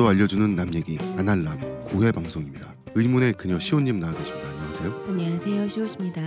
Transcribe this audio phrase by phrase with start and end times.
[0.00, 2.74] 안 물어봐도 알려주는 남 얘기 아날람 9회 방송입니다.
[2.94, 4.48] 의문의 그녀 시온님 나와 계십니다.
[4.48, 5.04] 안녕하세요.
[5.08, 6.22] 안녕하세요 시옷입니다.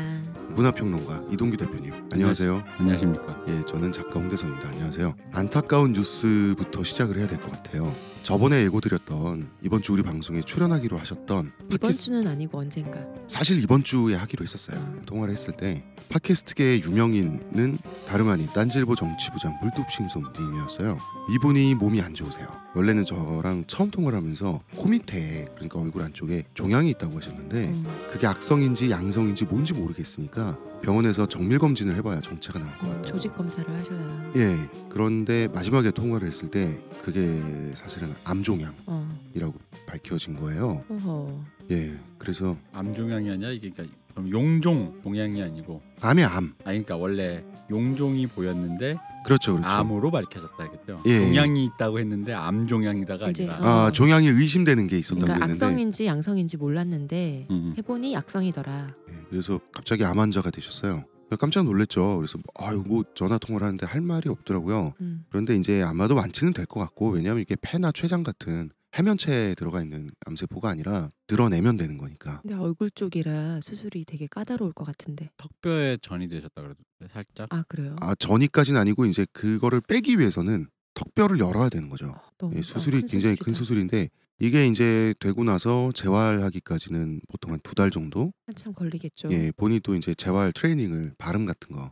[0.55, 2.63] 문화평론가 이동규 대표님 안녕하세요.
[2.77, 3.43] 안녕하십니까.
[3.47, 4.69] 예, 저는 작가 홍대선입니다.
[4.69, 5.15] 안녕하세요.
[5.31, 7.95] 안타까운 뉴스부터 시작을 해야 될 것 같아요.
[8.21, 12.99] 저번에 예고드렸던 이번 주 우리 방송에 출연하기로 하셨던 이번 팟캐스트- 주는 아니고 언젠가.
[13.27, 15.01] 사실 이번 주에 하기로 했었어요.
[15.07, 20.97] 통화를 했을 때 팟캐스트계 유명인은 다름 아닌 딴질보 정치부장 물뚝심솜님이었어요.
[21.35, 22.47] 이분이 몸이 안 좋으세요.
[22.75, 28.25] 원래는 저랑 처음 통화를 하면서 코 밑에 그러니까 얼굴 안쪽에 종양이 있다고 하셨는데 음, 그게
[28.25, 33.03] 악성인지 양성인지 뭔지 모르겠으니까 병원에서 정밀 검진을 해봐야 정체가 나올 것 같아요.
[33.03, 34.31] 조직 검사를 하셔야.
[34.35, 34.57] 예.
[34.89, 37.41] 그런데 마지막에 통화를 했을 때 그게
[37.75, 39.53] 사실은 암종양이라고 어.
[39.85, 40.83] 밝혀진 거예요.
[40.89, 41.43] 어허.
[41.71, 41.97] 예.
[42.17, 46.53] 그래서 암종양이 아니라 이게 그러니까 그럼 용종 종양이 아니고 암의 암.
[46.61, 47.43] 아 그러니까 원래
[47.73, 49.67] 용종이 보였는데 그렇죠, 그렇죠.
[49.69, 51.01] 암으로 밝혀졌다겠죠.
[51.05, 51.19] 예.
[51.19, 53.67] 종양이 있다고 했는데 암 종양이다가 이제, 아니라.
[53.67, 53.87] 어.
[53.87, 57.73] 아 종양이 의심되는 게 있었다고 그러니까 했는데 악성인지 양성인지 몰랐는데 음.
[57.77, 58.93] 해보니 악성이더라.
[59.09, 61.05] 예, 그래서 갑자기 암 환자가 되셨어요.
[61.39, 62.17] 깜짝 놀랐죠.
[62.17, 64.93] 그래서 뭐, 아유 뭐 전화 통화를 하는데 할 말이 없더라고요.
[65.01, 65.25] 음.
[65.29, 70.09] 그런데 이제 아마도 완치는 될 것 같고 왜냐하면 이게 폐나 췌장 같은 해면체에 들어가 있는
[70.25, 72.41] 암세포가 아니라 드러내면 되는 거니까.
[72.41, 75.29] 근데 얼굴 쪽이라 수술이 되게 까다로울 것 같은데.
[75.37, 77.47] 턱뼈에 전이 되셨다 그러던데 살짝.
[77.51, 77.95] 아 그래요?
[77.99, 82.15] 아 전이까지는 아니고 이제 그거를 빼기 위해서는 턱뼈를 열어야 되는 거죠.
[82.37, 83.57] 너무 예, 어, 수술이 큰 굉장히 큰 수술이다.
[83.63, 88.31] 수술인데 이게 이제 되고 나서 재활하기까지는 보통 한 두 달 정도.
[88.45, 89.29] 한참 걸리겠죠.
[89.31, 91.91] 예, 본인이 또 이제 재활 트레이닝을 발음 같은 거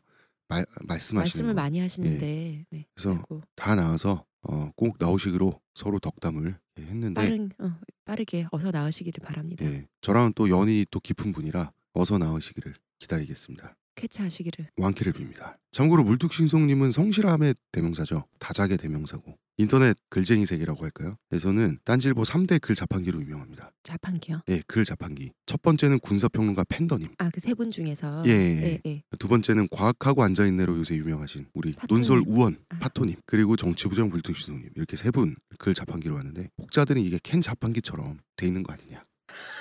[0.50, 1.62] 말, 말씀하시는 말씀을 거.
[1.62, 2.66] 많이 하시는데.
[2.70, 2.86] 네.
[2.94, 7.72] 그래서 아이고, 다 나와서 어, 꼭 나오시기로 서로 덕담을 예, 했는데 빠른 어,
[8.06, 9.66] 빠르게 어서 나으시기를 바랍니다.
[9.66, 13.76] 예, 저랑은 또 연이 또 깊은 분이라 어서 나오시기를 기다리겠습니다.
[13.96, 14.70] 쾌차하시기를.
[14.78, 15.56] 완쾌를 빕니다.
[15.72, 18.26] 참고로 물뚝신송님은 성실함의 대명사죠.
[18.40, 21.18] 다작의 대명사고 인터넷 글쟁이 세계라고 할까요?
[21.32, 23.72] 에서는 딴질보 3대 글 자판기로 유명합니다.
[23.84, 24.42] 자판기요.
[24.50, 25.32] 예, 글 자판기.
[25.46, 27.10] 첫 번째는 군사평론가 팬더님.
[27.20, 28.24] 아 그 세 분 중에서.
[28.26, 28.92] 예, 예, 예, 예.
[28.92, 29.04] 예.
[29.20, 32.00] 두 번째는 과학하고 앉아있네로 요새 유명하신 우리 파토님.
[32.02, 32.80] 논설 우원 아.
[32.80, 38.48] 파토님 그리고 정치부장 물뚝신송님 이렇게 세 분 글 자판기로 왔는데 혹자들은 이게 캔 자판기처럼 돼
[38.48, 39.04] 있는 거 아니냐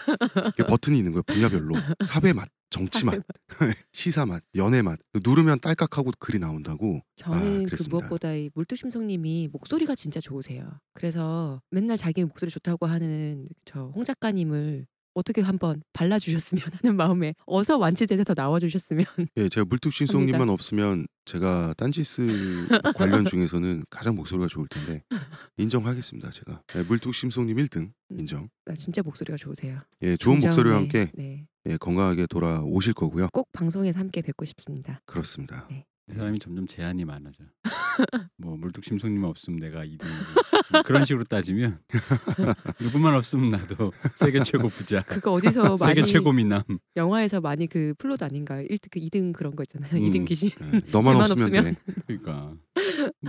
[0.68, 1.74] 버튼이 있는 거예요 분야별로
[2.06, 3.20] 사배 맛 정치 맛
[3.92, 7.82] 시사 맛 연애 맛 누르면 딸깍하고 글이 나온다고 저는 아, 그.
[7.88, 10.78] 무엇보다 이 물뚝심송님이 목소리가 진짜 좋으세요.
[10.94, 17.76] 그래서 맨날 자기 목소리 좋다고 하는 저 홍 작가님을 어떻게 한번 발라주셨으면 하는 마음에 어서
[17.78, 19.04] 완치돼서 나와주셨으면.
[19.36, 25.02] 예 제가 물뚝신송님만 없으면 제가 딴지스 관련 중에서는 가장 목소리가 좋을 텐데
[25.58, 26.62] 인정하겠습니다 제가.
[26.76, 28.48] 예, 물뚝심송님 1등 인정.
[28.64, 29.80] 나 진짜 목소리가 좋으세요.
[30.02, 31.46] 예 좋은 굉장히, 목소리와 함께 네.
[31.66, 33.28] 예, 건강하게 돌아오실 거고요.
[33.32, 35.00] 꼭 방송에서 함께 뵙고 싶습니다.
[35.06, 35.68] 그렇습니다
[36.10, 37.44] 이 사람이 점점 제한이 많아져.
[38.36, 40.06] 뭐 물뚝심송님 없으면 내가 2등.
[40.84, 41.78] 그런 식으로 따지면
[42.80, 45.02] 누구만 없으면 나도 세계 최고 부자.
[45.02, 46.62] 그거 어디서 많이 세계 최고 미남.
[46.96, 48.66] 영화에서 많이 그 플롯 아닌가요?
[48.66, 49.92] 1등 그 2등 그런 거 있잖아요.
[49.94, 50.10] 음.
[50.10, 50.50] 2등 귀신.
[50.72, 51.64] 예, 너만 없으면 없으면.
[51.64, 51.74] 돼
[52.06, 52.54] 그러니까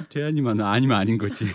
[0.09, 1.45] 제한이 많아 아니면 아닌 거지.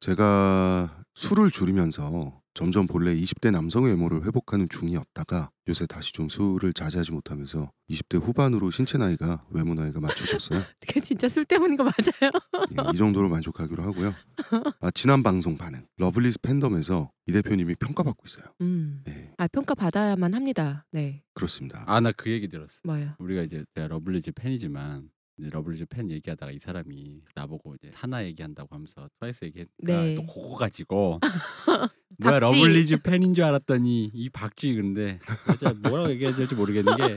[0.00, 7.12] 제가 술을 줄이면서 점점 본래 20대 남성의 외모를 회복하는 중이었다가 요새 다시 좀 술을 자제하지
[7.12, 10.62] 못하면서 20대 후반으로 신체 나이가 외모 나이가 맞춰졌어요.
[10.84, 12.32] 그게 진짜 술 때문인 거 맞아요?
[12.72, 14.12] 예, 이 정도로 만족하기로 하고요.
[14.80, 18.46] 아, 지난 방송 반응 러블리즈 팬덤에서 이 대표님이 평가받고 있어요.
[18.60, 19.02] 음.
[19.04, 20.84] 네, 아 평가 받아야만 합니다.
[20.90, 21.22] 네.
[21.34, 21.84] 그렇습니다.
[21.86, 22.80] 아 나 그 얘기 들었어.
[22.82, 23.12] 뭐요?
[23.20, 29.08] 우리가 이제 제가 러블리즈 팬이지만 러블리즈 팬 얘기하다가 이 사람이 나보고 이제 사나 얘기한다고 하면서
[29.18, 30.14] 트와이스 얘기했니까 네.
[30.16, 31.20] 또 그거 가지고
[32.18, 32.56] 뭐야 박쥐.
[32.56, 37.16] 러블리즈 팬인 줄 알았더니 이 박쥐 근데 진짜 뭐라고 얘기해야 될지 모르겠는 게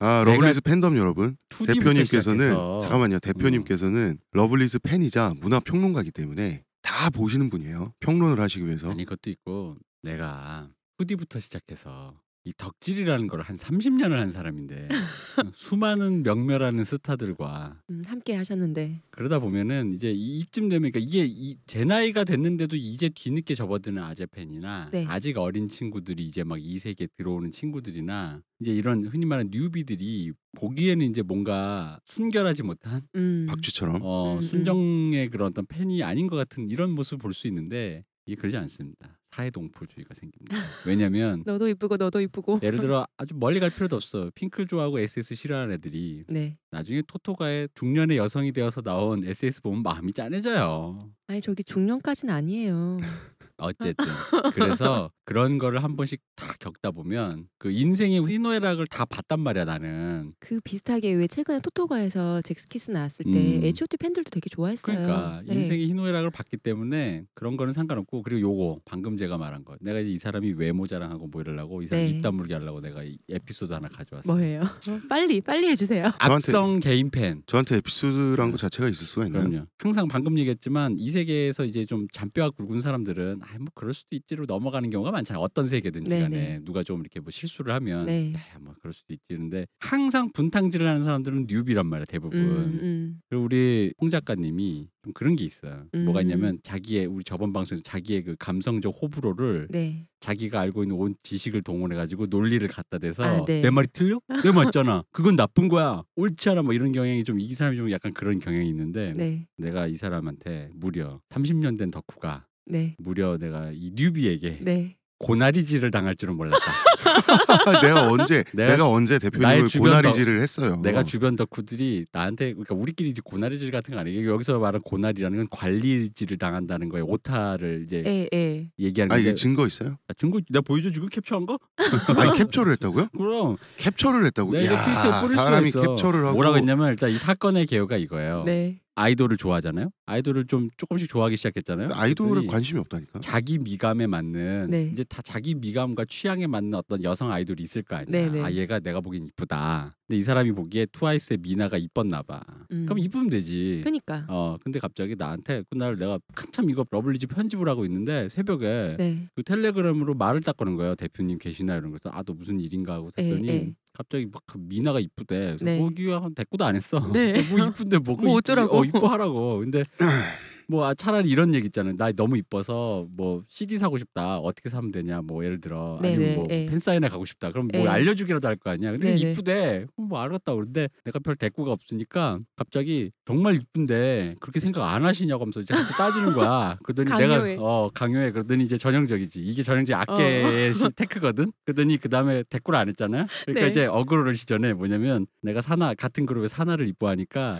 [0.00, 2.04] 아 러블리즈 팬덤 여러분 2D부터 대표님께서는
[2.50, 7.94] 시작해서 잠깐만요 대표님께서는 러블리즈 팬이자 문화 평론가이기 때문에 다 보시는 분이에요.
[8.00, 10.68] 평론을 하시기 위해서 아니 그것도 있고 내가
[10.98, 12.14] 후디부터 시작해서
[12.46, 14.88] 이 덕질이라는 걸 한 30년을 한 사람인데
[15.54, 21.56] 수많은 명멸하는 스타들과 음, 함께 하셨는데 그러다 보면은 이제 이- 이쯤 되면 그러니까 이게 이,
[21.66, 25.04] 제 나이가 됐는데도 이제 뒤늦게 접어드는 아재 팬이나 네.
[25.08, 31.04] 아직 어린 친구들이 이제 막 이 세계에 들어오는 친구들이나 이제 이런 흔히 말하는 뉴비들이 보기에는
[31.06, 33.46] 이제 뭔가 순결하지 못한 음.
[33.48, 34.40] 박쥐처럼 어, 음, 음.
[34.40, 39.18] 순정의 그런 어떤 팬이 아닌 것 같은 이런 모습을 볼 수 있는데 이게 그러지 않습니다.
[39.34, 40.56] 사회 동포주의가 생깁니다.
[40.86, 44.30] 왜냐하면 너도 이쁘고 너도 이쁘고 예를 들어 아주 멀리 갈 필요도 없어.
[44.36, 50.12] 핑클 좋아하고 SS 싫어하는 애들이 네 나중에 토토가의 중년의 여성이 되어서 나온 SS 보면 마음이
[50.12, 50.98] 짠해져요.
[51.26, 52.98] 아니 저기 중년까지는 아니에요
[53.56, 53.94] 어쨌든
[54.54, 60.34] 그래서 그런 거를 한 번씩 다 겪다 보면 그 인생의 희노애락을 다 봤단 말이야 나는.
[60.38, 63.64] 그 비슷하게 왜 최근에 토토가에서 잭스키스 나왔을 때 음.
[63.64, 64.96] H.O.T 팬들도 되게 좋아했어요.
[64.96, 65.54] 그러니까 네.
[65.54, 70.10] 인생의 희노애락을 봤기 때문에 그런 거는 상관없고 그리고 요거 방금 제가 말한 거 내가 이제
[70.10, 72.10] 이 사람이 외모 자랑하고 뭐 이러려고 이 사람 네.
[72.10, 74.32] 입 다물게 하려고 내가 이 에피소드 하나 가져왔어.
[74.32, 74.62] 뭐예요?
[75.08, 76.12] 빨리 빨리 해주세요.
[76.18, 77.42] 악성 개인 팬.
[77.46, 79.48] 저한테 에피소드란 것 자체가 있을 수가 있나요?
[79.48, 79.66] 그럼요.
[79.78, 84.88] 항상 방금 얘기했지만 이 세계에서 이제 좀 잔뼈가 굵은 사람들은 아뭐 그럴 수도 있지로 넘어가는
[84.90, 85.42] 경우가 많잖아요.
[85.42, 86.22] 어떤 세계든지 네네.
[86.22, 88.34] 간에 누가 좀 이렇게 뭐 실수를 하면 네.
[88.60, 92.40] 뭐 그럴 수도 있지 근데 항상 분탕질을 하는 사람들은 뉴비란 말이야 대부분.
[92.40, 93.20] 음, 음.
[93.28, 95.84] 그리고 우리 홍 작가님이 좀 그런 게 있어요.
[95.92, 96.22] 뭐가 음.
[96.22, 100.06] 있냐면 자기의 우리 저번 방송에서 자기의 그 감성적 호불호를 네.
[100.20, 103.60] 자기가 알고 있는 온 지식을 동원해 가지고 논리를 갖다 대서 아, 네.
[103.60, 104.20] 내 말이 틀려?
[104.42, 105.04] 내 맞잖아.
[105.12, 106.02] 그건 나쁜 거야.
[106.16, 106.62] 옳지 않아.
[106.62, 109.46] 뭐 이런 경향이 좀 이 사람이 좀 약간 그런 경향이 있는데 네.
[109.58, 112.94] 내가 이 사람한테 무려 30년 된 덕후가 네.
[112.98, 114.96] 무려 내가 이 뉴비에게 네.
[115.18, 116.58] 고나리질을 당할 줄은 몰랐다.
[117.82, 120.80] 내가 언제 내가- 내가, 언제 대표님을 고나리질을 했어요.
[120.82, 124.30] 내가 주변 덕후들이 나한테 그러니까 우리끼리 이제 고나리질 같은 거 아니에요.
[124.32, 127.04] 여기서 말하는 고나리라는 건 관리질을 당한다는 거예요.
[127.06, 128.68] 오타를 이제 예, 예.
[128.78, 129.96] 얘기하는 아 건데 이게 증거 있어요?
[130.08, 131.58] 아, 중국 내가 보여줘 지금 캡처한 거?
[132.18, 133.08] 아니 캡처를 했다고요?
[133.16, 134.50] 그럼 캡처를 했다고?
[134.50, 135.70] 트위터에 야, 사람이.
[135.70, 138.42] 캡처를 하고 뭐라고 했냐면 일단 이 사건의 개요가 이거예요.
[138.44, 138.80] 네.
[138.96, 139.90] 아이돌을 좋아하잖아요.
[140.06, 141.88] 아이돌을 좀 조금씩 좋아하기 시작했잖아요.
[141.92, 143.20] 아이돌에 그랬더니 관심이 없다니까.
[143.20, 144.84] 자기 미감에 맞는 네.
[144.92, 148.06] 이제 다 자기 미감과 취향에 맞는 어떤 여성 아이돌이 있을 거 아니야.
[148.08, 148.40] 네, 네.
[148.42, 149.96] 아 얘가 내가 보기엔 이쁘다.
[150.06, 152.42] 근데 이 사람이 보기에 트와이스의 미나가 이뻤나 봐.
[152.70, 152.84] 음.
[152.86, 153.80] 그럼 이쁘면 되지.
[153.82, 154.26] 그러니까.
[154.28, 159.26] 어 근데 갑자기 나한테 그날 내가 한참 이거 러블리즈 편집을 하고 있는데 새벽에 네.
[159.34, 160.94] 그 텔레그램으로 말을 딱 거는 거예요.
[160.94, 163.72] 대표님 계시나 이런 거서 아 너 무슨 일인가 하고 예, 했더니 예.
[163.94, 165.38] 갑자기 막그 미나가 이쁘대.
[165.38, 165.78] 그래서 네.
[165.78, 167.00] 뭐 기가 한 대꾸도 안 했어.
[167.12, 167.32] 네.
[167.48, 168.80] 뭐 이쁜데 뭐, 뭐 어쩌라고.
[168.80, 169.60] 어, 이뻐하라고.
[169.60, 169.84] 근데
[170.68, 171.96] 뭐 아, 차라리 이런 얘기 있잖아요.
[171.96, 174.38] 나 너무 이뻐서 뭐 CD 사고 싶다.
[174.38, 175.20] 어떻게 사면 되냐.
[175.22, 176.66] 뭐 예를 들어 네네, 아니면 뭐 예.
[176.66, 177.50] 팬사인회 가고 싶다.
[177.52, 177.86] 그럼 뭐 예.
[177.88, 178.92] 알려주기라도 할 거 아니야.
[178.92, 179.30] 근데 네네.
[179.32, 179.86] 이쁘대.
[179.96, 180.54] 뭐 알았다.
[180.54, 185.82] 그런데 내가 별 대꾸가 없으니까 갑자기 정말 이쁜데 그렇게 생각 안 하시냐고 하면서 이제 또
[185.98, 186.78] 따지는 거야.
[186.82, 187.54] 그러더니 강요해.
[187.54, 188.30] 내가 어 강요해.
[188.30, 189.40] 그러더니 이제 전형적이지.
[189.42, 191.52] 이게 전형적 악계의 시 테크거든.
[191.64, 193.26] 그러더니 그 다음에 대꾸를 안 했잖아요.
[193.44, 193.70] 그러니까 네.
[193.70, 197.58] 이제 어그로를 시전해 뭐냐면 내가 사나 같은 그룹의 사나를 이뻐하니까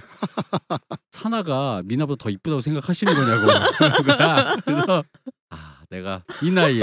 [1.10, 3.46] 사나가 미나보다 더 이쁘다고 생각하 시는 거냐고.
[4.64, 5.04] 그래서
[5.54, 6.82] 아 내가 이 나이에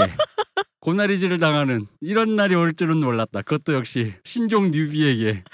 [0.80, 3.42] 고나리질을 당하는 이런 날이 올 줄은 몰랐다.
[3.42, 5.44] 그것도 역시 신종 뉴비에게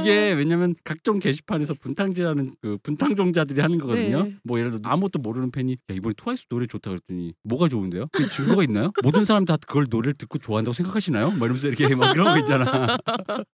[0.00, 4.24] 이게 왜냐면 각종 게시판에서 분탕질하는 그 분탕종자들이 하는 거거든요.
[4.24, 4.36] 네.
[4.44, 8.08] 뭐 예를 들어 아무것도 모르는 팬이 야 이번에 트와이스 노래 좋다 그랬더니 뭐가 좋은데요?
[8.12, 8.92] 그게 증거가 있나요?
[9.02, 11.30] 모든 사람 다 그걸 노래를 듣고 좋아한다고 생각하시나요?
[11.30, 12.98] 뭐 이러면서 이렇게 막 그런 거 있잖아.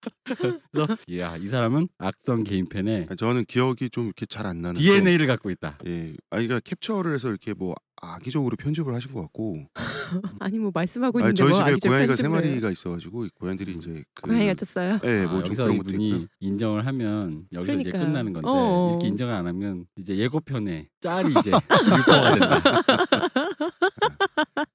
[0.72, 4.80] 그래서 야이 사람은 악성 개인 팬의 저는 기억이 좀 이렇게 잘 안 나는데.
[4.84, 5.78] DNA를 갖고 있다.
[5.86, 9.58] 예, 아니 그러니까 캡처를 해서 이렇게 뭐 악의적으로 편집을 하신 것 같고.
[10.40, 12.28] 아니 뭐 말씀하고 아니, 있는데 저희 뭐 집에 고양이가 세.
[12.28, 15.00] 마리가 있어가지고 이 고양이들이 이제 그, 고양이가 쳤어요.
[15.04, 16.26] 예, 아, 뭐좀 여기서 그런 것도 있고요.
[16.40, 18.06] 인정을 하면 여기서 이제 그러니까요.
[18.12, 18.90] 끝나는 건데 어어.
[18.92, 21.52] 이렇게 인정을 안 하면 이제 예고편에 짤이 이제
[21.96, 22.82] 유포가 된다.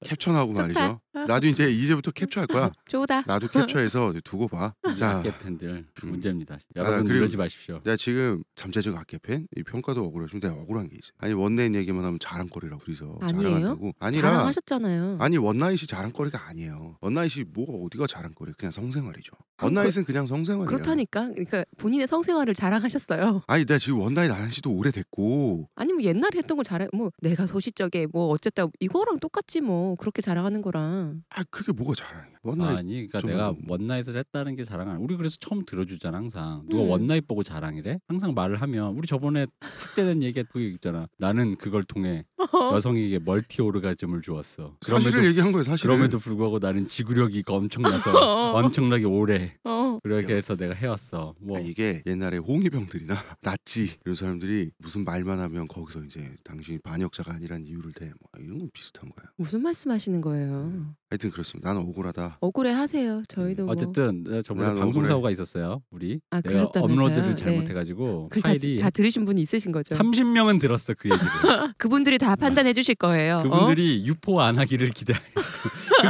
[0.03, 0.99] 캡처하고 말이죠.
[1.27, 2.71] 나도 이제 이제부터 캡처할 거야.
[2.87, 3.21] 좋다.
[3.27, 4.73] 나도 캡처해서 두고 봐.
[4.97, 5.87] 자, 악계 팬들 음.
[6.09, 6.55] 문제입니다.
[6.55, 7.81] 아, 여러분 그리고- 이러지 마십시오.
[7.83, 11.11] 내가 지금 잠재적 악계 팬 이 평가도 억울하지만 내가 억울한 게 있어.
[11.17, 12.81] 아니 one night 얘기만 하면 자랑거리라고
[13.21, 13.41] 아니에요?
[13.43, 13.91] 자랑한다고.
[13.99, 15.17] 아니라 자랑하셨잖아요.
[15.19, 16.97] 아니 원나잇이 자랑거리가 아니에요.
[17.01, 18.53] one night이 뭐가 어디가 자랑거리?
[18.57, 19.31] 그냥 성생활이죠.
[19.61, 20.67] one night은 그냥 성생활이야.
[20.67, 21.27] 그렇다니까.
[21.31, 23.43] 그러니까 본인의 성생활을 자랑하셨어요.
[23.47, 26.89] 아니 내가 지금 one night 안 한 지도 오래됐고 아니 뭐 옛날에 했던 걸 자랑
[26.93, 32.36] 뭐 내가 소시적에 뭐 어쨌다 이거랑 똑같지 뭐 그렇게 자랑하는 거랑 아 그게 뭐가 자랑이야.
[32.47, 33.53] one night 아니 그러니까 좀 내가.
[33.67, 34.99] one night을 했다는 게 자랑 아니야.
[35.01, 36.63] 우리 그래서 처음 들어주잖아 항상.
[36.69, 36.89] 누가 음.
[36.89, 37.99] one night 보고 자랑이래?
[38.07, 41.07] 항상 말을 하면 우리 저번에 삭제된 얘기 그게 있잖아.
[41.17, 42.25] 나는 그걸 통해
[42.73, 44.75] 여성에게 멀티 오르가즘을 주었어.
[44.81, 45.63] 사실을 그럼에도 얘기한 거예요.
[45.63, 45.87] 사실.
[45.87, 48.11] 그럼에도 불구하고 나는 지구력이 엄청나서
[48.53, 48.57] 어.
[48.59, 49.99] 엄청나게 오래 어.
[50.03, 51.33] 그렇게 해서 내가 해왔어.
[51.39, 57.33] 뭐 아, 이게 옛날에 홍위병들이나 나치 이런 사람들이 무슨 말만 하면 거기서 이제 당신이 반역자가
[57.33, 58.05] 아니란 이유를 대.
[58.05, 59.27] 뭐 이런 건 비슷한 거야.
[59.37, 60.93] 무슨 말씀하시는 거예요?
[61.09, 61.69] 하여튼 그렇습니다.
[61.73, 62.36] 나는 억울하다.
[62.39, 63.21] 억울해 하세요.
[63.27, 65.09] 저희도 뭐 어쨌든 내가 저번에 난 방송 억울해.
[65.09, 65.81] 사고가 있었어요.
[65.91, 66.69] 우리 아, 내가?
[66.75, 67.35] 업로드를 네.
[67.35, 69.95] 잘못해가지고 그걸 다, 파일이 다 들으신 분이 있으신 거죠.
[69.95, 71.27] 30명은 들었어 그 얘기를.
[71.77, 73.41] 그분들이 다 판단해 주실 거예요.
[73.43, 75.19] 그분들이 유포 안 하기를 기다려.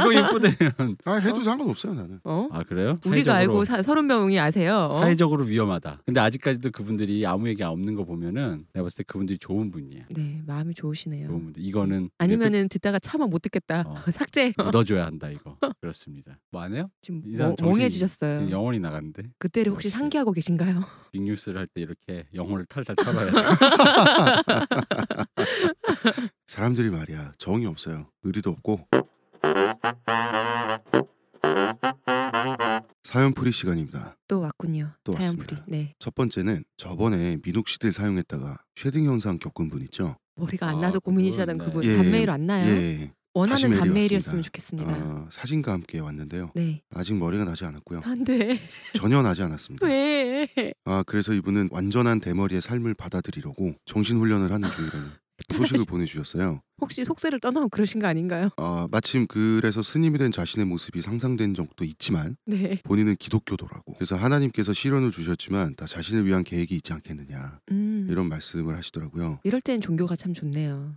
[0.02, 2.20] 그거 유포되면 아 해도 상관없어요 나는.
[2.24, 2.32] 어?
[2.32, 2.48] 어?
[2.52, 2.98] 아 그래요?
[3.04, 4.88] 우리가 사회적으로- 알고 사, 서른 명이 아세요.
[4.92, 5.00] 어?
[5.00, 6.02] 사회적으로 위험하다.
[6.06, 10.04] 근데 아직까지도 그분들이 아무 얘기 없는 거 보면은 내가 봤을 때 그분들이 좋은 분이야.
[10.10, 11.28] 네, 마음이 좋으시네요.
[11.28, 11.62] 좋은 분들.
[11.62, 13.84] 이거는 아니면은 듣다가 차마 못 듣겠다.
[13.86, 14.02] 어.
[14.10, 14.52] 삭제.
[14.52, 15.56] 끝- 묻어줘야 한다 이거.
[15.80, 16.38] 그렇습니다.
[16.50, 16.90] 뭐 안 해요?
[17.00, 18.50] 지금 이 사람 멍- 정신이 멍해지셨어요.
[18.50, 19.96] 영혼이 나갔는데 그때를 혹시 역시.
[19.98, 20.82] 상기하고 계신가요?
[21.12, 23.38] 빅뉴스를 할 때 이렇게 영혼을 탈탈 털어야 돼.
[26.46, 28.06] 사람들이 말이야 정이 없어요.
[28.24, 28.80] 의리도 없고
[33.02, 34.16] 사연풀이 시간입니다.
[34.28, 34.90] 또 왔군요.
[35.04, 35.46] 또 사연풀이.
[35.56, 35.64] 왔습니다.
[35.68, 35.94] 네.
[35.98, 40.16] 첫 번째는 저번에 미녹시딜 사용했다가 shedding 현상 겪은 분 있죠?
[40.36, 41.64] 머리가 안 아, 나서 고민이시던 네.
[41.64, 42.66] 그분 예, 답메일 왔나요?
[42.66, 44.42] 예, 원하는 다시 메일이 답메일이었으면.
[44.42, 44.92] 좋겠습니다.
[44.92, 46.50] 어, 사진과 함께 왔는데요.
[46.54, 46.82] 네.
[46.94, 48.02] 아직 머리가 나지 않았고요.
[48.04, 48.60] 안 돼.
[48.96, 49.86] 전혀 나지 않았습니다.
[49.86, 50.46] 왜?
[50.84, 55.06] 아 그래서 이분은 완전한 대머리의 삶을 받아들이려고 정신 훈련을 하는 중이라는
[55.52, 56.60] 소식을 보내주셨어요.
[56.80, 58.50] 혹시 속세를 떠나고 그러신 거 아닌가요?
[58.56, 62.80] 아 마침 그래서 스님이 된 자신의 모습이 상상된 적도 있지만 네.
[62.84, 63.94] 본인은 기독교도라고.
[63.94, 68.06] 그래서 하나님께서 시련을 주셨지만 다 자신을 위한 계획이 있지 않겠느냐 음.
[68.08, 69.40] 이런 말씀을 하시더라고요.
[69.42, 70.94] 이럴 땐 종교가 참 좋네요.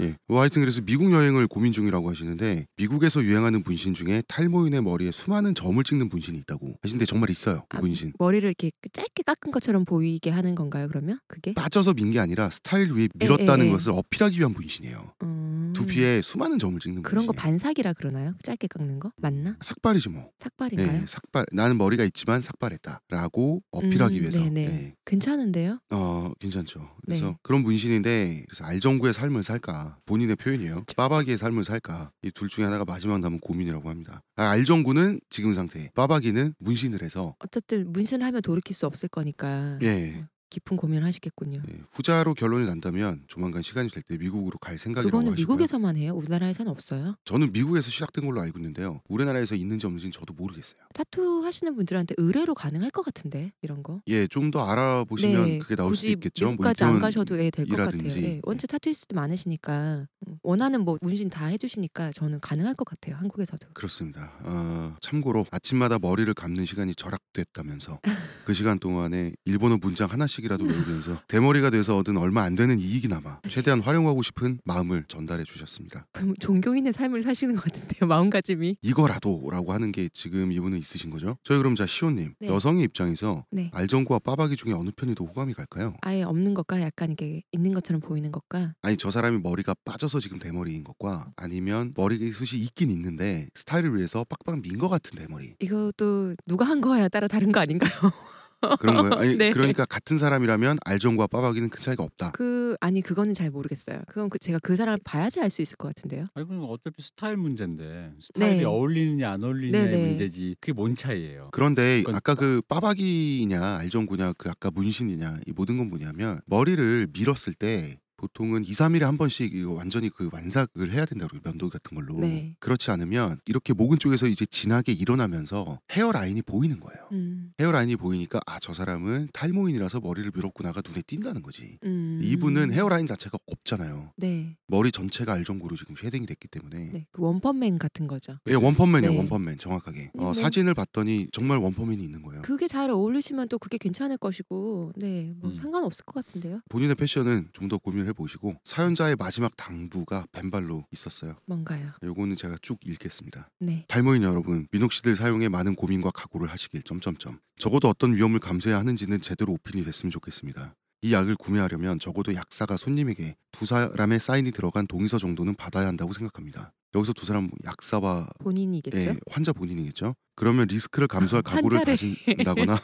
[0.00, 0.16] 예.
[0.26, 5.54] 뭐 하여튼 그래서 미국 여행을 고민 중이라고 하시는데 미국에서 유행하는 문신 중에 탈모인의 머리에 수많은
[5.54, 7.66] 점을 찍는 문신이 있다고 하시는데 정말 있어요.
[7.68, 8.14] 그 아, 문신.
[8.18, 10.88] 머리를 이렇게 짧게 깎은 것처럼 보이게 하는 건가요?
[10.88, 11.52] 그러면 그게?
[11.54, 13.72] 빠져서 민 게 아니라 스타일 위에 밀었다는 에, 에.
[13.72, 15.14] 것을 어필하기 위한 문신이에요.
[15.22, 15.72] 음.
[15.74, 17.40] 두피에 수많은 점을 찍는 그런 거 문신.
[17.42, 18.34] 반삭이라 그러나요?
[18.44, 19.56] 짧게 깎는 거 맞나?
[19.60, 20.30] 삭발이지 뭐.
[20.38, 21.00] 삭발인가요?
[21.00, 21.46] 네, 삭발.
[21.52, 24.38] 나는 머리가 있지만 삭발했다라고 어필하기 음, 위해서.
[24.40, 24.66] 네네.
[24.68, 24.94] 네.
[25.06, 25.78] 괜찮은데요?
[25.90, 26.90] 어 괜찮죠.
[27.04, 27.36] 그래서 네.
[27.42, 30.84] 그런 문신인데 그래서 알정구의 삶을 살까 본인의 표현이에요.
[30.96, 34.22] 빠바기의 삶을 살까 이 둘 중에 하나가 마지막 남은 고민이라고 합니다.
[34.36, 40.24] 아, 알정구는 지금 상태, 빠바기는 문신을 해서 어쨌든 문신을 하면 돌이킬 수 없을 거니까 예,
[40.52, 41.62] 깊은 고민을 하시겠군요.
[41.70, 45.42] 예, 후자로 결론이 난다면 조만간 시간이 될 때 미국으로 갈 생각이라고 그거는 하시고요.
[45.42, 46.12] 미국에서만 해요.
[46.14, 47.14] 우리나라에서는 없어요.
[47.24, 49.00] 저는 미국에서 시작된 걸로 알고 있는데요.
[49.08, 50.80] 우리나라에서 있는지 없는지는 저도 모르겠어요.
[50.94, 54.02] 타투 하시는 분들한테 의뢰로 가능할 것 같은데 이런 거.
[54.08, 56.44] 예, 좀 더 알아보시면 그게 나올 네, 굳이 있겠죠.
[56.44, 58.22] 뭐 미국까지 안 이태원 가셔도 예, 될것 같아요.
[58.22, 63.16] 예, 원체 타투이스트 많으시니까 음, 원하는 뭐 문신 다 해주시니까 저는 가능할 것 같아요.
[63.16, 63.68] 한국에서도.
[63.72, 64.32] 그렇습니다.
[64.44, 68.00] 어, 참고로 아침마다 머리를 감는 시간이 절약됐다면서
[68.44, 73.38] 그 시간 동안에 일본어 문장 하나씩 이라도 외우면서 대머리가 돼서 얻은 얼마 안 되는 이익이나마
[73.48, 76.06] 최대한 활용하고 싶은 마음을 전달해 주셨습니다.
[76.12, 78.06] 그럼 종교인의 삶을 사시는 것 같은데요.
[78.08, 78.76] 마음가짐이.
[78.82, 81.36] 이거라도라고 하는 게 지금 이분은 있으신 거죠?
[81.44, 82.48] 저희 그럼 자 시호님 네.
[82.48, 83.70] 여성의 입장에서 네.
[83.72, 85.94] 알정구와 빠박이 중에 어느 편이 더 호감이 갈까요?
[86.00, 90.38] 아예 없는 것과 약간 이게 있는 것처럼 보이는 것과 아니 저 사람이 머리가 빠져서 지금
[90.38, 96.64] 대머리인 것과 아니면 머리숱이 있긴 있는데 스타일을 위해서 빡빡 민 것 같은 대머리 이것도 누가
[96.64, 97.92] 한 거야 따라 다른 거 아닌가요?
[98.80, 99.14] 그런 거예요.
[99.14, 99.50] 아니 네.
[99.50, 102.30] 그러니까 같은 사람이라면 알정과 빠박이는 큰 차이가 없다.
[102.32, 104.00] 그 아니 그거는 잘 모르겠어요.
[104.08, 106.24] 그건 그 제가 그 사람을 봐야지 알 수 있을 것 같은데요.
[106.34, 108.64] 아니 그럼 어차피 스타일 문제인데 스타일이 네.
[108.64, 110.06] 어울리느냐 안 어울리느냐의 네네.
[110.08, 111.50] 문제지 그게 뭔 차이예요?
[111.52, 117.54] 그런데 그건- 아까 그 빠박이냐 알정구냐 그 아까 문신이냐 이 모든 건 뭐냐면 머리를 밀었을
[117.54, 121.36] 때 보통은 2, 3일에 한 번씩 이거 완전히 그 완삭을 해야 된다고.
[121.42, 122.20] 면도기 같은 걸로.
[122.20, 122.54] 네.
[122.60, 127.08] 그렇지 않으면 이렇게 목은 쪽에서 이제 진하게 일어나면서 헤어라인이 보이는 거예요.
[127.10, 131.78] 음, 헤어라인이 보이니까 아 저 사람은 탈모인이라서 머리를 밀었구나가 눈에 띈다는 거지.
[131.82, 132.20] 음.
[132.22, 134.12] 이분은 헤어라인 자체가 없잖아요.
[134.16, 138.38] 네, 머리 전체가 알정구로 지금 shedding이 됐기 때문에 네, 그 원펀맨 같은 거죠.
[138.46, 139.10] 예, 원펀맨이에요.
[139.10, 139.18] 네.
[139.18, 140.10] 원펀맨 정확하게.
[140.14, 142.42] 어, 뭐- 사진을 봤더니 정말 원펀맨이 있는 거예요.
[142.42, 145.54] 그게 잘 어울리시면 또 그게 괜찮을 것이고, 네, 뭐 음.
[145.54, 146.60] 상관없을 것 같은데요.
[146.68, 151.36] 본인의 패션은 좀 더 고민을 해보시고 사연자의 마지막 당부가 벤발로 있었어요.
[151.46, 151.90] 뭔가요?
[152.02, 153.48] 요거는 제가 쭉 읽겠습니다.
[153.60, 157.40] 네, 탈모인 여러분, 미녹시딜 사용에 많은 고민과 각오를 하시길 점점점.
[157.58, 160.74] 적어도 어떤 위험을 감수해야 하는지는 제대로 오픈이 됐으면 좋겠습니다.
[161.04, 166.72] 이 약을 구매하려면 적어도 약사가 손님에게 두 사람의 사인이 들어간 동의서 정도는 받아야 한다고 생각합니다.
[166.94, 168.98] 여기서 두 사람 약사와 본인이겠죠.
[168.98, 170.14] 예, 환자 본인이겠죠.
[170.34, 171.96] 그러면 리스크를 감수할 각오를 환자래.
[171.96, 172.78] 다진다거나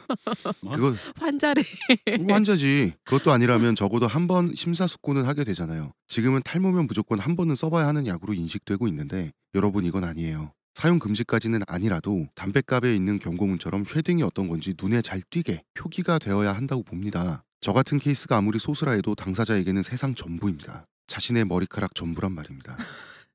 [0.61, 0.73] 뭐?
[0.73, 1.63] 그거 환자래.
[2.27, 2.93] 환자지.
[3.05, 5.91] 그것도 아니라면 적어도 한 번 심사숙고는 하게 되잖아요.
[6.07, 10.51] 지금은 탈모면 무조건 한 번은 써봐야 하는 약으로 인식되고 있는데 여러분 이건 아니에요.
[10.75, 16.83] 사용 금지까지는 아니라도 담배값에 있는 경고문처럼 shedding이 어떤 건지 눈에 잘 띄게 표기가 되어야 한다고
[16.83, 17.43] 봅니다.
[17.59, 20.85] 저 같은 케이스가 아무리 소수라 해도 당사자에게는 세상 전부입니다.
[21.07, 22.77] 자신의 머리카락 전부란 말입니다.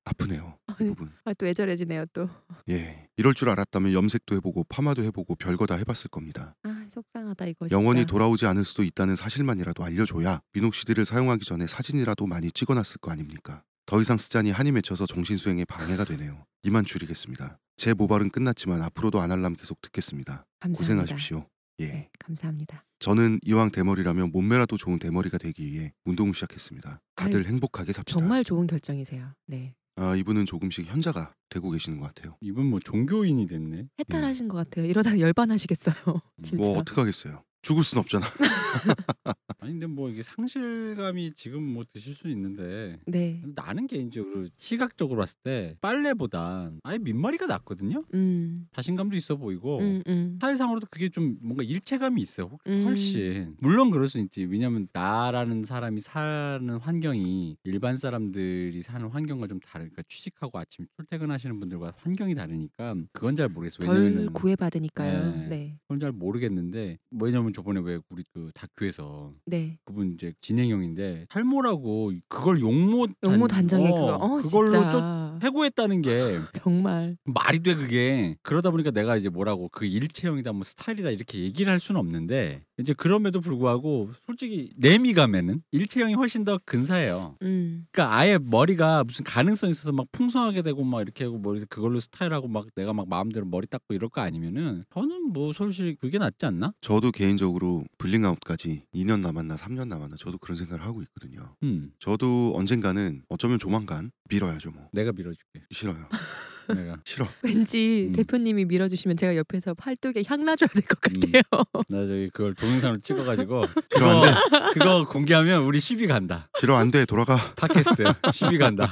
[0.04, 0.58] 아프네요.
[0.80, 1.10] 이 부분.
[1.24, 2.28] 아, 또 애절해지네요 또.
[2.68, 3.08] 예.
[3.16, 6.54] 이럴 줄 알았다면 염색도 해보고 파마도 해보고 별거 다 해봤을 겁니다.
[6.62, 7.66] 아, 속상하다 이거.
[7.68, 7.76] 진짜.
[7.76, 13.62] 영원히 돌아오지 않을 수도 있다는 사실만이라도 알려줘야 미녹시딜을 사용하기 전에 사진이라도 많이 찍어놨을 거 아닙니까?
[13.86, 16.44] 더 이상 쓰자니 한이 맺혀서 정신 수행에 방해가 되네요.
[16.62, 17.58] 이만 줄이겠습니다.
[17.76, 20.46] 제 모발은 끝났지만 앞으로도 아날람 계속 듣겠습니다.
[20.60, 20.78] 감사합니다.
[20.78, 21.46] 고생하십시오.
[21.80, 21.86] 예.
[21.86, 22.84] 네, 감사합니다.
[23.00, 27.00] 저는 이왕 대머리라면 몸매라도 좋은 대머리가 되기 위해 운동을 시작했습니다.
[27.16, 28.20] 다들 행복하게 삽시다.
[28.20, 29.34] 정말 좋은 결정이세요.
[29.46, 32.36] 네, 아, 이분은 조금씩 현자가 되고 계시는 것 같아요.
[32.40, 33.88] 이분 뭐 종교인이 됐네.
[34.00, 34.86] 해탈하신 것 같아요.
[34.86, 35.94] 이러다가 열반하시겠어요.
[36.42, 36.56] 진짜.
[36.56, 37.42] 뭐 어떡하겠어요.
[37.62, 38.26] 죽을 순 없잖아.
[39.64, 43.42] 아니 근데 뭐 이게 상실감이 지금 뭐 드실 수는 있는데 네.
[43.54, 48.04] 나는 개인적으로 시각적으로 봤을 때 빨래보단 아예 민머리가 낫거든요.
[48.12, 48.66] 음.
[48.74, 50.38] 자신감도 있어 보이고 음, 음.
[50.38, 52.58] 사회상으로도 그게 좀 뭔가 일체감이 있어요.
[52.66, 52.84] 훨- 음.
[52.84, 54.44] 훨씬 물론 그럴 수 있지.
[54.44, 61.94] 왜냐면 나라는 사람이 사는 환경이 일반 사람들이 사는 환경과 좀 다르니까 취직하고 아침 출퇴근하시는 분들과
[61.96, 63.82] 환경이 다르니까 그건 잘 모르겠어.
[63.82, 65.34] 덜 구애받으니까요.
[65.36, 65.46] 네.
[65.48, 65.78] 네.
[65.84, 69.78] 그건 잘 모르겠는데 왜냐면 저번에 왜 우리 그 다큐에서 네.
[69.84, 75.00] 그분 이제 진행형인데 탈모라고 그걸 용모 용모 단- 단정에 어, 그거 어 그걸로 진짜 좀
[75.44, 81.10] 해고했다는 게 정말 말이 돼 그게 그러다 보니까 내가 이제 뭐라고 그 일체형이다 뭐 스타일이다
[81.10, 87.36] 이렇게 얘기를 할 수는 없는데 이제 그럼에도 불구하고 솔직히 내 미감에는 일체형이 훨씬 더 근사해요.
[87.42, 87.86] 음.
[87.92, 92.00] 그러니까 아예 머리가 무슨 가능성 이 있어서 막 풍성하게 되고 막 이렇게 하고 머리 그걸로
[92.00, 96.46] 스타일하고 막 내가 막 마음대로 머리 닦고 이럴 거 아니면은 저는 뭐 솔직히 그게 낫지
[96.46, 96.72] 않나?
[96.80, 101.54] 저도 개인적으로 블링아웃까지 2년 남았나 3년 남았나 저도 그런 생각을 하고 있거든요.
[101.62, 104.88] 음 저도 언젠가는 어쩌면 조만간 밀어야죠 뭐.
[104.92, 105.66] 내가 밀어 줄게.
[105.70, 106.08] 싫어요.
[106.66, 107.28] 내가 싫어.
[107.42, 108.16] 왠지 음.
[108.16, 111.20] 대표님이 밀어주시면 제가 옆에서 팔뚝에 향 놔줘야 될것 음.
[111.20, 111.42] 같아요.
[111.88, 114.70] 나 저기 그걸 동영상으로 찍어가지고 싫어 안 돼.
[114.72, 116.48] 그거, 공개하면 우리 시비 간다.
[116.58, 117.04] 싫어 안 돼.
[117.04, 117.36] 돌아가.
[117.56, 118.90] 팟캐스트 시비 간다.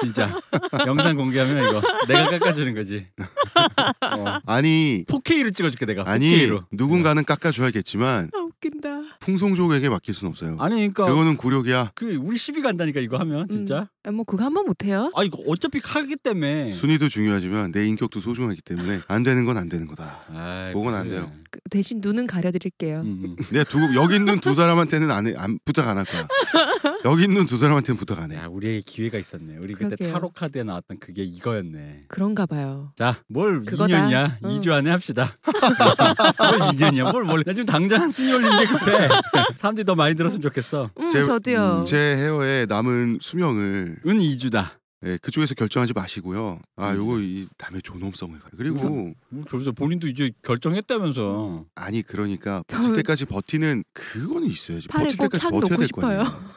[0.00, 0.40] 진짜
[0.86, 3.06] 영상 공개하면 이거 내가 깎아주는 거지.
[3.20, 4.38] 어.
[4.46, 6.04] 아니 4K로 찍어줄게 내가.
[6.10, 6.64] 아니 4K로.
[6.72, 9.16] 누군가는 깎아줘야겠지만 아 웃긴다.
[9.20, 10.56] 풍송족에게 맡길 순 없어요.
[10.60, 11.92] 아니 그러니까 그거는 굴욕이야.
[11.94, 13.88] 그 우리 시비 간다니까 이거 하면 진짜.
[14.04, 15.10] 아, 뭐 그거 한 번 못해요?
[15.14, 16.72] 아 이거 어차피 하기 때문에.
[16.72, 20.20] 순위도 중요하지만 내 인격도 소중하기 때문에 안 되는 건 안 되는 거다.
[20.34, 21.08] 아이, 그건 안.
[21.08, 21.30] 돼요.
[21.50, 23.00] 그 대신 눈은 가려드릴게요.
[23.00, 23.36] 음, 음.
[23.50, 26.26] 내가 두 여기 있는 두 사람한테는 안, 해, 안 부탁 안 할 거야.
[27.04, 28.36] 여기 있는 두 사람한테는 부탁 안 해.
[28.36, 29.56] 야 우리에게 기회가 있었네.
[29.58, 30.12] 우리 그때 그러게요.
[30.12, 32.04] 타로 카드에 나왔던 그게 이거였네.
[32.08, 32.92] 그런가 봐요.
[32.96, 34.08] 자, 뭘 그거다.
[34.08, 34.36] 2년이야?
[34.44, 34.48] 응.
[34.50, 35.36] 2주 안에 합시다.
[35.44, 37.10] 뭘 2년이야?
[37.12, 37.42] 뭘 몰라.
[37.46, 39.08] 나 지금 당장 순위 올리는 게 급해.
[39.56, 40.90] 사람들이 더 많이 들었으면 좋겠어.
[40.98, 41.84] 음, 제- 저도요.
[41.86, 44.70] 제 헤어의 남은 수명을 은 2주다.
[45.06, 46.60] 예, 그쪽에서 결정하지 마시고요.
[46.76, 46.96] 아, 음.
[46.96, 48.50] 요거 이 남의 존엄성을 가.
[48.56, 51.64] 그리고 뭐 저기서 본인도 이제 결정했다면서.
[51.74, 54.88] 아니 그러니까 저- 버틸 때까지 버티는 그거는 있어야지.
[54.88, 56.50] 팔에 버틸 때까지 버텨야 놓고 될거 아니에요.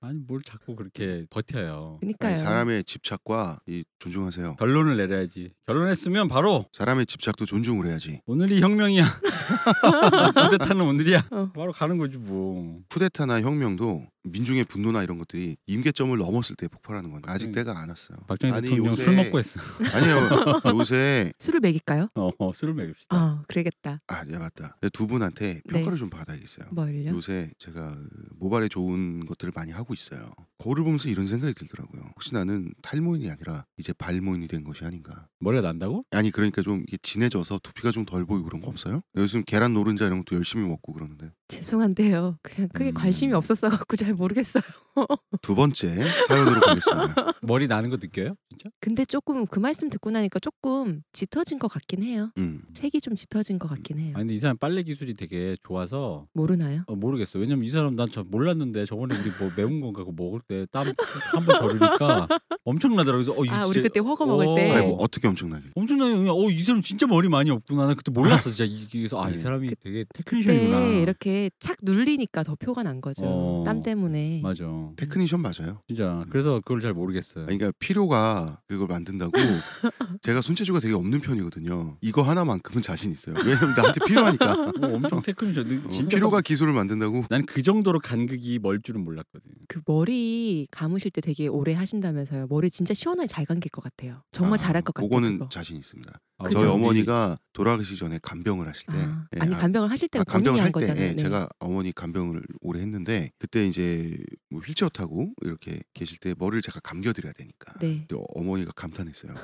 [0.00, 1.98] 아니 뭘 자꾸 그렇게 버텨요.
[2.00, 2.32] 그러니까요.
[2.34, 4.56] 아니, 사람의 집착과 이 존중하세요.
[4.56, 5.52] 결론을 내려야지.
[5.66, 8.20] 결론했으면 바로 사람의 집착도 존중을 해야지.
[8.26, 9.04] 오늘이 혁명이야.
[10.50, 11.26] 부대타는 오늘이야.
[11.30, 11.50] 어.
[11.54, 12.80] 바로 가는 거지 뭐.
[12.90, 17.52] 쿠데타나 혁명도 민중의 분노나 이런 것들이 임계점을 넘었을 때 폭발하는 건 아직 음.
[17.52, 18.18] 때가 안 왔어요.
[18.26, 19.60] 박정희 아니, 대통령 요새- 술 먹고 했어.
[19.92, 20.18] 아니요.
[20.80, 22.08] 요새 술을 먹일까요?
[22.14, 23.14] 어, 어, 술을 먹입시다.
[23.16, 24.00] 아, 그러겠다.
[24.06, 24.76] 아, 네 맞다.
[24.92, 26.68] 두 분한테 평가를 좀 받아야겠어요.
[26.70, 27.10] 뭘요?
[27.10, 28.08] 요새 제가 그
[28.38, 30.32] 모발에 좋은 것들을 많이 하고 있어요.
[30.64, 32.00] 거울을 보면서 이런 생각이 들더라고요.
[32.14, 35.28] 혹시 나는 탈모인이 아니라 이제 발모인이 된 것이 아닌가.
[35.40, 36.04] 머리가 난다고?
[36.10, 39.02] 아니 그러니까 좀 이게 진해져서 두피가 좀 덜 보이고 그런 거 없어요?
[39.16, 42.38] 요즘 계란 노른자 이런 것도 열심히 먹고 그러는데 죄송한데요.
[42.42, 42.94] 그냥 크게 음.
[42.94, 44.62] 관심이 없었어 갖고 잘 모르겠어요.
[45.42, 47.14] 두 번째 사연으로 가겠습니다.
[47.42, 48.36] 머리 나는 거 느껴요?
[48.50, 48.70] 진짜?
[48.80, 52.30] 근데 조금 그 말씀 듣고 나니까 조금 짙어진 것 같긴 해요.
[52.38, 52.62] 음.
[52.74, 54.12] 색이 좀 짙어진 것 같긴 해요.
[54.14, 56.84] 아니 근데 이 사람 빨래 기술이 되게 좋아서 모르나요?
[56.86, 57.38] 어, 모르겠어.
[57.38, 60.94] 왜냐면 이 사람 난 저 몰랐는데 저번에 우리 뭐 매운 건가 그거 먹을 때 땀
[61.32, 62.28] 한 번 저르니까
[62.64, 63.24] 엄청나더라고.
[63.24, 64.54] 그래서 어 아, 진짜 우리 그때 허거 먹을 어.
[64.54, 64.70] 때.
[64.70, 65.64] 아니 뭐 어떻게 엄청나게?
[65.74, 67.86] 엄청나게 그냥 어이 사람 진짜 머리 많이 없구나.
[67.86, 69.38] 나 그때 몰랐어 진짜 이게서 아이 네.
[69.38, 70.78] 사람이 되게 테크니션이구나.
[70.80, 73.24] 그때 이렇게 착 눌리니까 더 표가 난 거죠.
[73.24, 73.62] 어.
[73.66, 74.40] 땀 때문에.
[74.42, 74.64] 맞아.
[74.96, 75.80] 테크니션 맞아요.
[75.88, 77.46] 진짜 그래서 그걸 잘 모르겠어요.
[77.46, 79.32] 아니, 그러니까 필요가 그걸 만든다고
[80.22, 81.96] 제가 손재주가 되게 없는 편이거든요.
[82.00, 83.36] 이거 하나만큼은 자신 있어요.
[83.44, 84.52] 왜냐면 나한테 필요하니까.
[84.52, 85.84] 어, 엄청 테크니션.
[85.86, 87.24] 어, 진짜 필요가 기술을 만든다고.
[87.30, 89.42] 난 그 정도로 간극이 멀 줄은 몰랐거든.
[89.68, 90.33] 그 머리
[90.70, 92.46] 감으실 때 되게 오래 하신다면서요.
[92.48, 94.22] 머리 진짜 시원하게 잘 감길 것 같아요.
[94.32, 95.08] 정말 아, 잘할 것 같아요.
[95.08, 95.48] 그거는 그거.
[95.48, 96.12] 자신 있습니다.
[96.38, 96.58] 아, 그죠?
[96.60, 100.32] 저희 어머니가 돌아가시기 전에 간병을 하실 때 아, 예, 아니 아, 간병을 하실 때가 아,
[100.32, 101.04] 간병을 할때 거잖아요.
[101.04, 101.16] 예, 네.
[101.16, 104.16] 제가 어머니 간병을 오래 했는데 그때 이제
[104.50, 108.06] 뭐 휠체어 타고 이렇게 계실 때 머리를 제가 감겨드려야 되니까 네.
[108.34, 109.34] 어머니가 감탄했어요.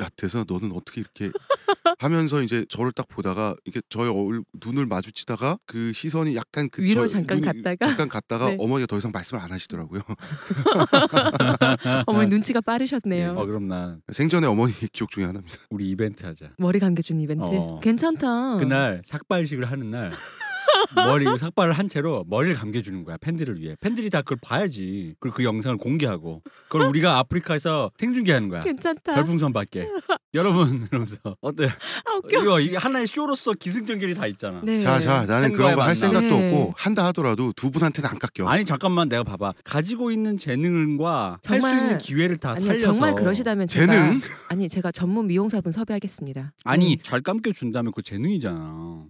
[0.00, 1.30] 야 대사 너는 어떻게 이렇게
[1.98, 7.06] 하면서 이제 저를 딱 보다가 이렇게 저의 얼, 눈을 마주치다가 그 시선이 약간 그 위로
[7.06, 7.86] 저- 잠깐 눈이 갔다가?
[7.86, 8.56] 잠깐 갔다가 네.
[8.58, 10.02] 어머니가 더 이상 말씀을 안 하시더라고요.
[12.06, 13.32] 어머니 눈치가 빠르셨네요.
[13.32, 15.56] 어 그럼 난 생전에 어머니 기억 중에 하나입니다.
[15.70, 16.35] 우리 이벤트 하자.
[16.58, 17.44] 머리 감겨준 이벤트.
[17.44, 17.80] 어.
[17.82, 18.56] 괜찮다.
[18.58, 20.10] 그날 삭발식을 하는 날
[20.94, 25.44] 머리 삭발을 한 채로 머리를 감겨주는 거야 팬들을 위해 팬들이 다 그걸 봐야지 그리고 그
[25.44, 29.14] 영상을 공개하고 그걸 우리가 아프리카에서 생중계하는 거야 괜찮다.
[29.14, 29.88] 별풍선 받게
[30.34, 31.66] 여러분 이러면서 어때
[32.04, 32.42] 아 웃겨.
[32.42, 34.80] 이거 이게 하나의 쇼로서 기승전결이 다 있잖아 네.
[34.82, 35.96] 자 자 나는 팬과의 그런 거 할.
[35.96, 36.50] 생각도 네.
[36.52, 38.46] 없고 한다 하더라도 두 분한테는 안 깎여.
[38.48, 43.14] 아니 잠깐만 내가 봐봐 가지고 있는 재능과 할 수 있는 기회를 다 아니요 살려서 정말
[43.14, 44.20] 그러시다면 제가 재능?
[44.48, 46.52] 아니 제가 전문 미용사분 섭외하겠습니다.
[46.64, 49.04] 아니 음, 잘 감겨 준다면 그 재능이잖아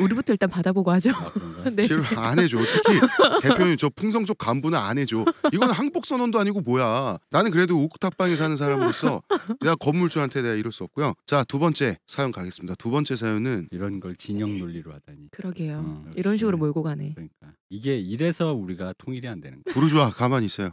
[0.00, 1.10] 우리부터 일단 받아보고 하죠.
[1.10, 1.32] 아?
[1.74, 1.86] 네.
[1.86, 2.58] 싫어 안 해줘.
[2.58, 3.00] 특히
[3.42, 5.24] 대표님 저 풍성 쪽 간부는 안 해줘.
[5.52, 7.18] 이건 항복 선언도 아니고 뭐야.
[7.30, 9.22] 나는 그래도 옥탑방에 사는 사람으로서
[9.60, 11.14] 내가 건물주한테 내가 이럴 수 없고요.
[11.26, 12.74] 자 두 번째 사연 가겠습니다.
[12.76, 15.28] 두 번째 사연은 이런 걸 진영 논리로 하다니.
[15.30, 15.78] 그러게요.
[15.84, 16.56] 어, 이런 식으로.
[16.58, 17.12] 몰고 가네.
[17.14, 19.74] 그러니까 이게 이래서 우리가 통일이 안 되는 거야.
[19.74, 20.70] 부르주아 가만히 있어요.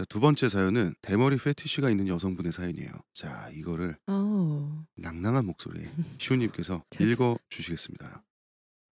[0.00, 2.90] 자 두 번째 사연은 대머리 페티쉬가 있는 여성분의 사연이에요.
[3.12, 4.82] 자 이거를 어.
[4.96, 5.84] 낭낭한 목소리에
[6.18, 8.22] 시우님께서 읽어 주시겠습니다.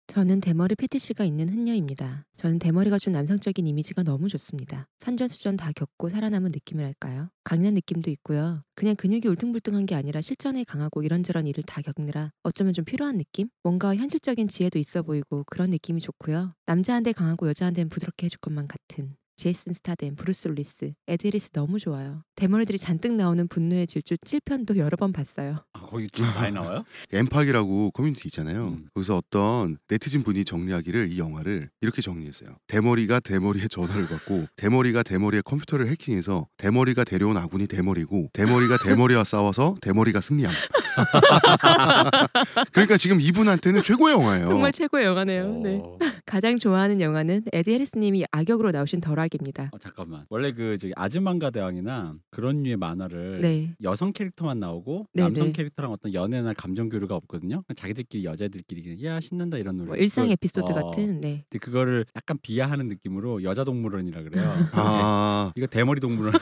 [0.08, 2.26] 저는 대머리 페티시가 있는 흔녀입니다.
[2.38, 4.88] 저는 대머리가 주는 남성적인 이미지가 너무 좋습니다.
[4.98, 7.30] 산전수전 다 겪고 살아남은 느낌이랄까요?
[7.44, 8.64] 강인한 느낌도 있고요.
[8.74, 13.50] 그냥 근육이 울퉁불퉁한 게 아니라 실전에 강하고 이런저런 일을 다 겪느라 어쩌면 좀 피로한 느낌?
[13.62, 16.56] 뭔가 현실적인 지혜도 있어 보이고 그런 느낌이 좋고요.
[16.66, 22.24] 남자한테 강하고 여자한테는 부드럽게 해줄 것만 같은 제이슨 스타뎀, 브루스 윌리스, 에드 해리스 너무 좋아요.
[22.36, 25.66] 대머리들이 잔뜩 나오는 분노의 질주 7편도 여러 번 봤어요.
[25.74, 26.86] 아, 거기 좀 많이 나와요?
[27.12, 28.70] 엠팍이라고 커뮤니티 있잖아요.
[28.70, 28.88] 음.
[28.94, 32.56] 거기서 어떤 네티즌 분이 정리하기를 이 영화를 이렇게 정리했어요.
[32.68, 39.76] 대머리가 대머리의 전화를 받고 대머리가 대머리의 컴퓨터를 해킹해서 대머리가 데려온 아군이 대머리고 대머리가 대머리와 싸워서
[39.82, 40.54] 대머리가 승리함.
[42.72, 44.46] 그러니까 지금 이분한테는 최고의 영화예요.
[44.48, 45.60] 정말 최고의 영화네요.
[45.64, 45.80] 네.
[45.84, 45.98] 어.
[46.26, 49.70] 가장 좋아하는 영화는 에드 해리스님이 악역으로 나오신 더 락입니다.
[49.74, 50.26] 어, 잠깐만.
[50.30, 53.76] 원래 그 저기 아즈만가 대왕이나 그런 류의 만화를 네.
[53.84, 55.52] 여성 캐릭터만 나오고 네, 남성 네.
[55.52, 57.64] 캐릭터랑 어떤 연애나 감정 교류가 없거든요.
[57.68, 59.88] 그냥 자기들끼리 여자들끼리 그냥 야 신난다 이런 노래.
[59.88, 61.46] 뭐 일상 그걸- 에피소드 어, 같은 네.
[61.50, 64.56] 근데 그거를 약간 비하하는 느낌으로 여자 동물원이라 그래요.
[64.74, 66.34] 아 이거 대머리 동물원.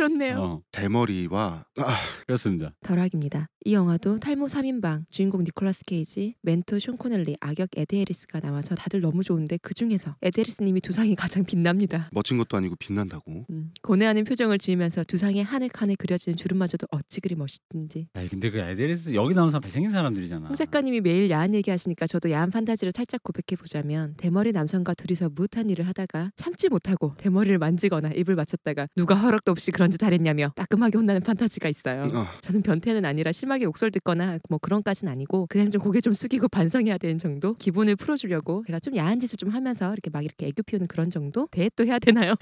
[0.00, 0.38] 그렇네요.
[0.38, 2.72] 어, 대머리와 아, 그렇습니다.
[2.82, 3.48] 더 락입니다.
[3.64, 9.00] 이 영화도 탈모 3인방 주인공 니콜라스 케이지, 멘토 숀 코너리, 악역 에드 해리스가 나와서 다들
[9.00, 12.10] 너무 좋은데 그 중에서 에드 해리스님이 두상이 가장 빛납니다.
[12.12, 13.46] 멋진 것도 아니고 빛난다고.
[13.48, 18.08] 음, 고뇌하는 표정을 지으면서 두상에 하늘칸에 그려지는 주름마저도 어찌 그리 멋있든지.
[18.14, 20.48] 야, 근데 그 에드 해리스 여기 나온 사람 잘생긴 사람들이잖아.
[20.48, 25.70] 홍 작가님이 매일 야한 얘기하시니까 저도 야한 판타지를 살짝 고백해 보자면 대머리 남성과 둘이서 므흣한
[25.70, 30.98] 일을 하다가 참지 못하고 대머리를 만지거나 입을 맞췄다가 누가 허락도 없이 그런 짓 하랬냐며 따끔하게
[30.98, 32.02] 혼나는 판타지가 있어요.
[32.02, 36.48] 어, 저는 변태는 아니라 심하게 욕설 듣거나 뭐 그런까진 아니고 그냥 좀 고개 좀 숙이고
[36.56, 40.62] 반성해야 되는 정도 기분을 풀어주려고 제가 좀 야한 짓을 좀 하면서 이렇게 막 이렇게 애교
[40.64, 42.34] 피우는 그런 정도 대또 해야 되나요?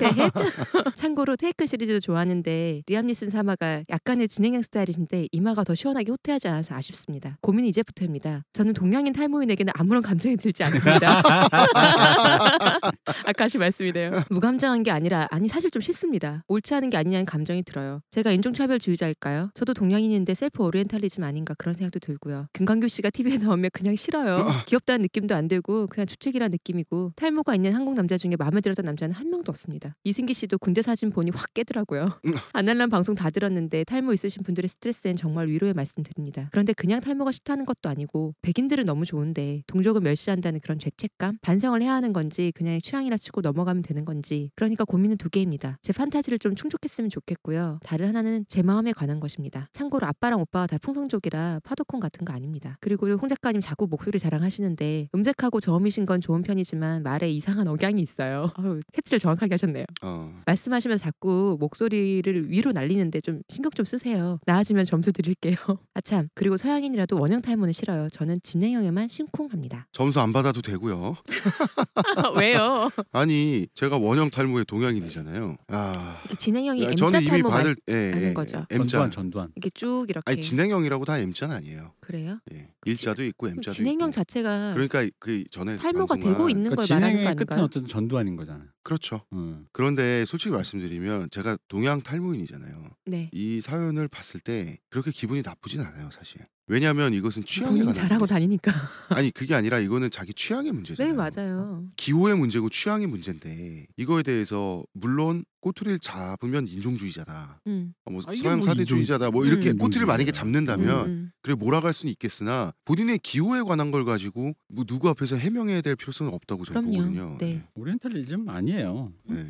[0.00, 0.30] 네.
[0.96, 6.74] 참고로 테이큰 시리즈도 좋아하는데 리암 니슨 사마가 약간의 진행형 스타일이신데 이마가 더 시원하게 후퇴하지 않아서
[6.74, 7.38] 아쉽습니다.
[7.40, 8.44] 고민이 이제부터입니다.
[8.52, 11.22] 저는 동양인 탈모인에게는 아무런 감정이 들지 않습니다.
[13.26, 14.10] 아까시 말씀이네요.
[14.30, 16.44] 무감정한 게 아니라 아니 사실 좀 싫습니다.
[16.62, 18.00] 옳지 않은 게 아니냐는 감정이 들어요.
[18.10, 19.50] 제가 인종차별주의자일까요?
[19.54, 22.46] 저도 동양인인데 셀프 오리엔탈리즘 아닌가 그런 생각도 들고요.
[22.52, 24.36] 김광규 씨가 TV에 나오면 그냥 싫어요.
[24.68, 29.14] 귀엽다는 느낌도 안 들고 그냥 주책이란 느낌이고 탈모가 있는 한국 남자 중에 마음에 들었던 남자는
[29.14, 29.96] 한 명도 없습니다.
[30.04, 32.20] 이승기 씨도 군대 사진 보니 확 깨더라고요.
[32.52, 36.48] 아날람 방송 다 들었는데 탈모 있으신 분들의 스트레스엔 정말 위로의 말씀드립니다.
[36.52, 41.94] 그런데 그냥 탈모가 싫다는 것도 아니고 백인들은 너무 좋은데 동족을 멸시한다는 그런 죄책감, 반성을 해야
[41.94, 45.78] 하는 건지 그냥 취향이라 치고 넘어가면 되는 건지 그러니까 고민은 두 개입니다.
[45.82, 47.80] 제 판타지를 좀 충족했으면 좋겠고요.
[47.84, 49.68] 다른 하나는 제 마음에 관한 것입니다.
[49.72, 52.76] 참고로 아빠랑 오빠가 다 풍성족이라 파도콘 같은 거 아닙니다.
[52.80, 58.52] 그리고 홍 작가님 자꾸 목소리 자랑하시는데 음색하고 저음이신 건 좋은 편이지만 말에 이상한 억양이 있어요.
[58.56, 59.84] 아유, 캐치를 정확하게 하셨네요.
[60.02, 60.32] 어.
[60.46, 64.38] 말씀하시면서 자꾸 목소리를 위로 날리는데 좀 신경 좀 쓰세요.
[64.46, 65.56] 나아지면 점수 드릴게요.
[65.94, 68.08] 아참 그리고 서양인이라도 원형 탈모는 싫어요.
[68.10, 69.88] 저는 진행형에만 심쿵합니다.
[69.92, 71.16] 점수 안 받아도 되고요.
[72.38, 72.90] 왜요?
[73.12, 75.56] 아니 제가 원형 탈모의 동양인이잖아요.
[75.68, 78.66] 아 진행형이 야, M자 저는 이미 받을 예, 하는 예, 거죠.
[78.68, 78.78] M자.
[78.98, 79.52] 전두환 전두환.
[79.54, 81.92] 이렇게 쭉 이렇게 아니 진행형이라고 다 M자는 아니에요.
[82.00, 82.40] 그래요?
[82.52, 82.68] 예.
[82.84, 84.10] 일자도 있고 M자도 진행형 있고.
[84.12, 87.64] 자체가 그러니까 그 전에 탈모가 방송한- 되고 있는 걸 그러니까 말하는 거 진행의 끝은 아닌가요?
[87.64, 88.64] 어쨌든 전두환인 거잖아.
[88.82, 89.22] 그렇죠.
[89.32, 89.66] 응.
[89.72, 92.82] 그런데 솔직히 말씀드리면 제가 동양 탈모인이잖아요.
[93.06, 93.30] 네.
[93.32, 96.40] 이 사연을 봤을 때 그렇게 기분이 나쁘진 않아요, 사실.
[96.66, 98.34] 왜냐하면 이것은 취향에 본인 관한 잘하고 문제.
[98.34, 98.72] 다니니까.
[99.10, 101.12] 아니 그게 아니라 이거는 자기 취향의 문제잖아요.
[101.12, 101.84] 네 맞아요.
[101.96, 107.60] 기호의 문제고 취향의 문제인데 이거에 대해서 물론 꼬투리를 잡으면 인종주의자다.
[107.68, 107.94] 음.
[108.04, 109.30] 어, 뭐 아, 이게 서양 뭐 사대주의자다.
[109.30, 110.32] 뭐 인종- 이렇게 음, 꼬투리를 만약에.
[110.32, 111.32] 잡는다면 음, 음.
[111.40, 116.32] 그래 몰아갈 수는 있겠으나 본인의 기호에 관한 걸 가지고 뭐 누구 앞에서 해명해야 될 필요성은
[116.34, 116.96] 없다고 저는 그럼요.
[116.98, 117.38] 보거든요.
[117.38, 117.62] 네.
[117.74, 119.12] 오리엔탈리즘 아니에요.
[119.24, 119.44] 네.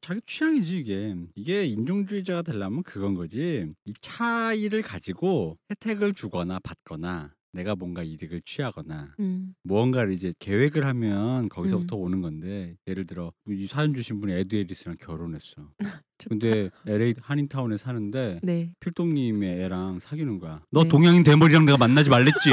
[0.00, 1.14] 자기 취향이지 이게.
[1.36, 3.72] 이게 인종주의자가 되려면 그건 거지.
[3.86, 9.54] 이 차이를 가지고 혜택을 주거나 받거나 내가 뭔가 이득을 취하거나 음.
[9.62, 14.96] 무언가를 이제 계획을 하면 거기서부터 오는 건데 예를 들어 이 사연 주신 분이 에드 해리스랑
[15.00, 15.70] 결혼했어.
[16.28, 18.72] 근데 LA 한인타운에 사는데 네.
[18.80, 20.60] 필동님의 애랑 사귀는 거야.
[20.70, 20.88] 너 네.
[20.88, 22.50] 동양인 대머리랑 내가 만나지 말랬지.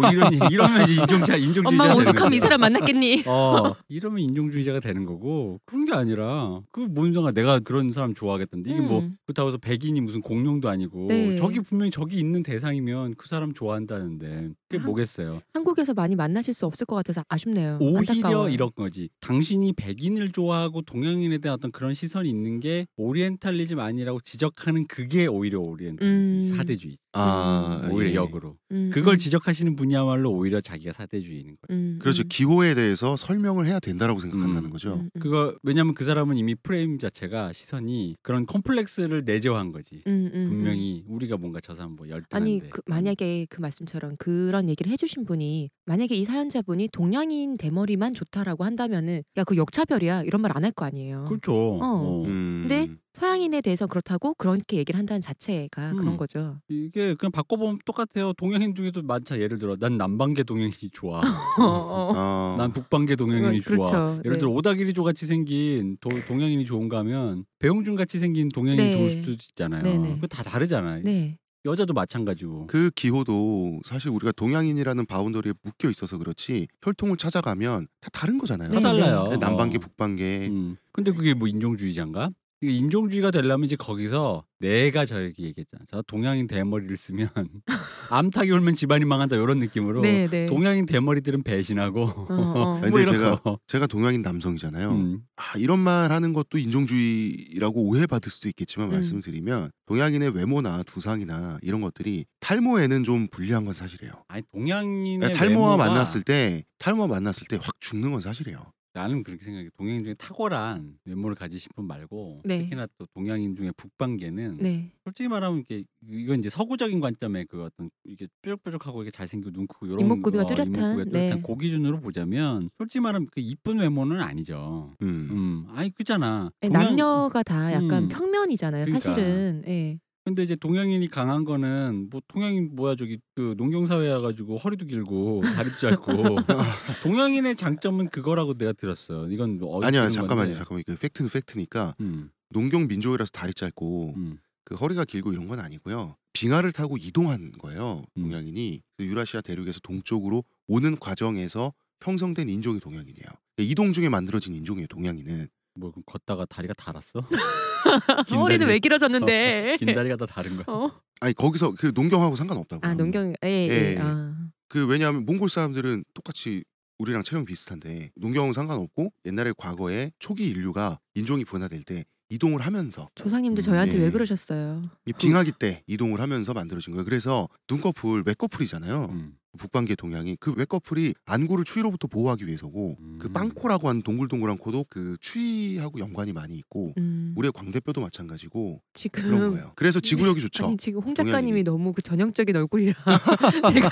[0.00, 2.40] 뭐 이런 이러면 인종차 인종주의자 엄마 오죽하면 이.
[2.40, 3.24] 사람 만났겠니?
[3.28, 8.80] 어 이러면 인종주의자가 되는 거고 그런 게 아니라 그뭔 상관 내가 그런 사람 좋아하겠다는데 이게
[8.80, 9.16] 뭐 음.
[9.26, 11.36] 그렇다고 해서 백인이 무슨 공룡도 아니고 네.
[11.36, 14.25] 저기 분명히 저기 있는 대상이면 그 사람 좋아한다는데
[14.68, 17.78] 그게 한- 뭐겠어요 한국에서 많이 만나실 수 없을 것 같아서 아쉽네요.
[17.80, 18.48] 오히려 안타까워요.
[18.50, 24.86] 이런 거지 당신이 백인을 좋아하고 동양인에 대한 어떤 그런 시선이 있는 게 오리엔탈리즘 아니라고 지적하는
[24.86, 26.06] 그게 오히려 오리엔탈리즘
[26.52, 26.56] 음.
[26.56, 28.14] 사대주의 아, 오히려 예.
[28.16, 32.22] 역으로 음, 그걸 음, 지적하시는 분이야말로 오히려 자기가 사대주의인 거예요 음, 그렇죠.
[32.22, 34.70] 음, 기호에 대해서 설명을 해야 된다라고 생각한다는 음.
[34.70, 34.94] 거죠.
[34.94, 35.20] 음, 음.
[35.20, 40.02] 그거 왜냐면 그 사람은 이미 프레임 자체가 시선이 그런 컴플렉스를 내재화한 거지.
[40.06, 40.44] 음, 음, 음.
[40.44, 42.36] 분명히 우리가 뭔가 저 사람 뭐 열등한데.
[42.36, 48.64] 아니 그, 만약에 그 말씀처럼 그런 얘기를 해주신 분이 만약에 이 사연자분이 동양인 대머리만 좋다라고
[48.64, 51.24] 한다면은 야 그 역차별이야 이런 말 안 할 거 아니에요.
[51.28, 51.52] 그렇죠.
[51.54, 51.78] 어.
[51.82, 52.22] 어.
[52.26, 52.66] 음.
[52.68, 55.96] 근데 서양인에 대해서 그렇다고 그렇게 얘기를 한다는 자체가 음.
[55.96, 56.60] 그런 거죠.
[56.68, 58.34] 이게 그냥 바꿔보면 똑같아요.
[58.34, 59.40] 동양인 중에도 많자.
[59.40, 61.20] 예를 들어 난 남방계 동양인이 좋아.
[61.58, 62.12] 어, 어.
[62.14, 63.90] 아, 난 북방계 동양인이 그렇죠.
[63.90, 64.20] 좋아.
[64.22, 64.38] 예를 네.
[64.38, 68.92] 들어 오다기리조 같이 생긴 도, 동양인이 좋은가 하면 배용준 같이 생긴 동양인이 네.
[68.92, 69.82] 좋을 수도 있잖아요.
[69.82, 70.16] 네네.
[70.16, 71.02] 그거 다 다르잖아요.
[71.02, 71.38] 네.
[71.64, 72.66] 여자도 마찬가지고.
[72.66, 78.68] 그 기호도 사실 우리가 동양인이라는 바운더리에 묶여 있어서 그렇지 혈통을 찾아가면 다 다른 거잖아요.
[78.68, 79.00] 네, 다 네.
[79.00, 79.28] 달라요.
[79.30, 79.80] 네, 남방계, 어.
[79.80, 80.48] 북방계.
[80.50, 80.76] 음.
[80.92, 82.30] 근데 그게 뭐 인종주의자인가?
[82.62, 85.84] 인종주의가 되려면 이제 거기서 내가 저렇게 얘기했잖아.
[85.90, 87.28] 저 동양인 대머리를 쓰면
[88.10, 90.46] 암탉이 울면 집안이 망한다 이런 느낌으로 네, 네.
[90.46, 92.76] 동양인 대머리들은 배신하고 어, 어.
[92.82, 93.58] 아니, 뭐 근데 제가 거.
[93.66, 94.90] 제가 동양인 남성이잖아요.
[94.90, 95.20] 음.
[95.36, 98.92] 아, 이런 말 하는 것도 인종주의라고 오해받을 수도 있겠지만 음.
[98.94, 104.12] 말씀드리면 동양인의 외모나 두상이나 이런 것들이 탈모에는 좀 불리한 건 사실이에요.
[104.28, 108.58] 아니 동양인의 탈모와 외모가 만났을 때 탈모와 만났을 때 확 죽는 건 사실이에요.
[108.96, 109.68] 나는 그렇게 생각해.
[109.76, 112.60] 동양인 중에 탁월한 외모를 가지신 분 말고 네.
[112.62, 114.90] 특히나 또 동양인 중에 북방계는 네.
[115.04, 119.84] 솔직히 말하면 이게 이건 이제 서구적인 관점의 그 어떤 이게 뾰족뾰족하고 이게 잘생기고 눈 크고
[119.86, 121.42] 이런 이목구비가 뚜렷한, 이목구비가 뚜렷한 네.
[121.46, 124.90] 그 기준으로 보자면 솔직히 말하면 그 이쁜 외모는 아니죠.
[125.02, 125.28] 음.
[125.30, 126.50] 음, 아니 그잖아.
[126.62, 128.08] 동양- 남녀가 다 약간 음.
[128.08, 128.86] 평면이잖아요.
[128.86, 129.00] 그러니까.
[129.10, 129.62] 사실은.
[129.66, 129.98] 예.
[130.26, 134.86] 근데 이제 동양인이 강한 거는 뭐 동양인 뭐야 저기 그 농경 사회 와 가지고 허리도
[134.86, 136.06] 길고 다리도 짧고
[137.04, 139.28] 동양인의 장점은 그거라고 내가 들었어.
[139.28, 140.58] 이건 뭐 아니야 잠깐만요 건데.
[140.58, 145.60] 잠깐만 그 팩트는 팩트니까 음, 농경 민족이라서 다리 짧고 음, 그 허리가 길고 이런 건
[145.60, 146.16] 아니고요.
[146.32, 148.02] 빙하를 타고 이동한 거예요.
[148.16, 148.22] 음.
[148.22, 153.28] 동양인이 그 유라시아 대륙에서 동쪽으로 오는 과정에서 형성된 인종이 동양인이에요.
[153.54, 154.88] 그러니까 이동 중에 만들어진 인종이에요.
[154.88, 155.46] 동양인은.
[155.78, 157.20] 뭐 그럼 걷다가 다리가 달았어?
[158.26, 159.76] 긴 허리는 다리- 왜 길어졌는데?
[159.78, 160.64] 긴 다리가 다 다른 거야.
[160.68, 160.90] 어?
[161.20, 162.86] 아니 거기서 그 농경하고 상관없다고.
[162.86, 163.94] 아 농경 예, 예.
[163.94, 163.98] 예.
[164.00, 164.34] 아.
[164.68, 166.64] 그 왜냐하면 몽골 사람들은 똑같이
[166.98, 173.60] 우리랑 체형 비슷한데 농경은 상관없고 옛날에 과거에 초기 인류가 인종이 분화될 때 이동을 하면서 조상님도
[173.60, 174.02] 음, 저희한테 예.
[174.02, 174.82] 왜 그러셨어요?
[175.06, 177.04] 이 빙하기 때 이동을 하면서 만들어진 거예요.
[177.04, 179.08] 그래서 눈꺼풀 외꺼풀이잖아요.
[179.12, 183.32] 음, 북방계 동양이 그 외꺼풀이 안구를 추위로부터 보호하기 위해서고 그 음.
[183.32, 189.50] 빵코라고 하는 동글동글한 코도 그 추위하고 연관이 많이 있고 음, 우리의 광대뼈도 마찬가지고 지금 그런
[189.52, 189.72] 거예요.
[189.76, 190.66] 그래서 지구력이 좋죠.
[190.66, 191.32] 아니 지금 홍 동양인이.
[191.32, 192.94] 작가님이 너무 그 전형적인 얼굴이라
[193.72, 193.88] 제가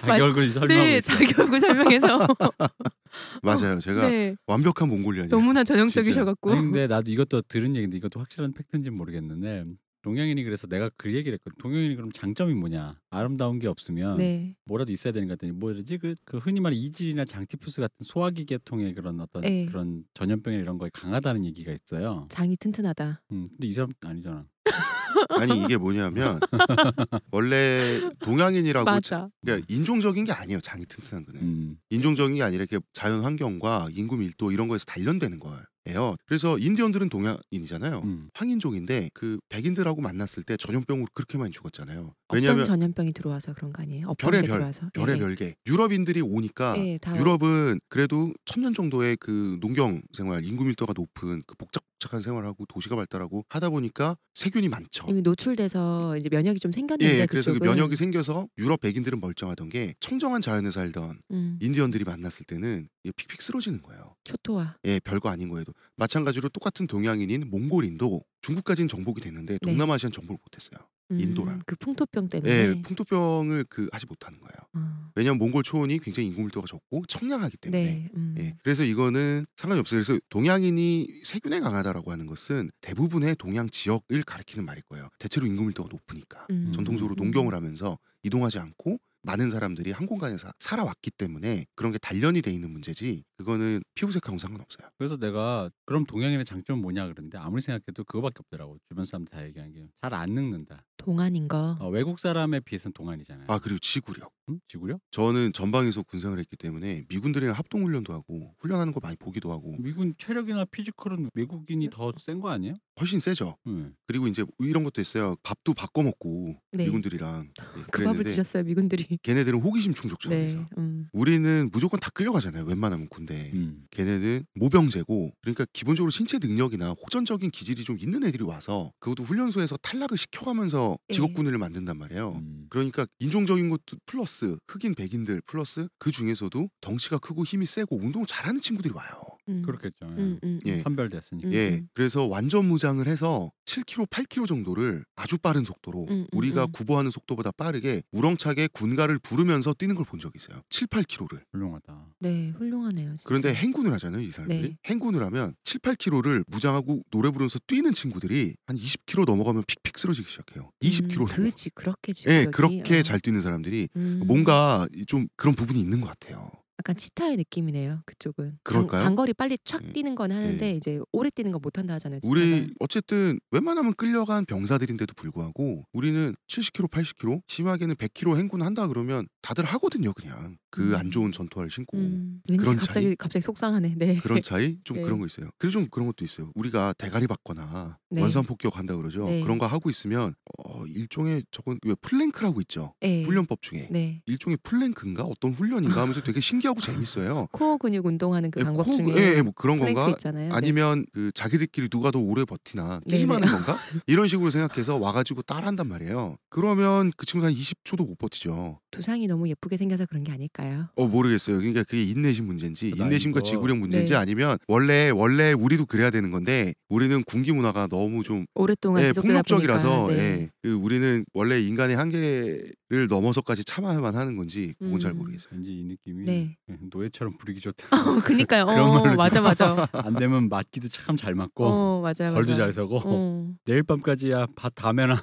[0.00, 1.12] 자기 맞- 얼굴 설명하고 네 있어.
[1.12, 2.26] 자기 얼굴 설명해서
[3.42, 3.80] 맞아요.
[3.80, 5.28] 제가 네 완벽한 몽골리안이에요.
[5.28, 9.64] 너무나 전형적이셔갖고 아니 근데 나도 이것도 들은 얘기인데 이것도 확실한 팩트인지는 모르겠는데
[10.02, 11.56] 동양인이 그래서 내가 그 얘기를 했거든.
[11.58, 12.98] 동양인이 그럼 장점이 뭐냐?
[13.10, 17.24] 아름다운 게 없으면 네 뭐라도 있어야 되는 것 같더니 뭐지 그, 그 흔히 말하는 이질이나
[17.24, 19.66] 장티푸스 같은 소화기 계통의 그런 어떤 네.
[19.66, 22.26] 그런 전염병 이런 거에 강하다는 얘기가 있어요.
[22.30, 23.22] 장이 튼튼하다.
[23.30, 24.44] 음, 근데 이 사람 아니잖아.
[25.30, 26.40] 아니 이게 뭐냐면
[27.32, 29.28] 원래 동양인이라고 자, 맞아.
[29.42, 30.60] 그러니까 인종적인 게 아니에요.
[30.60, 35.38] 장이 튼튼한 거는 음, 인종적인 게 아니라 이렇게 자연 환경과 인구 밀도 이런 거에서 단련되는
[35.38, 36.16] 거예요.
[36.26, 38.02] 그래서 인디언들은 동양인이잖아요.
[38.04, 38.28] 음.
[38.34, 42.14] 황인종인데 그 백인들하고 만났을 때 전염병으로 그렇게 많이 죽었잖아요.
[42.32, 44.08] 왜냐하면 전염병이 들어와서 그런 거 아니에요?
[44.08, 44.90] 어떤 별의 게 별, 들어와서?
[44.92, 45.54] 별의 예, 별개.
[45.66, 51.54] 유럽인들이 오니까 예, 다 유럽은 그래도 천년 정도의 그 농경 생활, 인구 밀도가 높은 그
[51.56, 55.06] 복잡복잡한 생활하고 도시가 발달하고 하다 보니까 세균이 많죠.
[55.08, 57.58] 이미 노출돼서 이제 면역이 좀 생겼는데 예, 그래서 그.
[57.62, 63.82] 면역이 생겨서 유럽 백인들은 멀쩡하던 게 청정한 자연에 살던 음, 인디언들이 만났을 때는 픽픽 쓰러지는
[63.82, 64.14] 거예요.
[64.24, 64.76] 초토화.
[64.84, 69.58] 예, 별거 아닌 거에도 마찬가지로 똑같은 동양인인 몽골인도 중국까지는 정복이 됐는데 네.
[69.62, 70.88] 동남아시아는 정복을 못했어요.
[71.12, 71.62] 음, 인도랑.
[71.66, 72.52] 그 풍토병 때문에.
[72.52, 74.52] 예, 풍토병을 그 하지 못하는 거예요.
[74.74, 77.84] 어, 왜냐하면 몽골 초원이 굉장히 인구 밀도가 적고 청량하기 때문에.
[77.84, 78.08] 네.
[78.14, 78.34] 음.
[78.38, 80.02] 예, 그래서 이거는 상관이 없어요.
[80.02, 85.08] 그래서 동양인이 세균에 강하다라고 하는 것은 대부분의 동양 지역을 가리키는 말일 거예요.
[85.18, 90.50] 대체로 인구 밀도가 높으니까 음, 전통적으로 음, 농경을 하면서 이동하지 않고 많은 사람들이 한 공간에서
[90.58, 94.88] 살아왔기 때문에 그런 게 단련이 돼 있는 문제지 그거는 피부색하고 상관없어요.
[94.98, 98.78] 그래서 내가 그럼 동양인의 장점은 뭐냐 그러는데 아무리 생각해도 그거밖에 없더라고.
[98.88, 100.84] 주변 사람들 다 얘기한 게 잘 안 늙는다.
[100.96, 101.76] 동안인 거.
[101.80, 103.46] 어, 외국 사람에 비해서는 동안이잖아요.
[103.48, 104.30] 아 그리고 지구력.
[104.48, 104.60] 음?
[104.68, 105.00] 지구력?
[105.10, 110.14] 저는 전방에서 군생활을 했기 때문에 미군들이랑 합동 훈련도 하고 훈련하는 거 많이 보기도 하고 미군
[110.18, 112.74] 체력이나 피지컬은 외국인이 더 센 거 아니에요?
[113.00, 113.56] 훨씬 세죠.
[113.66, 113.94] 응.
[114.06, 115.36] 그리고 이제 이런 것도 있어요.
[115.42, 116.84] 밥도 바꿔 먹고 네.
[116.84, 119.18] 미군들이랑 네, 그 밥을 드셨어요 미군들이.
[119.22, 120.64] 걔네들은 호기심 충족자라서 네.
[120.78, 121.08] 음.
[121.12, 122.64] 우리는 무조건 다 끌려가잖아요.
[122.64, 123.50] 웬만하면 군대.
[123.54, 123.84] 음.
[123.90, 130.18] 걔네는 모병제고 그러니까 기본적으로 신체 능력이나 호전적인 기질이 좀 있는 애들이 와서 그것도 훈련소에서 탈락을
[130.18, 131.14] 시켜가면서 예.
[131.14, 132.32] 직업군인을 만든단 말이에요.
[132.32, 132.66] 음.
[132.68, 138.60] 그러니까 인종적인 것도 플러스 흑인 백인들 플러스 그 중에서도 덩치가 크고 힘이 세고 운동을 잘하는
[138.60, 139.31] 친구들이 와요.
[139.48, 139.62] 음.
[139.62, 140.06] 그렇겠죠.
[140.06, 140.78] 음, 음, 예.
[140.78, 141.48] 선별됐으니까.
[141.48, 141.88] 음, 예, 음.
[141.94, 146.72] 그래서 완전 무장을 해서 7km, 8km 정도를 아주 빠른 속도로 음, 음, 우리가 음.
[146.72, 150.62] 구보하는 속도보다 빠르게 우렁차게 군가를 부르면서 뛰는 걸 본 적이 있어요.
[150.68, 151.40] 7, 8km를.
[151.52, 152.06] 훌륭하다.
[152.20, 153.10] 네, 훌륭하네요.
[153.16, 153.22] 진짜.
[153.26, 154.62] 그런데 행군을 하잖아요, 이 사람들이.
[154.62, 154.76] 네.
[154.84, 160.70] 행군을 하면 7, 8km를 무장하고 노래 부르면서 뛰는 친구들이 한 20km 넘어가면 픽픽 쓰러지기 시작해요.
[160.82, 161.12] 20km.
[161.20, 161.26] 음, 넘어.
[161.50, 163.02] 그지 그렇게 예, 지구력이, 그렇게 어.
[163.02, 164.22] 잘 뛰는 사람들이 음.
[164.26, 166.50] 뭔가 좀 그런 부분이 있는 것 같아요.
[166.82, 168.02] 약간 치타의 느낌이네요.
[168.06, 168.58] 그쪽은.
[168.64, 169.04] 그럴까요?
[169.04, 169.92] 단거리 빨리 촥 예.
[169.92, 170.74] 뛰는 건 하는데 예.
[170.74, 172.18] 이제 오래 뛰는 건 못한다 하잖아요.
[172.20, 172.32] 치타가.
[172.32, 179.64] 우리 어쨌든 웬만하면 끌려간 병사들인데도 불구하고 우리는 70km, 80km, 심하게는 100km 행군 한다 그러면 다들
[179.64, 180.56] 하거든요, 그냥.
[180.72, 180.94] 그 음.
[180.96, 181.98] 안 좋은 전투화를 신고.
[181.98, 183.16] 음, 그런 갑자기 차이?
[183.16, 183.94] 갑자기 속상하네.
[183.98, 184.16] 네.
[184.16, 185.02] 그런 차이 좀 네.
[185.02, 185.50] 그런 거 있어요.
[185.58, 186.50] 그리고 좀 그런 것도 있어요.
[186.54, 188.22] 우리가 대가리 박거나 네.
[188.22, 189.26] 원산 폭격한다 그러죠.
[189.26, 189.42] 네.
[189.42, 192.94] 그런 거 하고 있으면 어, 일종의 저건 왜 플랭크라고 있죠.
[193.02, 193.22] 네.
[193.24, 194.22] 훈련법 중에 네.
[194.24, 197.48] 일종의 플랭크인가 어떤 훈련인가 하면서 되게 신기하고 재밌어요.
[197.52, 200.08] 코어 근육 운동하는 그 예, 방법 코- 중에 예, 예, 뭐 그런 건가?
[200.10, 200.48] 있잖아요.
[200.48, 200.54] 네.
[200.54, 203.18] 아니면 그 자기들끼리 누가 더 오래 버티나 네네.
[203.18, 203.76] 게임하는 건가?
[204.06, 206.36] 이런 식으로 생각해서 와가지고 따라한단 말이에요.
[206.50, 208.78] 그러면 그 친구가 한 20초도 못 버티죠.
[208.90, 210.88] 두상이 너무 예쁘게 생겨서 그런 게 아닐까요?
[210.96, 211.58] 어 모르겠어요.
[211.58, 213.40] 그러니까 그게 인내심 문제인지 그건 인내심과.
[213.42, 214.18] 지구력 문제인지 네.
[214.18, 220.08] 아니면 원래 원래 우리도 그래야 되는 건데 우리는 군기 문화가 너무 좀 오랫동안 예, 폭력적이라서
[220.08, 220.14] 네.
[220.18, 225.18] 예, 그 우리는 원래 인간의 한계를 넘어서까지 참아야만 하는 건지 그건 잘 음.
[225.18, 225.48] 모르겠어요.
[225.52, 226.56] 왠지 이 느낌이 네.
[226.68, 227.88] 노예처럼 부리기 좋다.
[227.96, 228.64] 어, 그니까요.
[228.66, 229.86] 그런 어, 걸로 맞아 맞아.
[229.92, 232.32] 안 되면 맞기도 참 잘 맞고 어, 맞아요.
[232.34, 232.54] 벌도 맞아.
[232.56, 235.22] 잘 서고 어, 내일 밤까지야 밭 다매나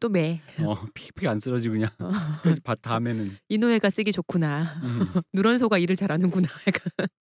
[0.00, 0.40] 또 매.
[0.62, 2.10] 어, 픽픽 안 쓰러지고 그냥 어.
[2.64, 4.80] 밭 다매는 이 노예가 쓰기 좋구나.
[4.82, 5.06] 음.
[5.32, 6.48] 누런소가 일을 잘하는구나.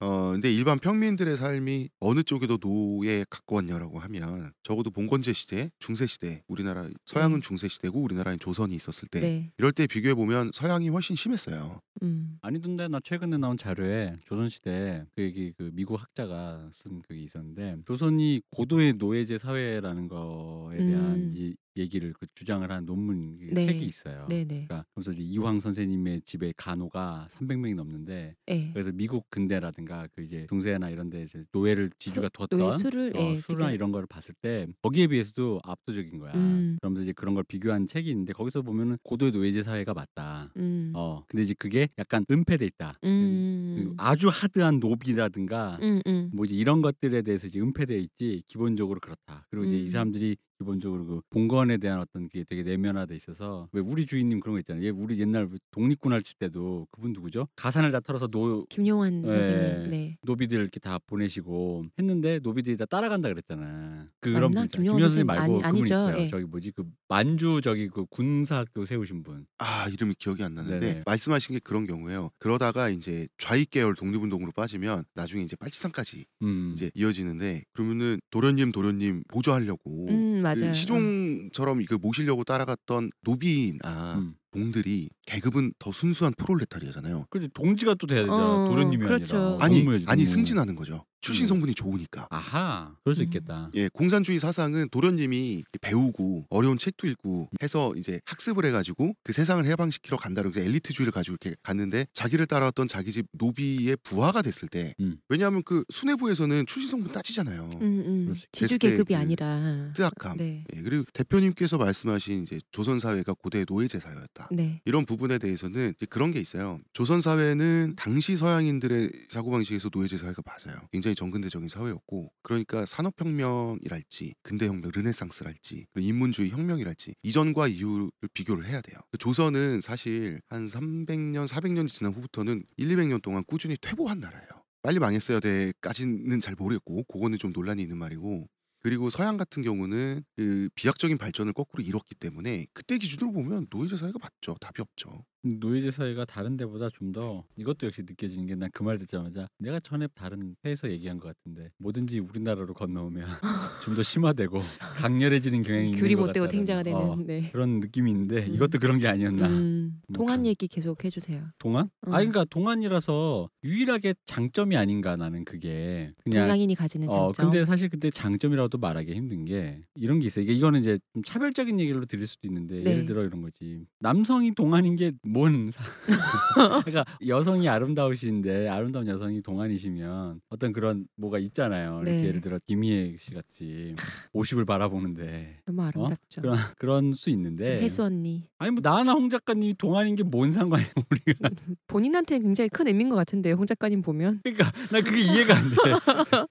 [0.01, 6.05] 어 근데 일반 평민들의 삶이 어느 쪽에 더 노예에 가까웠냐라고 하면 적어도 봉건제 시대, 중세
[6.05, 9.51] 시대, 우리나라 서양은 중세 시대고 우리나라는 조선이 있었을 때 네.
[9.57, 11.79] 이럴 때 비교해 보면 서양이 훨씬 심했어요.
[12.03, 12.37] 음.
[12.41, 18.41] 아니던데 나 최근에 나온 자료에 조선시대 그 얘기 그 미국 학자가 쓴 그게 있었는데 조선이
[18.51, 21.31] 고도의 노예제 사회라는 거에 대한 음.
[21.33, 23.65] 이 얘기를 그 주장을 한 논문 그 네.
[23.65, 24.25] 책이 있어요.
[24.29, 24.65] 네, 네.
[24.67, 28.71] 그러니까 그래서 이제 이황 선생님의 집에 간호가 300명이 넘는데 예.
[28.71, 33.19] 그래서 미국 근대라든가 그 이제 동세나 이런 데 이제 노예를 지주가 두었던 노예 수를 어,
[33.19, 36.33] 예, 비교- 이런 거를 봤을 때 거기에 비해서도 압도적인 거야.
[36.35, 36.77] 음.
[36.81, 40.51] 그러면서 이제 그런 걸 비교한 책이 있는데 거기서 보면은 고도의 노예제 사회가 맞다.
[40.57, 40.91] 음.
[40.95, 42.97] 어 근데 이제 그게 약간 은폐돼 있다.
[43.01, 43.93] 그 음.
[43.97, 46.29] 아주 하드한 노비라든가 음, 음.
[46.33, 49.45] 뭐 이제 이런 것들에 대해서 이제 은폐돼 있지 기본적으로 그렇다.
[49.49, 49.83] 그리고 이제 음.
[49.83, 54.55] 이 사람들이 기본적으로 그 봉건에 대한 어떤 게 되게 내면화돼 있어서 왜 우리 주인님 그런
[54.55, 54.85] 거 있잖아요.
[54.85, 57.47] 얘 우리 옛날 독립군할 칠 때도 그분 누구죠?
[57.55, 59.27] 가산을 다 털어서 노 김용환 예.
[59.43, 59.89] 선생님.
[59.89, 60.17] 네.
[60.23, 64.07] 노비들 이렇게 다 보내시고 했는데 노비들이 다 따라간다 그랬잖아.
[64.21, 64.61] 그런 맞나?
[64.61, 64.67] 분.
[64.69, 65.93] 김용환 선생님 말고 아니- 그분 아니죠.
[65.93, 66.17] 있어요.
[66.19, 66.27] 예.
[66.27, 69.45] 저기 뭐지 그 만주 저기 그 군사학교 세우신 분.
[69.57, 71.03] 아 이름이 기억이 안 나는데 네네.
[71.05, 72.29] 말씀하신 게 그런 경우예요.
[72.39, 76.71] 그러다가 이제 좌익 계열 독립운동으로 빠지면 나중에 이제 빨치산까지 음.
[76.73, 80.71] 이제 이어지는데 그러면은 도련님 도련님 보조하려고 음, 맞아요.
[80.71, 84.35] 그 시종처럼 이거 모시려고 따라갔던 노비나 음.
[84.55, 87.27] 봉들이 계급은 더 순수한 프롤레타리아잖아요.
[87.29, 88.63] 그지 동지가 또 돼야 되잖아.
[88.63, 89.37] 어, 도련님이 그렇죠.
[89.37, 89.65] 아니라.
[89.65, 90.25] 아니 동무야지, 아니.
[90.25, 91.03] 승진하는 거죠.
[91.21, 91.47] 출신 음.
[91.47, 92.27] 성분이 좋으니까.
[92.29, 92.95] 아하.
[93.03, 93.23] 그럴 수 음.
[93.23, 93.71] 있겠다.
[93.73, 100.17] 예, 공산주의 사상은 도련님이 배우고 어려운 책도 읽고 해서 이제 학습을 해가지고 그 세상을 해방시키러
[100.17, 105.17] 간다고 해서 엘리트주의를 가지고 이렇게 갔는데 자기를 따라왔던 자기 집 노비의 부하가 됐을 때 음.
[105.27, 107.69] 왜냐하면 그 수뇌부에서는 출신 성분 따지잖아요.
[107.81, 108.35] 음, 음.
[108.51, 109.91] 지주 계급이 때그 아니라.
[109.95, 110.37] 뜨악함.
[110.37, 110.63] 네.
[110.75, 114.44] 예, 그리고 대표님께서 말씀하신 이제 조선 사회가 고대 노예 제 사회였다.
[114.51, 114.81] 네.
[114.85, 116.79] 이런 부분에 대해서는 그런 게 있어요.
[116.93, 120.79] 조선 사회는 당시 서양인들의 사고 방식에서 노예제 사회가 맞아요.
[120.91, 128.97] 굉장히 정근대적인 사회였고, 그러니까 산업혁명이랄지 근대혁명, 르네상스랄지 인문주의 혁명이랄지 이전과 이후를 비교를 해야 돼요.
[129.17, 134.47] 조선은 사실 한 300년, 400년 지난 후부터는 1, 200년 동안 꾸준히 퇴보한 나라예요.
[134.81, 138.47] 빨리 망했어야 돼까지는 잘 모르겠고, 그거는 좀 논란이 있는 말이고.
[138.85, 144.19] 그리고 서양 같은 경우는 그 비약적인 발전을 거꾸로 이뤘기 때문에 그때 기준으로 보면 노예제 사회가
[144.21, 144.55] 맞죠.
[144.61, 145.25] 답이 없죠.
[145.49, 149.79] 노예제 사회가 다른 데보다 좀 더 이것도 역시 느껴지는 게 난 그 말 듣자마자 내가
[149.79, 153.25] 전에 다른 회에서 얘기한 것 같은데 뭐든지 우리나라로 건너오면
[153.85, 154.61] 좀 더 심화되고
[154.97, 157.49] 강렬해지는 경향이 있는 귤이 것못 되고 탱자가 되는 어, 네.
[157.51, 158.55] 그런 느낌이 있는데 음.
[158.55, 161.43] 이것도 그런 게 아니었나 음, 뭐 동안 강- 얘기 계속 해주세요.
[161.59, 161.85] 동안?
[162.05, 162.11] 어.
[162.11, 167.25] 아 그러니까 동안이라서 유일하게 장점이 아닌가 나는 그게 그냥 동양인이 가지는 장점.
[167.27, 170.43] 어 근데 사실 그때 장점이라고도 말하기 힘든 게 이런 게 있어요.
[170.43, 172.91] 이게 이거는 이제 좀 차별적인 얘기로 드릴 수도 있는데 네.
[172.91, 173.85] 예를 들어 이런 거지.
[173.99, 175.69] 남성이 동안인 게뭔
[176.85, 182.01] 그러니까 여성이 아름다우신데 아름다운 여성이 동안이시면 어떤 그런 뭐가 있잖아요.
[182.03, 182.27] 이렇게 네.
[182.27, 183.95] 예를 들어 김희애 씨 같이
[184.33, 186.39] 50을 바라보는데 너무 아름답죠.
[186.39, 186.41] 어?
[186.41, 190.87] 그런 그런 수 있는데 혜수 언니 아니 뭐 나나 홍 작가님이 동안인 게 뭔 상관이야
[191.11, 191.49] 우리가
[191.87, 194.41] 본인한테 굉장히 큰 의미인 것 같은데 홍 작가님 보면.
[194.43, 195.75] 그러니까 나 그게 이해가 안 돼.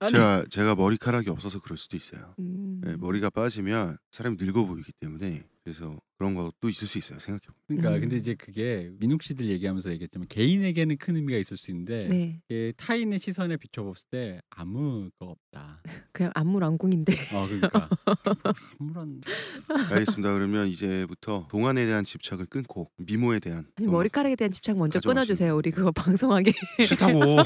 [0.01, 2.35] 아니, 제가 제가 머리카락이 없어서 그럴 수도 있어요.
[2.39, 2.81] 음.
[2.85, 7.19] 네, 머리가 빠지면 사람이 늙어 보이기 때문에 그래서 그런 것도 있을 수 있어요.
[7.19, 7.81] 생각해 보면.
[7.83, 8.01] 그러니까 음.
[8.03, 12.73] 근데 이제 그게 민욱 씨들 얘기하면서 얘기했지만 개인에게는 큰 의미가 있을 수 있는데 네, 이게
[12.77, 15.83] 타인의 시선에 비춰봤을 때 아무거 없다.
[16.13, 17.15] 그냥 안물안궁인데.
[17.33, 17.89] 어 그러니까
[18.79, 19.21] 아무런
[19.91, 20.33] 알겠습니다.
[20.35, 25.15] 그러면 이제부터 동안에 대한 집착을 끊고 미모에 대한 아니, 어, 머리카락에 대한 집착 먼저 가져가시면
[25.15, 25.57] 끊어주세요.
[25.57, 26.53] 우리 그거 방송하게.
[26.87, 27.37] 싫다고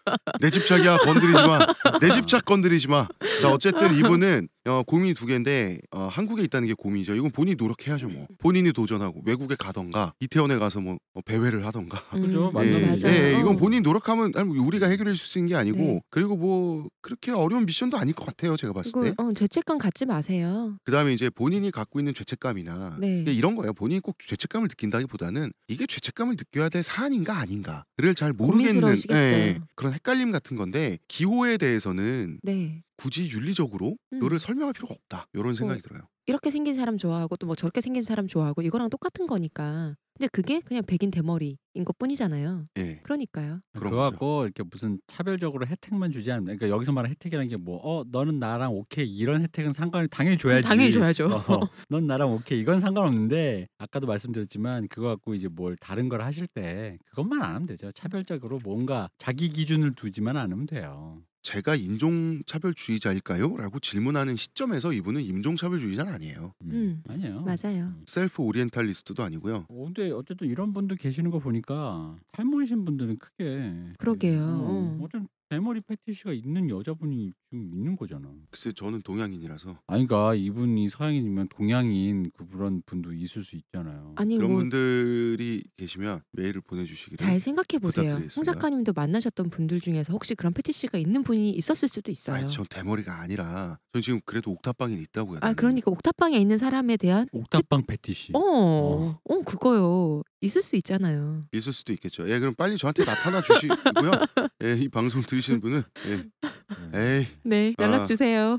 [0.40, 1.66] 내 집착이야 건드리지 마
[2.00, 3.06] 내 집착 건드리지 마
[3.40, 8.08] 자 어쨌든 이분은 어, 고민이 두 개인데 어, 한국에 있다는 게 고민이죠 이건 본인이 노력해야죠
[8.08, 12.48] 뭐 본인이 도전하고 외국에 가던가 이태원에 가서 뭐 어, 배회를 하던가 그죠?
[12.48, 13.06] 음, 맞는 예, 말이죠.
[13.06, 13.22] 맞아요.
[13.22, 13.56] 예, 이건 어.
[13.56, 16.00] 본인 노력하면 아니, 뭐 우리가 해결해 줄 수 있는 게 아니고 네.
[16.10, 20.76] 그리고 뭐 그렇게 어려운 미션도 아닐 것 같아요 제가 봤을 때 어, 죄책감 갖지 마세요.
[20.84, 23.24] 그다음에 이제 본인이 갖고 있는 죄책감이나 네.
[23.28, 28.96] 이런 거예요 본인이 꼭 죄책감을 느낀다기보다는 이게 죄책감을 느껴야 될 사안인가 아닌가를 잘 모르겠는.
[29.10, 32.82] 예, 그런 헷갈림 같은 건데 기호에 대해서는 네.
[32.96, 34.16] 굳이 윤리적으로 음.
[34.18, 36.02] 이거를 설명할 필요가 없다 이런 생각이 들어요.
[36.28, 39.94] 이렇게 생긴 사람 좋아하고 또 뭐 저렇게 생긴 사람 좋아하고 이거랑 똑같은 거니까.
[40.14, 42.68] 근데 그게 그냥 백인 대머리인 것 뿐이잖아요.
[42.78, 43.00] 예.
[43.04, 43.60] 그러니까요.
[43.74, 48.02] 그거 갖고 이렇게 무슨 차별적으로 혜택만 주지 않는 그러니까 여기서 말하는 혜택이라는 게 뭐 어
[48.10, 51.26] 너는 나랑 오케이 이런 혜택은 상관이 당연히 줘야지 당연히 줘야죠.
[51.48, 56.46] 어, 넌 나랑 오케이 이건 상관없는데 아까도 말씀드렸지만 그거 갖고 이제 뭘 다른 걸 하실
[56.46, 63.56] 때 그것만 안 하면 되죠 차별적으로 뭔가 자기 기준을 두지만 않으면 돼요 제가 인종차별주의자일까요?
[63.56, 66.52] 라고 질문하는 시점에서 이분은 인종차별주의자는 아니에요.
[66.62, 67.84] 음, 아니에요 맞아요.
[67.84, 68.02] 음.
[68.04, 69.66] self orientalist도 아니고요.
[69.68, 74.42] 어, 근데 어쨌든 이런 분들 계시는 거 보니까 탈모이신 분들은 크게 그러게요.
[74.42, 74.98] 어, 어.
[75.02, 78.28] 어쨌든 대머리 패티시가 있는 여자분이 지금 있는 거잖아.
[78.50, 84.14] 글쎄 저는 동양인이라서 아니 그러니까 이분이 서양인이면 동양인 그런 분도 있을 수 있잖아요.
[84.16, 88.02] 아니 그런 뭐 분들이 계시면 메일을 보내주시기를 잘 생각해 보세요.
[88.04, 88.52] 홍 부탁드리겠습니다.
[88.52, 92.36] 작가님도 만나셨던 분들 중에서 혹시 그런 패티시가 있는 분이 있었을 수도 있어요.
[92.36, 95.38] 아니 전 대머리가 아니라 전 지금 그래도 옥탑방에 있다고요.
[95.42, 98.32] 아 그러니까 옥탑방에 있는 사람에 대한 옥탑방 패티시.
[98.34, 100.22] 어, 어, 그거요.
[100.40, 101.46] 있을 수 있잖아요.
[101.52, 102.28] 있을 수도 있겠죠.
[102.28, 103.76] 예, 그럼 빨리 저한테 나타나 주시고요.
[104.64, 108.04] 예, 이 방송 들으시는 분은 예, 에이 네, 연락 아.
[108.04, 108.58] 주세요.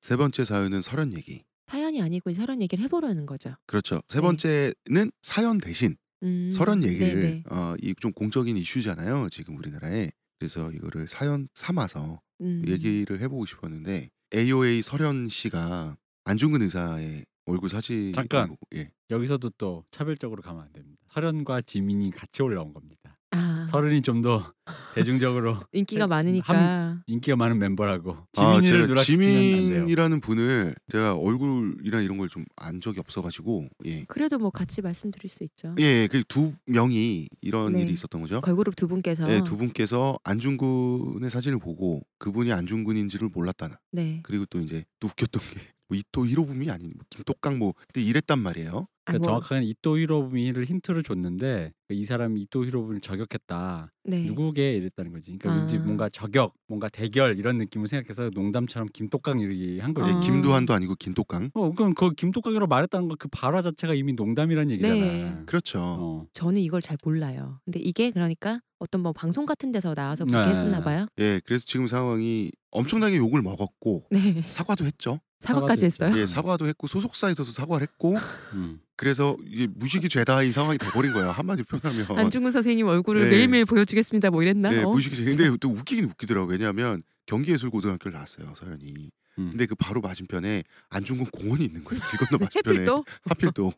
[0.00, 1.42] 세 번째 사연은 설현 얘기.
[1.66, 3.56] 사연이 아니고 사연 얘기를 해보려는 거죠.
[3.66, 4.00] 그렇죠.
[4.06, 4.22] 세 네.
[4.22, 7.42] 번째는 사연 대신 음, 설현 얘기를 네네.
[7.50, 9.28] 어, 이 좀 공적인 이슈잖아요.
[9.30, 10.10] 지금 우리나라에.
[10.38, 18.12] 그래서 이거를 사연 삼아서 음, 얘기를 해보고 싶었는데 AOA 설현 씨가 안중근 의사의 얼굴 사진
[18.12, 18.56] 잠깐.
[18.74, 18.90] 예.
[19.10, 21.00] 여기서도 또 차별적으로 가면 안 됩니다.
[21.08, 23.16] 설현과 지민이 같이 올라온 겁니다.
[23.32, 24.52] 아, 설현이 좀 더
[24.94, 28.96] 대중적으로 인기가 한- 많으니까 인기가 많은 멤버라고 아, 지민이를 돼요.
[28.98, 34.04] 지민이라는 분을 제가 얼굴이나 이런 걸 좀 안 적이 없어가지고 예.
[34.08, 35.74] 그래도 뭐 같이 말씀드릴 수 있죠.
[35.78, 37.82] 예, 그 두 명이 이런 네.
[37.82, 38.40] 일이 있었던 거죠.
[38.40, 43.78] 걸그룹 두 분께서 예, 두 분께서 안중근의 사진을 보고 그분이 안중근인지를 몰랐다나.
[43.92, 44.20] 네.
[44.22, 48.38] 그리고 또 이제 또 웃겼던 게 뭐 이토 히로부미 아닌 뭐 김똑강 뭐 그때 이랬단
[48.38, 48.86] 말이에요.
[49.08, 53.92] 아, 그러니까 뭐, 정확하게 이토 히로부미를 힌트를 줬는데 이 사람이 이토 히로부미를 저격했다.
[54.04, 54.24] 네.
[54.24, 55.36] 누구게 이랬다는 거지.
[55.38, 55.80] 그러니까 왠지 아.
[55.80, 60.10] 뭔가 저격, 뭔가 대결 이런 느낌을 생각해서 농담처럼 김똑강 이렇게 한 거지.
[60.10, 60.20] 예, 아.
[60.20, 61.50] 김두한도 아니고 김똑강.
[61.54, 64.94] 어, 그럼 그 김똑강이라고 말했다는 거 그 발화 자체가 이미 농담이라는 얘기잖아.
[64.94, 65.36] 네.
[65.46, 65.80] 그렇죠.
[65.80, 66.26] 어.
[66.32, 67.60] 저는 이걸 잘 몰라요.
[67.64, 70.50] 근데 이게 그러니까 어떤 뭐 방송 같은 데서 나와서 그렇게 네.
[70.50, 71.06] 했었나 봐요.
[71.18, 74.44] 예, 그래서 지금 상황이 엄청나게 욕을 먹었고 네.
[74.48, 75.20] 사과도 했죠.
[75.46, 75.84] 사과까지.
[75.86, 76.18] 했어요.
[76.18, 78.16] 예, 사과도 했고 소속사에서도 사과를 했고
[78.54, 78.80] 음.
[78.96, 81.30] 그래서 이게 무식이 죄다 이 상황이 돼버린 거예요.
[81.30, 82.18] 한마디로 표현하면.
[82.18, 83.30] 안중근 선생님 얼굴을 네.
[83.30, 84.30] 매일매일 보여주겠습니다.
[84.30, 84.70] 뭐 이랬나?
[84.70, 84.90] 네, 어?
[84.90, 85.24] 무식이 죄.
[85.24, 86.46] 근데 또 웃기긴 웃기더라고.
[86.46, 89.10] 요 왜냐하면 경기예술고등학교를 나왔어요, 서현이.
[89.38, 89.50] 음.
[89.50, 92.02] 근데 그 바로 맞은편에 안중근 공원이 있는 거예요.
[92.10, 92.74] 길 건너 맞은편에.
[92.80, 93.72] 해필 또 하필 또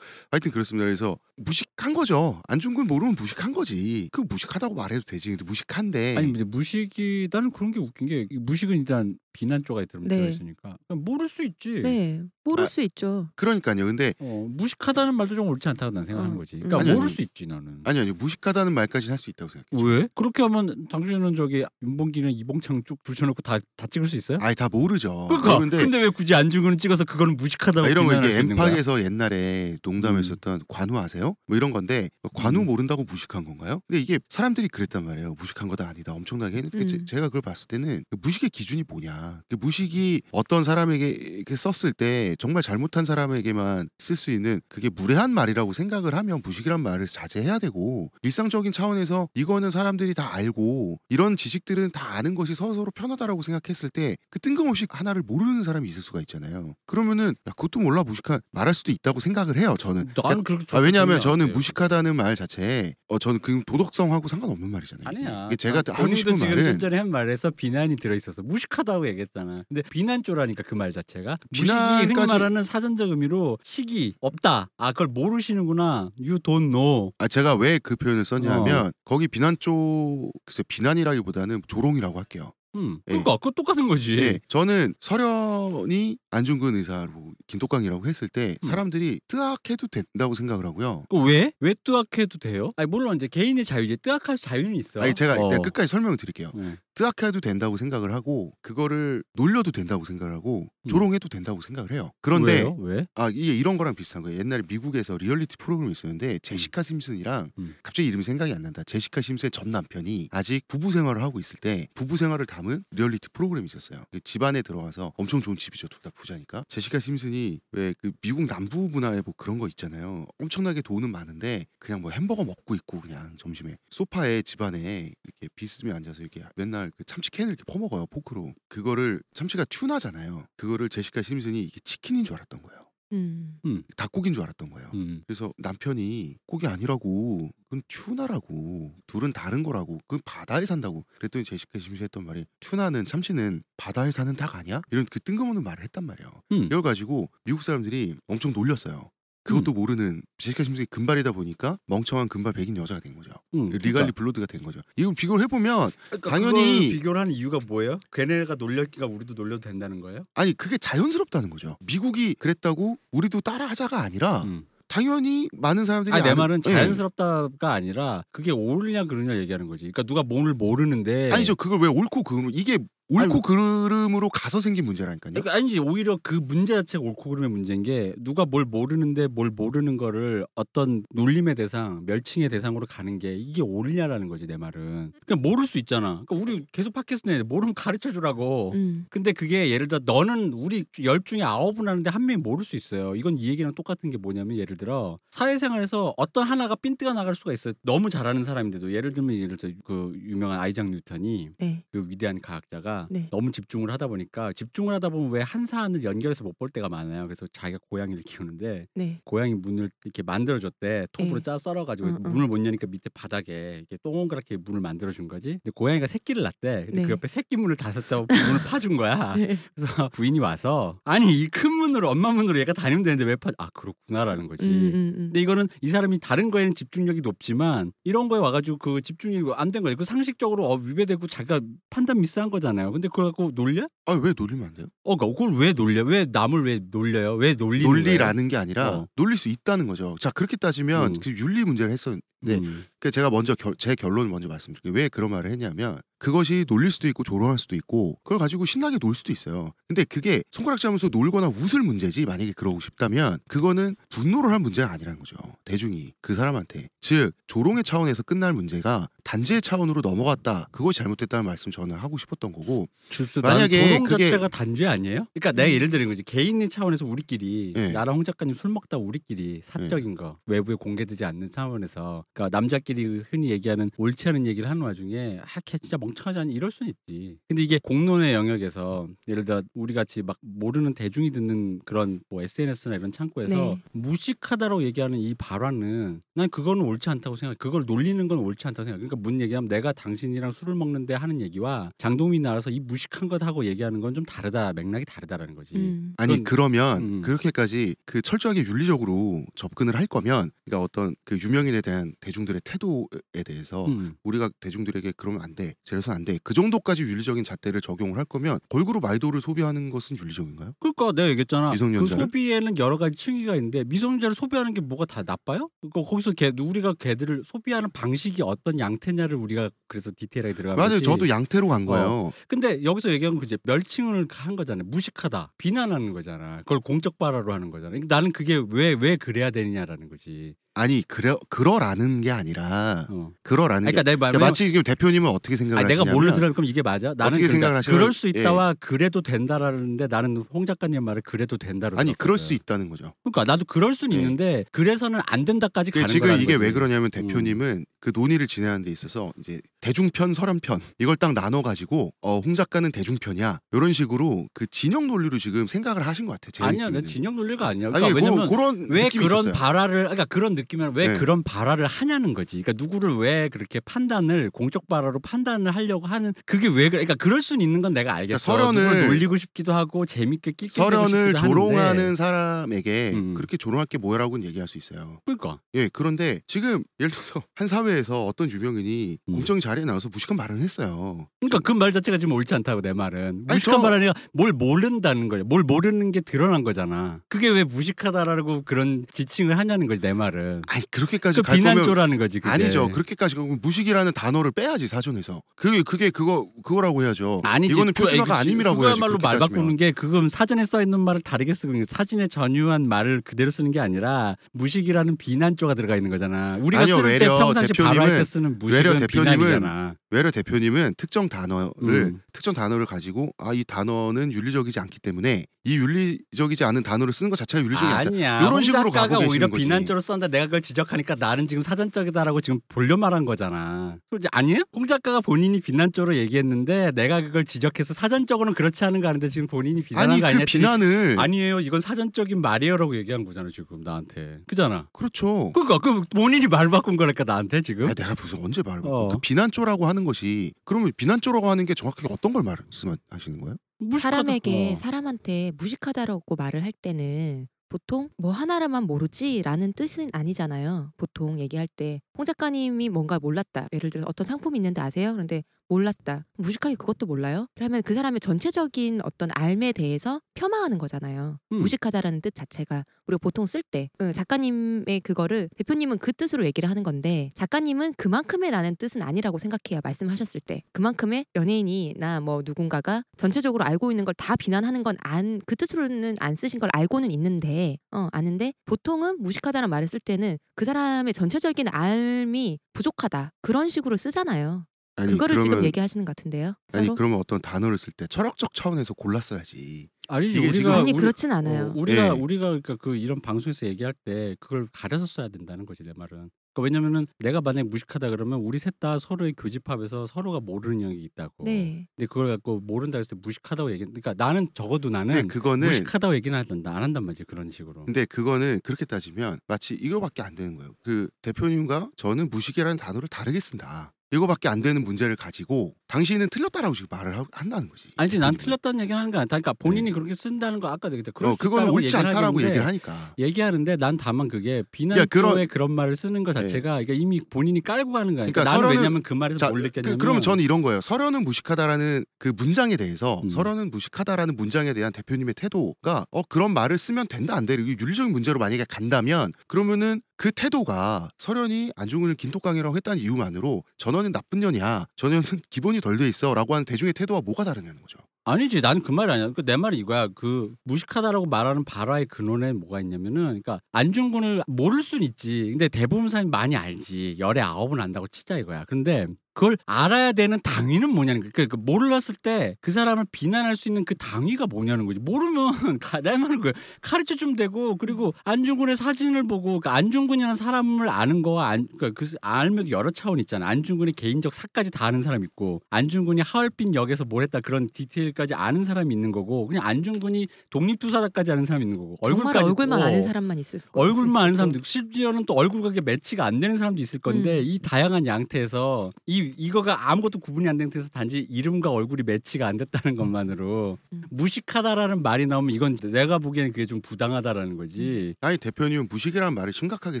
[0.30, 0.84] 하여튼 그렇습니다.
[0.84, 2.40] 그래서 무식한 거죠.
[2.48, 4.08] 안중근 모르면 무식한 거지.
[4.12, 5.30] 그 무식하다고 말해도 되지.
[5.30, 10.02] 근데 무식한데 아니 근데 무식이 나는 그런 게 웃긴 게이 무식은 일단 비난 쪽에 들어
[10.04, 10.16] 네.
[10.16, 11.80] 들어있으니까 그냥 모를 수 있지.
[11.82, 13.28] 네, 모를 아, 수 있죠.
[13.36, 13.86] 그러니까요.
[13.86, 16.56] 근데 어, 무식하다는 말도 좀 옳지 않다고 난 생각하는 어, 거지.
[16.56, 16.62] 음.
[16.64, 17.14] 그러니까 아니, 모를 아니.
[17.14, 17.80] 수 있지 나는.
[17.84, 19.86] 아니 아니 무식하다는 말까지는 할 수 있다고 생각해요.
[19.88, 20.08] 왜?
[20.14, 24.38] 그렇게 하면 당신은 저기 윤봉기는 이봉창 쭉 붙여놓고 다 다 찍을 수 있어요?
[24.40, 25.28] 아예 다 모르죠.
[25.36, 28.38] 그러니까 모르는데 근데 왜 굳이 안중근은 찍어서 그거는 무식하다고 아, 이런 거 이게?
[28.38, 31.34] 엠팍에서 옛날에 농담했었던 관우 아세요?
[31.46, 32.66] 뭐 이런 건데 관우 음.
[32.66, 33.80] 모른다고 무식한 건가요?
[33.86, 35.34] 근데 이게 사람들이 그랬단 말이에요.
[35.38, 36.12] 무식한 거다 아니다.
[36.12, 36.88] 엄청나게 했는데 음.
[36.88, 39.42] 제- 제가 그걸 봤을 때는 그 무식의 기준이 뭐냐?
[39.48, 45.72] 그 무식이 어떤 사람에게 썼을 때 정말 잘못한 사람에게만 쓸 수 있는 그게 무례한 말이라고
[45.72, 52.14] 생각을 하면 무식이란 말을 자제해야 되고 일상적인 차원에서 이거는 사람들이 다 알고 이런 지식들은 다
[52.14, 56.74] 아는 것이 서로 편하다라고 생각했을 때 그 뜬금없이 하나를 모르는 사람이 있을 수가 있잖아요.
[56.86, 59.74] 그러면은 야, 그것도 몰라 무식한 말할 수도 있다고 생각을 해요.
[59.78, 61.52] 저는 나는 그렇게 아, 왜냐하면 저는.
[61.52, 65.04] 무식하다는 말 자체에 어 저는 그 도덕성하고 상관없는 말이잖아요.
[65.06, 65.46] 아니야.
[65.46, 69.08] 이게 제가 하고 본인도 싶은 지금 말은 좀 전에 한 말에서 비난이 들어 있어서 무식하다고
[69.08, 69.64] 얘기했잖아.
[69.68, 74.70] 근데 비난조라니까 그 말 자체가 무식이 비난까지- 말하는 사전적 의미로 식이 없다.
[74.78, 76.10] 아 그걸 모르시는구나.
[76.18, 77.12] You don't know.
[77.18, 82.52] 아 제가 왜 그 표현을 썼냐면 거기 비난 쪽 글쎄 비난이라기보다는 조롱이라고 할게요.
[82.74, 83.00] 음.
[83.08, 83.12] 예.
[83.12, 84.16] 그러니까 그거 똑같은 거지.
[84.18, 88.66] 예, 저는 설현이 안중근 의사로 김독강이라고 했을 때 음.
[88.66, 91.04] 사람들이 뜨악해도 된다고 생각을 하고요.
[91.08, 91.52] 그 왜?
[91.60, 92.72] 왜 뜨악해도 돼요?
[92.76, 95.00] 아니 물론 이제 개인의 자유지 뜨악할 자유는 있어.
[95.00, 95.44] 아니 제가 어.
[95.46, 96.52] 일단 끝까지 설명을 드릴게요.
[96.54, 96.76] 네.
[96.94, 100.88] 뜨악해도 된다고 생각을 하고 그거를 놀려도 된다고 생각을 하고 음.
[100.88, 102.12] 조롱해도 된다고 생각을 해요.
[102.20, 102.76] 그런데 왜요?
[102.78, 103.06] 왜?
[103.14, 104.38] 아 이게 이런 거랑 비슷한 거예요.
[104.38, 107.74] 옛날에 미국에서 리얼리티 프로그램이 있었는데 제시카 심슨이랑 음.
[107.82, 108.82] 갑자기 이름이 생각이 안 난다.
[108.84, 113.66] 제시카 심슨의 전 남편이 아직 부부 생활을 하고 있을 때 부부 생활을 담은 리얼리티 프로그램이
[113.66, 114.04] 있었어요.
[114.10, 115.88] 그 집안에 들어가서 엄청 좋은 집이죠.
[115.88, 116.64] 둘 다 부자니까.
[116.68, 120.26] 제시카 심슨이 왜 그 미국 남부 문화에 뭐 그런 거 있잖아요.
[120.38, 126.20] 엄청나게 돈은 많은데 그냥 뭐 햄버거 먹고 있고 그냥 점심에 소파에 집안에 이렇게 비스듬히 앉아서
[126.22, 128.54] 이렇게 맨날 그 참치 캔을 이렇게 퍼먹어요 포크로.
[128.68, 130.46] 그거를 참치가 tuna잖아요.
[130.56, 132.79] 그거를 제시카 심슨이 이게 치킨인 줄 알았던 거예요.
[133.12, 133.82] 음.
[133.96, 134.90] 닭고기인 줄 알았던 거예요.
[134.94, 135.22] 음.
[135.26, 142.02] 그래서 남편이 고기 아니라고 그건 tuna라고 둘은 다른 거라고 그건 바다에 산다고 그랬더니 제시카 심슨이
[142.02, 144.80] 했던 말이 tuna는 참치는 바다에 사는 닭 아니야?
[144.90, 146.30] 이런 그 뜬금없는 말을 했단 말이에요.
[146.52, 146.64] 음.
[146.64, 149.10] 이걸 가지고 미국 사람들이 엄청 놀렸어요.
[149.50, 153.30] 그것도 모르는 제시카 심슨이 금발이다 보니까 멍청한 금발 백인 여자가 된 거죠.
[153.54, 153.70] 음.
[153.70, 154.80] Legally Blonde가 된 거죠.
[154.96, 157.98] 이걸 비교를 해보면 그러니까 당연히- 비교를 하는 이유가 뭐예요?
[158.12, 160.24] 걔네가 놀렸기가 우리도 놀려도 된다는 거예요?
[160.34, 161.76] 아니 그게 자연스럽다는 거죠.
[161.80, 164.64] 미국이 그랬다고 우리도 따라하자가 아니라 음.
[164.88, 166.72] 당연히 많은 사람들이 아니 내 말은 예.
[166.72, 169.84] 자연스럽다가 아니라 그게 옳으냐 그르냐 얘기하는 거지.
[169.84, 171.54] 그러니까 누가 뭘 모르는데 아니죠.
[171.54, 172.78] 그걸 왜 옳고 그름 이게
[173.10, 175.32] 옳고 그름으로 가서 생긴 문제라니까요.
[175.34, 179.96] 그러니까 아니지 오히려 그 문제 자체가 옳고 그름의 문제인 게 누가 뭘 모르는데 뭘 모르는
[179.96, 185.12] 거를 어떤 놀림의 대상, 멸칭의 대상으로 가는 게 이게 옳냐라는 거지 내 말은.
[185.26, 186.22] 그냥 모를 수 있잖아.
[186.26, 188.72] 그러니까 우리 계속 팟캐스트 내는데 모르면 가르쳐 주라고.
[188.74, 189.06] 음.
[189.10, 193.16] 근데 그게 예를 들어 너는 우리 열 중에 아홉은 하는데 한 명이 모를 수 있어요.
[193.16, 197.74] 이건 이 얘기랑 똑같은 게 뭐냐면 예를 들어 사회생활에서 어떤 하나가 핀트가 나갈 수가 있어요.
[197.82, 201.84] 너무 잘하는 사람인데도 예를 들면 예를 들어 그 유명한 아이작 뉴턴이 네.
[201.90, 203.28] 그 위대한 과학자가 네.
[203.30, 207.24] 너무 집중을 하다 보니까 집중을 하다 보면 왜 한 사안을 연결해서 못 볼 때가 많아요.
[207.26, 209.20] 그래서 자기가 고양이를 키우는데 네.
[209.24, 211.42] 고양이 문을 이렇게 만들어줬대 톱으로 네.
[211.42, 212.28] 짜 썰어가지고 어, 어.
[212.28, 215.52] 문을 못 여니까 밑에 바닥에 이렇게 동그랗게 문을 만들어준 거지.
[215.62, 216.84] 근데 고양이가 새끼를 낳대.
[216.86, 217.06] 근데 네.
[217.06, 218.28] 그 옆에 새끼 문을 다섯 자 문을
[218.68, 219.34] 파준 거야.
[219.36, 219.56] 네.
[219.74, 223.50] 그래서 부인이 와서 아니 이큰 문으로 엄마 문으로 얘가 다니면 되는데 왜 파?
[223.58, 224.66] 아 그렇구나라는 거지.
[224.68, 225.14] 음, 음, 음.
[225.26, 229.82] 근데 이거는 이 사람이 다른 거에는 집중력이 높지만 이런 거에 와가지고 그 집중력이 안 된
[229.82, 229.96] 거예요.
[229.96, 231.60] 그 상식적으로 어, 위배되고 자기가
[231.90, 232.90] 판단 미스한 거잖아요.
[232.92, 233.86] 근데 그걸 갖고 놀려?
[234.06, 234.86] 아 왜 놀리면 안 돼요?
[235.04, 236.02] 어, 그러니까 그걸 왜 놀려?
[236.04, 237.34] 왜 남을 왜 놀려요?
[237.34, 238.04] 왜 놀리는 거예요?
[238.04, 239.06] 논리라는 게 아니라 어.
[239.16, 240.16] 놀릴 수 있다는 거죠.
[240.20, 241.20] 자 그렇게 따지면 음.
[241.22, 242.84] 그 윤리 문제를 했었 는데 음.
[242.98, 244.92] 그 제가 먼저 결- 제 결론을 먼저 말씀드릴게요.
[244.92, 249.14] 왜 그런 말을 했냐면 그것이 놀릴 수도 있고 조롱할 수도 있고 그걸 가지고 신나게 놀
[249.14, 249.72] 수도 있어요.
[249.88, 255.18] 근데 그게 손가락질 하면서 놀거나 웃을 문제지 만약에 그러고 싶다면 그거는 분노를 할 문제가 아니라는
[255.18, 255.36] 거죠.
[255.64, 260.68] 대중이 그 사람한테 즉 조롱의 차원에서 끝날 문제가 단죄의 차원으로 넘어갔다.
[260.72, 265.26] 그것이 잘못됐다는 말씀 저는 하고 싶었던 거고 주스 만약에 조롱 그게- 자체가 단죄 아니에요?
[265.34, 265.72] 그러니까 내가 음.
[265.74, 267.92] 예를 들은 거지 개인의 차원에서 우리끼리 네.
[267.92, 273.50] 나랑 홍 작가님 술 먹다 우리끼리 사적인 거 외부에 공개되지 않는 차원에서 그러니까 남자끼리 흔히
[273.50, 277.36] 얘기하는 옳지 않은 얘기를 하는 와중에 아걔 진짜 멍청하지 않니 이럴 수는 있지.
[277.48, 282.96] 근데 이게 공론의 영역에서 예를 들어 우리 같이 막 모르는 대중이 듣는 그런 뭐 SNS나
[282.96, 283.78] 이런 창구에서 네.
[283.92, 287.58] 무식하다라고 얘기하는 이 발언은 난 그거는 옳지 않다고 생각.
[287.58, 289.00] 그걸 놀리는 건 옳지 않다고 생각.
[289.10, 293.64] 그러니까 뭔 얘기냐면 내가 당신이랑 술을 먹는데 하는 얘기와 장동민이 나와서 이 무식한 것 하고
[293.64, 295.76] 얘기하는 건 좀 다르다 맥락이 다르다라는 거지.
[295.76, 296.14] 음.
[296.16, 297.22] 아니 그러면 음.
[297.22, 303.86] 그렇게까지 그 철저하게 윤리적으로 접근을 할 거면 그러니까 어떤 그 유명인에 대한 대중들의 태도에 대해서
[303.86, 304.14] 음.
[304.24, 306.40] 우리가 대중들에게 그러면 안 돼, 저래서 안 돼.
[306.42, 310.74] 그 정도까지 윤리적인 잣대를 적용을 할 거면 걸그룹 아이돌을 소비하는 것은 윤리적인가요?
[310.80, 311.68] 그러니까 내가 얘기했잖아.
[311.70, 312.24] 그 미성년자를?
[312.26, 315.70] 소비에는 여러 가지 층위가 있는데 미성년자를 소비하는 게 뭐가 다 나빠요?
[315.80, 321.00] 그러니까 거기서 걔 우리가 걔들을 소비하는 방식이 어떤 양 태냐를 우리가 그래서 디테일하게 들어가면 맞아요.
[321.00, 322.32] 저도 양태로 간 거예요.
[322.46, 324.84] 근데 여기서 얘기한 건 이제 멸칭을 한 거잖아요.
[324.88, 326.58] 무식하다, 비난하는 거잖아.
[326.58, 327.98] 그걸 공적 발화로 하는 거잖아.
[328.06, 330.54] 나는 그게 왜왜 그래야 되느냐라는 거지.
[330.74, 333.30] 아니 그래 그러라는 게 아니라 어.
[333.42, 336.52] 그러라는 그러니까 게 내 말, 그러니까 마치 지금 대표님은 어떻게 생각을 아, 내가 뭘로 들으면
[336.52, 337.08] 그럼 이게 맞아?
[337.16, 341.56] 나는 어떻게 그러니까 생각을 하시냐면- 그럴 수 있다와 그래도 된다라는데 나는 홍 작가님 말을 그래도
[341.58, 342.38] 된다로 아니 그럴.
[342.38, 343.12] 수 있다는 거죠.
[343.22, 344.22] 그러니까 나도 그럴 수는 네.
[344.22, 346.54] 있는데 그래서는 안 된다까지 그 가는 지금 이게 거지.
[346.54, 346.60] 음.
[346.62, 352.12] 왜 그러냐면 대표님은 그 논의를 진행하는 데 있어서 이제 대중편 서련편 이걸 딱 나눠 가지고
[352.22, 356.50] 어, 홍 작가는 대중편이야 이런 식으로 그 진영 논리로 지금 생각을 하신 것 같아요.
[356.52, 357.02] 제 아니야, 내.
[357.02, 357.88] 진영 논리가 아니야.
[357.88, 359.52] 아니 그러니까 왜냐면 그, 그런 왜 그런 있었어요.
[359.52, 361.18] 발화를 그러니까 그런 느낌이면 왜 네.
[361.18, 362.62] 그런 발화를 하냐는 거지.
[362.62, 367.04] 그러니까 누구를 왜 그렇게 판단을 공적 발화로 판단을 하려고 하는 그게 왜 그래?
[367.04, 368.52] 그러니까 그럴 수는 있는 건 내가 알겠어.
[368.52, 372.14] 그러니까 서련을- 놀리고 싶기도 하고 재밌게 끼게 서련을 조롱하는 하는데.
[372.14, 373.34] 사람에게 음.
[373.34, 375.20] 그렇게 조롱할 게 뭐라고는 얘기할 수 있어요.
[375.24, 379.32] 그러니까 예, 그런데 지금 예를 들어서 한 사회에서 어떤 유명인이 음.
[379.34, 381.26] 공적인 자리에 나와서 무식한 발언을 했어요.
[381.40, 385.28] 그러니까 그 말 자체가 지금 옳지 않다고 내 말은 무식한 저- 말 아니라 뭘 모른다는
[385.30, 385.42] 거야.
[385.44, 387.20] 뭘 모르는 게 드러난 거잖아.
[387.28, 390.49] 그게 왜 무식하다라고 그런 지칭을 하냐는 거지 내 말은.
[390.66, 392.40] 아니 그렇게까지 그 비난조라는 거지.
[392.40, 392.52] 그게.
[392.52, 392.88] 아니죠.
[392.90, 395.42] 그렇게까지 가면 무식이라는 단어를 빼야지 사전에서.
[395.56, 397.40] 그게 그게 그거 그거라고 해야죠.
[397.44, 397.72] 아니지.
[397.72, 398.38] 이거는 그- 표준화가.
[398.38, 398.94] 아님이라고 해야지.
[399.00, 401.84] 그거야말로 말 바꾸는 게 그건 사전에 써 있는 말을 다르게 쓰고 있는.
[401.88, 406.56] 사진에 전유한 말을 그대로 쓰는 게 아니라 무식이라는 비난조가 들어가 있는 거잖아.
[406.60, 409.94] 우리가 아니요, 쓸때 외려 평상시 대표님은- 발화할 때 쓰는 무식은 대표님은 비난이잖아.
[410.10, 412.20] 외려 대표님은 특정 단어를 음.
[412.32, 417.36] 특정 단어를 가지고 아 이 단어는 윤리적이지 않기 때문에 이 윤리적이지 않은 단어를 쓰는 것
[417.36, 417.92] 자체가 윤리적이.
[417.92, 418.40] 아니야.
[418.40, 419.64] 이런 홍 식으로 가고 오히려 계시는 거지.
[419.64, 423.96] 비난조로 썼는데 내가 그걸 지적하니까 나는 지금 사전적이다라고 지금 본려 말한 거잖아.
[424.32, 424.62] 아니에요?
[424.74, 429.82] 홍 작가가 본인이 비난조로 얘기했는데 내가 그걸 지적해서 사전적으로는 그렇지 않은 거 아는데 지금 본인이
[429.82, 430.44] 비난한 아니 거그 아니야?
[430.46, 431.60] 비난을 아니에요.
[431.60, 434.40] 이건 사전적인 말이에요라고 얘기한 거잖아 지금 나한테.
[434.46, 434.88] 그잖아.
[434.92, 435.52] 그렇죠.
[435.52, 437.86] 그러니까 그 본인이 말 바꾼 거니까 나한테 지금.
[437.86, 439.08] 아, 내가 무슨 언제 말을 어.
[439.08, 443.56] 그 비난조라고 하는 것이 그러면 비난조라고 하는 게 정확하게 어떤 걸 말씀하시는 거예요?
[443.78, 443.98] 무식하다.
[444.16, 444.76] 사람에게 어.
[444.76, 450.92] 사람한테 무식하다라고 말을 할 때는 보통 뭐 하나라만 모르지라는 뜻은 아니잖아요.
[450.98, 453.68] 보통 얘기할 때 홍 작가님이 뭔가 몰랐다.
[453.72, 455.12] 예를 들어 어떤 상품이 있는데 아세요?
[455.14, 456.26] 그런데 몰랐다.
[456.36, 457.46] 무식하게 그것도 몰라요?
[457.54, 461.38] 그러면 그 사람의 전체적인 어떤 알에 대해서 폄하하는 거잖아요.
[461.52, 461.58] 음.
[461.58, 467.30] 무식하다라는 뜻 자체가 우리가 보통 쓸 때 작가님의 그거를 대표님은 그 뜻으로 얘기를 하는 건데
[467.34, 469.80] 작가님은 그만큼의 나는 뜻은 아니라고 생각해요.
[469.82, 475.56] 말씀하셨을 때 그만큼의 연예인이나 뭐 누군가가 전체적으로 알고 있는 걸 다 비난하는 건 안 그
[475.56, 477.59] 뜻으로는 안 쓰신 걸 알고는 있는데
[477.92, 484.66] 어 아는데 보통은 무식하다는 말을 쓸 때는 그 사람의 전체적인 알미 부족하다 그런 식으로 쓰잖아요.
[484.96, 486.54] 아니 그거를 그러면 지금 얘기하시는 것 같은데요.
[486.74, 486.94] 아니 서로?
[486.94, 489.88] 그러면 어떤 단어를 쓸 때 철학적 차원에서 골랐어야지.
[490.08, 491.66] 아니지 이게 지금- 우리가 아니 우리- 그렇진 않아요.
[491.68, 492.08] 어, 우리가 예.
[492.10, 496.30] 우리가 그러니까 그 이런 방송에서 얘기할 때 그걸 가려서 써야 된다는 거지 내 말은.
[496.52, 501.44] 그러니까 왜냐면은 내가 만약에 무식하다 그러면 우리 셋 다 서로의 교집합에서 서로가 모르는 영역이 있다고.
[501.44, 501.86] 네.
[501.94, 503.84] 근데 그걸 갖고 모른다 때 무식하다고 얘기.
[503.84, 507.84] 그러니까 나는 적어도 나는 그거는 무식하다고 얘기는 한다 안 한단 말이지 그런 식으로.
[507.84, 510.72] 근데 그거는 그렇게 따지면 마치 이거밖에 안 되는 거예요.
[510.82, 513.92] 그 대표님과 저는 무식이라는 단어를 다르게 쓴다.
[514.12, 517.88] 이거밖에 안 되는 문제를 가지고 당신은 틀렸다라고 지금 말을 하- 한다는 거지.
[517.96, 518.36] 아니지 난.
[518.36, 519.36] 틀렸다는 얘기는 하는 거 아니다.
[519.36, 521.10] 그러니까 본인이 그렇게 쓴다는 거 아까도 얘기했다.
[521.26, 523.12] 어, 수 그거는 옳지 않다라고 얘기를 하니까.
[523.18, 527.90] 얘기하는데 난 다만 그게 비난조의 그런- 그런 말을 쓰는 것 자체가 그러니까 이미 본인이 깔고
[527.92, 528.26] 가는 거야.
[528.26, 530.80] 그러니까, 나는 왜냐면 그 말에서 자, 뭘 그, 느꼈냐면 그러면 저는 이런 거예요.
[530.80, 533.28] 서련은 무식하다라는 그 문장에 대해서 음.
[533.28, 537.54] 서련은 무식하다라는 문장에 대한 대표님의 태도가 어 그런 말을 쓰면 된다 안 돼.
[537.54, 544.40] 이게 윤리적인 문제로 만약에 간다면 그러면은 그 태도가 서련이 안중근을 긴톡강이라고 했다는 이유만으로 전원은 나쁜
[544.40, 544.84] 년이야.
[544.96, 547.98] 전원은 기본이 덜 돼 있어라고 하는 대중의 태도와 뭐가 다르냐는 거죠.
[548.24, 549.32] 아니지 나는 그 말이 아니야.
[549.32, 550.08] 그 내 말이 이거야.
[550.14, 555.48] 그 무식하다라고 말하는 발화의 근원에 뭐가 있냐면은 그러니까 안중근을 모를 순 있지.
[555.52, 557.16] 근데 대부분 사람이 많이 알지.
[557.18, 558.64] 열에 아홉은 안다고 치자 이거야.
[558.66, 561.32] 근데 그걸 알아야 되는 당위는 뭐냐는 거예요.
[561.32, 564.98] 그러니까 몰랐을 때 그 사람을 비난할 수 있는 그 당위가 뭐냐는 거지.
[565.00, 571.22] 모르면 내 말은 그 가르쳐 주면 되고 그리고 안중근의 사진을 보고 그 안중근이라는 사람을 아는
[571.22, 573.48] 거와 안, 그러니까 그 알면 여러 차원 있잖아.
[573.48, 578.64] 안중근의 개인적 사까지 다 아는 사람 있고 안중근이 하얼빈 역에서 뭘 했다 그런 디테일까지 아는
[578.64, 582.84] 사람이 있는 거고 그냥 안중근이 독립투사다까지 아는 사람이 있는 거고 얼굴까지 얼굴만 어.
[582.84, 586.80] 아는 사람만 있을 거 얼굴만 아는 사람도 있고 심지어는 또 얼굴과 매치가 안 되는 사람도
[586.82, 587.44] 있을 건데 음.
[587.44, 592.56] 이 다양한 양태에서 이 이거가 아무것도 구분이 안 된 상태에서 단지 이름과 얼굴이 매치가 안
[592.56, 594.02] 됐다는 것만으로 음.
[594.10, 598.14] 무식하다라는 말이 나오면 이건 내가 보기에는 그게 좀 부당하다라는 거지.
[598.20, 600.00] 아니 대표님은 무식이라는 말을 심각하게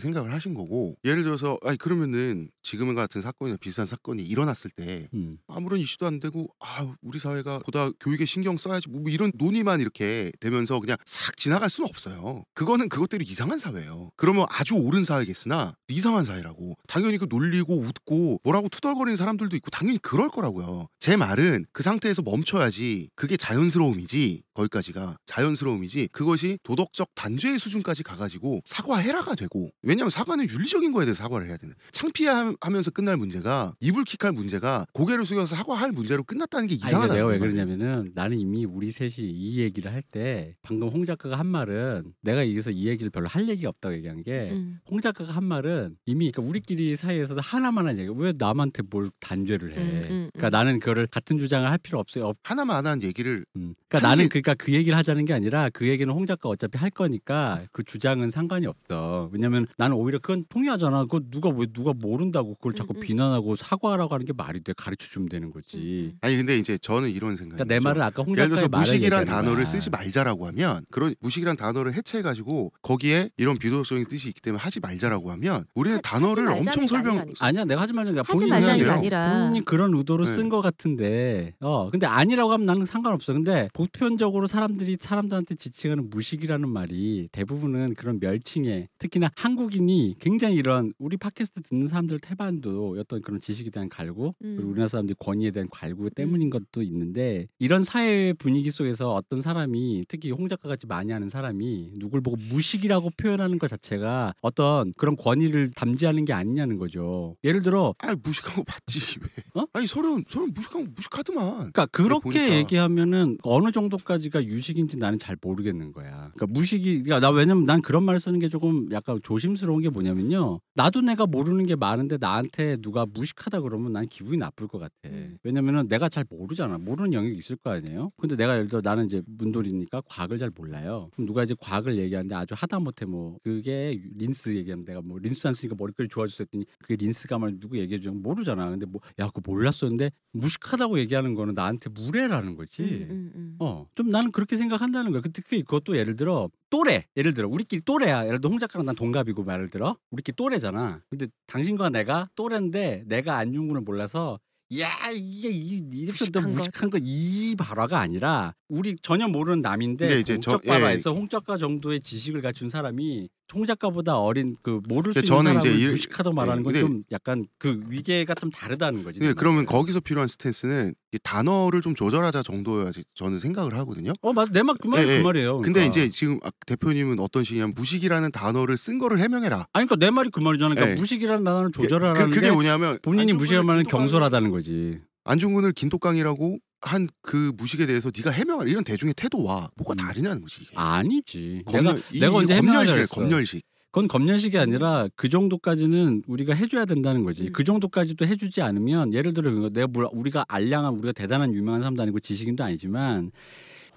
[0.00, 5.38] 생각을 하신 거고 예를 들어서 아니 그러면은 지금 같은 사건이나 비슷한 사건이 일어났을 때 음.
[5.46, 10.30] 아무런 이슈도 안 되고 아 우리 사회가 보다 교육에 신경 써야지 뭐 이런 논의만 이렇게
[10.40, 12.44] 되면서 그냥 싹 지나갈 수는 없어요.
[12.54, 14.10] 그거는 그것대로 이상한 사회예요.
[14.16, 19.70] 그러면 아주 옳은 사회겠으나 이상한 사회라고 당연히 그 놀리고 웃고 뭐라고 투덜거리 는 사람들도 있고
[19.70, 20.86] 당연히 그럴 거라고요.
[21.00, 29.34] 제 말은 그 상태에서 멈춰야지 그게 자연스러움이지 거기까지가 자연스러움이지 그것이 도덕적 단죄의 수준까지 가가지고 사과해라가
[29.34, 35.24] 되고 왜냐하면 사과는 윤리적인 거에 대해서 사과를 해야 되는 창피하면서 끝날 문제가 이불킥할 문제가 고개를
[35.24, 37.14] 숙여서 사과할 문제로 끝났다는 게 아니, 이상하다.
[37.14, 41.46] 내가 왜 그러냐면은 나는 이미 우리 셋이 이 얘기를 할 때 방금 홍 작가가 한
[41.46, 44.78] 말은 내가 여기서 이 얘기를 별로 할 얘기가 없다고 얘기한 게 음.
[44.90, 48.10] 홍 작가가 한 말은 이미 그러니까 우리끼리 사이에서도 하나만 한 얘기.
[48.16, 49.80] 왜 남한테 뭘 단죄를 해?
[49.80, 50.50] 음, 음, 그러니까 음.
[50.50, 52.26] 나는 그거를 같은 주장을 할 필요 없어요.
[52.28, 53.74] 없- 하나만 하나는 얘기를 음.
[53.88, 56.78] 그러니까 한 나는 얘기- 그러니까 그 얘기를 하자는 게 아니라 그 얘기는 홍 작가 어차피
[56.78, 59.28] 할 거니까 그 주장은 상관이 없어.
[59.32, 61.04] 왜냐면 나는 오히려 그건 통해하잖아.
[61.04, 63.00] 그거 누가 왜 누가 모른다고 그걸 자꾸 음, 음.
[63.00, 64.72] 비난하고 사과하라고 하는 게 말이 돼?
[64.76, 65.76] 가르쳐 주면 되는 거지.
[65.78, 66.18] 음, 음.
[66.22, 68.80] 아니 근데 이제 저는 이런 생각이 그러니까 내 말을 아까 홍 예를 작가의 들어서 말을
[68.86, 69.64] 무식이란 단어를 거야.
[69.66, 74.80] 쓰지 말자라고 하면 그런 무식이란 단어를 해체해 가지고 거기에 이런 비도덕적인 뜻이 있기 때문에 하지
[74.80, 77.44] 말자라고 하면 우리는 하- 단어를 엄청 설명 아니지.
[77.44, 78.90] 아니야 내가 하지 말자는 게 하지 본인이 말자는 게.
[78.90, 80.34] 아니라 본인이 그런 의도로 네.
[80.34, 86.68] 쓴것 같은데 어 근데 아니라고 하면 나는 상관없어 근데 보편적 으로 사람들이 사람들한테 지칭하는 무식이라는
[86.68, 93.40] 말이 대부분은 그런 멸칭에 특히나 한국인이 굉장히 이런 우리 팟캐스트 듣는 사람들 태반도 어떤 그런
[93.40, 94.54] 지식에 대한 갈구 음.
[94.56, 100.04] 그리고 우리나라 사람들이 권위에 대한 갈구 때문인 것도 있는데 이런 사회 분위기 속에서 어떤 사람이
[100.08, 105.16] 특히 홍 작가 같이 많이 하는 사람이 누굴 보고 무식이라고 표현하는 것 자체가 어떤 그런
[105.16, 109.60] 권위를 담지하는 게 아니냐는 거죠 예를 들어 아 무식한 거 맞지 왜?
[109.60, 109.66] 어?
[109.72, 111.56] 아니 서른 서른 무식한 거 무식하더만.
[111.56, 112.56] 그러니까 그렇게 보니까.
[112.56, 116.30] 얘기하면은 어느 정도까지 가 유식인지 나는 잘 모르겠는 거야.
[116.34, 120.60] 그러니까 무식이 그러니까 나 왜냐면 난 그런 말 쓰는 게 조금 약간 조심스러운 게 뭐냐면요.
[120.74, 124.92] 나도 내가 모르는 게 많은데 나한테 누가 무식하다 그러면 난 기분이 나쁠 것 같아.
[125.06, 125.38] 음.
[125.42, 126.78] 왜냐면은 내가 잘 모르잖아.
[126.78, 128.10] 모르는 영역이 있을 거 아니에요.
[128.18, 131.08] 근데 내가 예를 들어 나는 이제 문돌이니까 과학을 잘 몰라요.
[131.14, 135.54] 그럼 누가 이제 과학을 얘기하는데 아주 하다못해 뭐 그게 린스 얘기하면 내가 뭐 린스 안
[135.54, 138.68] 쓰니까 머리카락이 좋아졌어 했더니 그게 린스가 말 누구 얘기해 주면 모르잖아.
[138.70, 142.82] 근데 뭐야 그거 몰랐었는데 무식하다고 얘기하는 거는 나한테 무례라는 거지.
[142.82, 143.56] 음, 음, 음.
[143.58, 145.20] 어, 좀 나는 그렇게 생각한다는 거야.
[145.20, 148.26] 그 특히 그것도 예를 들어 또래, 예를 들어 우리끼리 또래야.
[148.26, 151.00] 예를 들어 홍 작가랑 난 동갑이고 말을 들어 우리끼리 또래잖아.
[151.08, 154.38] 근데 당신과 내가 또래인데 내가 안중근을 몰라서
[154.78, 156.58] 야 이게 이 이렇게 너 무식한 것.
[156.58, 160.68] 무식한 거이 발화가 아니라 우리 전혀 모르는 남인데 근데 이제 저- 공적 예.
[160.68, 165.36] 발화에서 홍 작가 정도의 지식을 갖춘 사람이 홍 작가보다 어린 그 모를 수 근데 있는
[165.36, 169.20] 저는 사람을 이제 무식하다고 말하는 예, 건 근데- 좀 약간 그 위계가 좀 다르다는 거지.
[169.20, 169.66] 네, 내 그러면.
[169.66, 174.12] 거기서 필요한 스탠스는 이 단어를 좀 조절하자 정도여야지 저는 생각을 하거든요.
[174.22, 175.18] 어 맞, 내말 그 말이 예, 예.
[175.18, 175.60] 그 말이에요.
[175.62, 175.90] 근데 그러니까.
[176.00, 179.66] 이제 지금 아, 대표님은 어떤 식이냐면 무식이라는 단어를 쓴 거를 해명해라.
[179.72, 180.74] 아니 그러니까 내 말이 그 말이잖아.
[180.74, 181.00] 그러니까 예.
[181.00, 185.00] 무식이라는 단어를 그, 조절하라는 그게 게 뭐냐면 본인이 안중근을 무식한 말은 긴독강- 경솔하다는 거지.
[185.24, 189.96] 안중근을 긴또깡이라고 한 그 무식에 대해서 네가 해명하라 이런 대중의 태도와 뭐가 음.
[189.96, 190.72] 다르냐는 거지 이게.
[190.74, 191.62] 아니지.
[191.66, 193.14] 검열, 내가 이 내가 언제 그랬어.
[193.20, 193.62] 검열식.
[193.92, 197.48] 그건 검열식이 아니라 그 정도까지는 우리가 해줘야 된다는 거지.
[197.48, 197.52] 음.
[197.52, 202.20] 그 정도까지도 해주지 않으면 예를 들어 내가 물- 우리가 알량한 우리가 대단한 유명한 사람도 아니고
[202.20, 203.32] 지식인도 아니지만